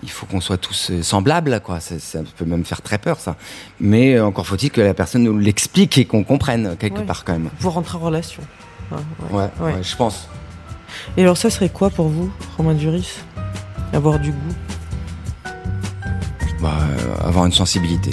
il 0.04 0.10
faut 0.10 0.26
qu'on 0.26 0.40
soit 0.40 0.56
tous 0.56 0.90
euh, 0.90 1.02
semblables, 1.02 1.60
quoi. 1.60 1.78
Ça, 1.78 1.98
ça 1.98 2.20
peut 2.36 2.44
même 2.46 2.64
faire 2.64 2.80
très 2.82 2.98
peur, 2.98 3.20
ça. 3.20 3.36
Mais 3.78 4.14
euh, 4.14 4.24
encore 4.26 4.46
faut-il 4.46 4.70
que 4.70 4.80
la 4.80 4.94
personne 4.94 5.22
nous 5.24 5.36
l'explique 5.38 5.98
et 5.98 6.06
qu'on 6.06 6.24
comprenne 6.24 6.76
quelque 6.78 7.00
Ouais. 7.00 7.04
part 7.06 7.24
quand 7.24 7.34
même. 7.34 7.50
Pour 7.60 7.74
rentrer 7.74 7.98
en 7.98 8.00
relation. 8.00 8.42
Ouais, 9.30 9.48
ouais, 9.60 9.74
je 9.82 9.94
pense. 9.96 10.28
Et 11.16 11.22
alors 11.22 11.36
ça 11.36 11.50
serait 11.50 11.68
quoi 11.68 11.88
pour 11.90 12.08
vous, 12.08 12.30
Romain 12.56 12.74
Duris? 12.74 13.08
Avoir 13.92 14.18
du 14.18 14.32
goût? 14.32 14.54
Bah, 16.62 16.78
Avoir 17.24 17.46
une 17.46 17.52
sensibilité. 17.52 18.10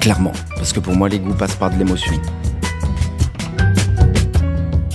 Clairement. 0.00 0.32
Parce 0.56 0.72
que 0.72 0.80
pour 0.80 0.94
moi, 0.94 1.08
les 1.08 1.18
goûts 1.18 1.34
passent 1.34 1.56
par 1.56 1.70
de 1.70 1.78
l'émotion. 1.78 2.12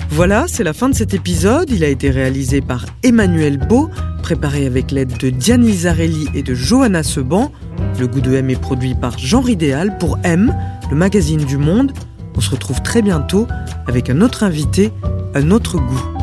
Voilà, 0.09 0.45
c'est 0.47 0.63
la 0.63 0.73
fin 0.73 0.87
de 0.87 0.95
cet 0.95 1.13
épisode. 1.13 1.69
Il 1.71 1.83
a 1.83 1.89
été 1.89 2.09
réalisé 2.09 2.61
par 2.61 2.85
Emmanuel 3.03 3.57
Beau, 3.57 3.89
préparé 4.21 4.65
avec 4.65 4.91
l'aide 4.91 5.17
de 5.17 5.29
Diane 5.29 5.65
Lizarelli 5.65 6.29
et 6.33 6.41
de 6.41 6.53
Johanna 6.53 7.03
Seban. 7.03 7.51
Le 7.99 8.07
goût 8.07 8.21
de 8.21 8.33
M 8.33 8.49
est 8.49 8.59
produit 8.59 8.95
par 8.95 9.17
Jean 9.17 9.41
Ridéal 9.41 9.97
pour 9.97 10.17
M, 10.23 10.55
le 10.89 10.95
magazine 10.95 11.43
du 11.43 11.57
monde. 11.57 11.91
On 12.37 12.41
se 12.41 12.49
retrouve 12.49 12.81
très 12.81 13.01
bientôt 13.01 13.47
avec 13.87 14.09
un 14.09 14.21
autre 14.21 14.43
invité, 14.43 14.91
un 15.33 15.51
autre 15.51 15.77
goût. 15.77 16.14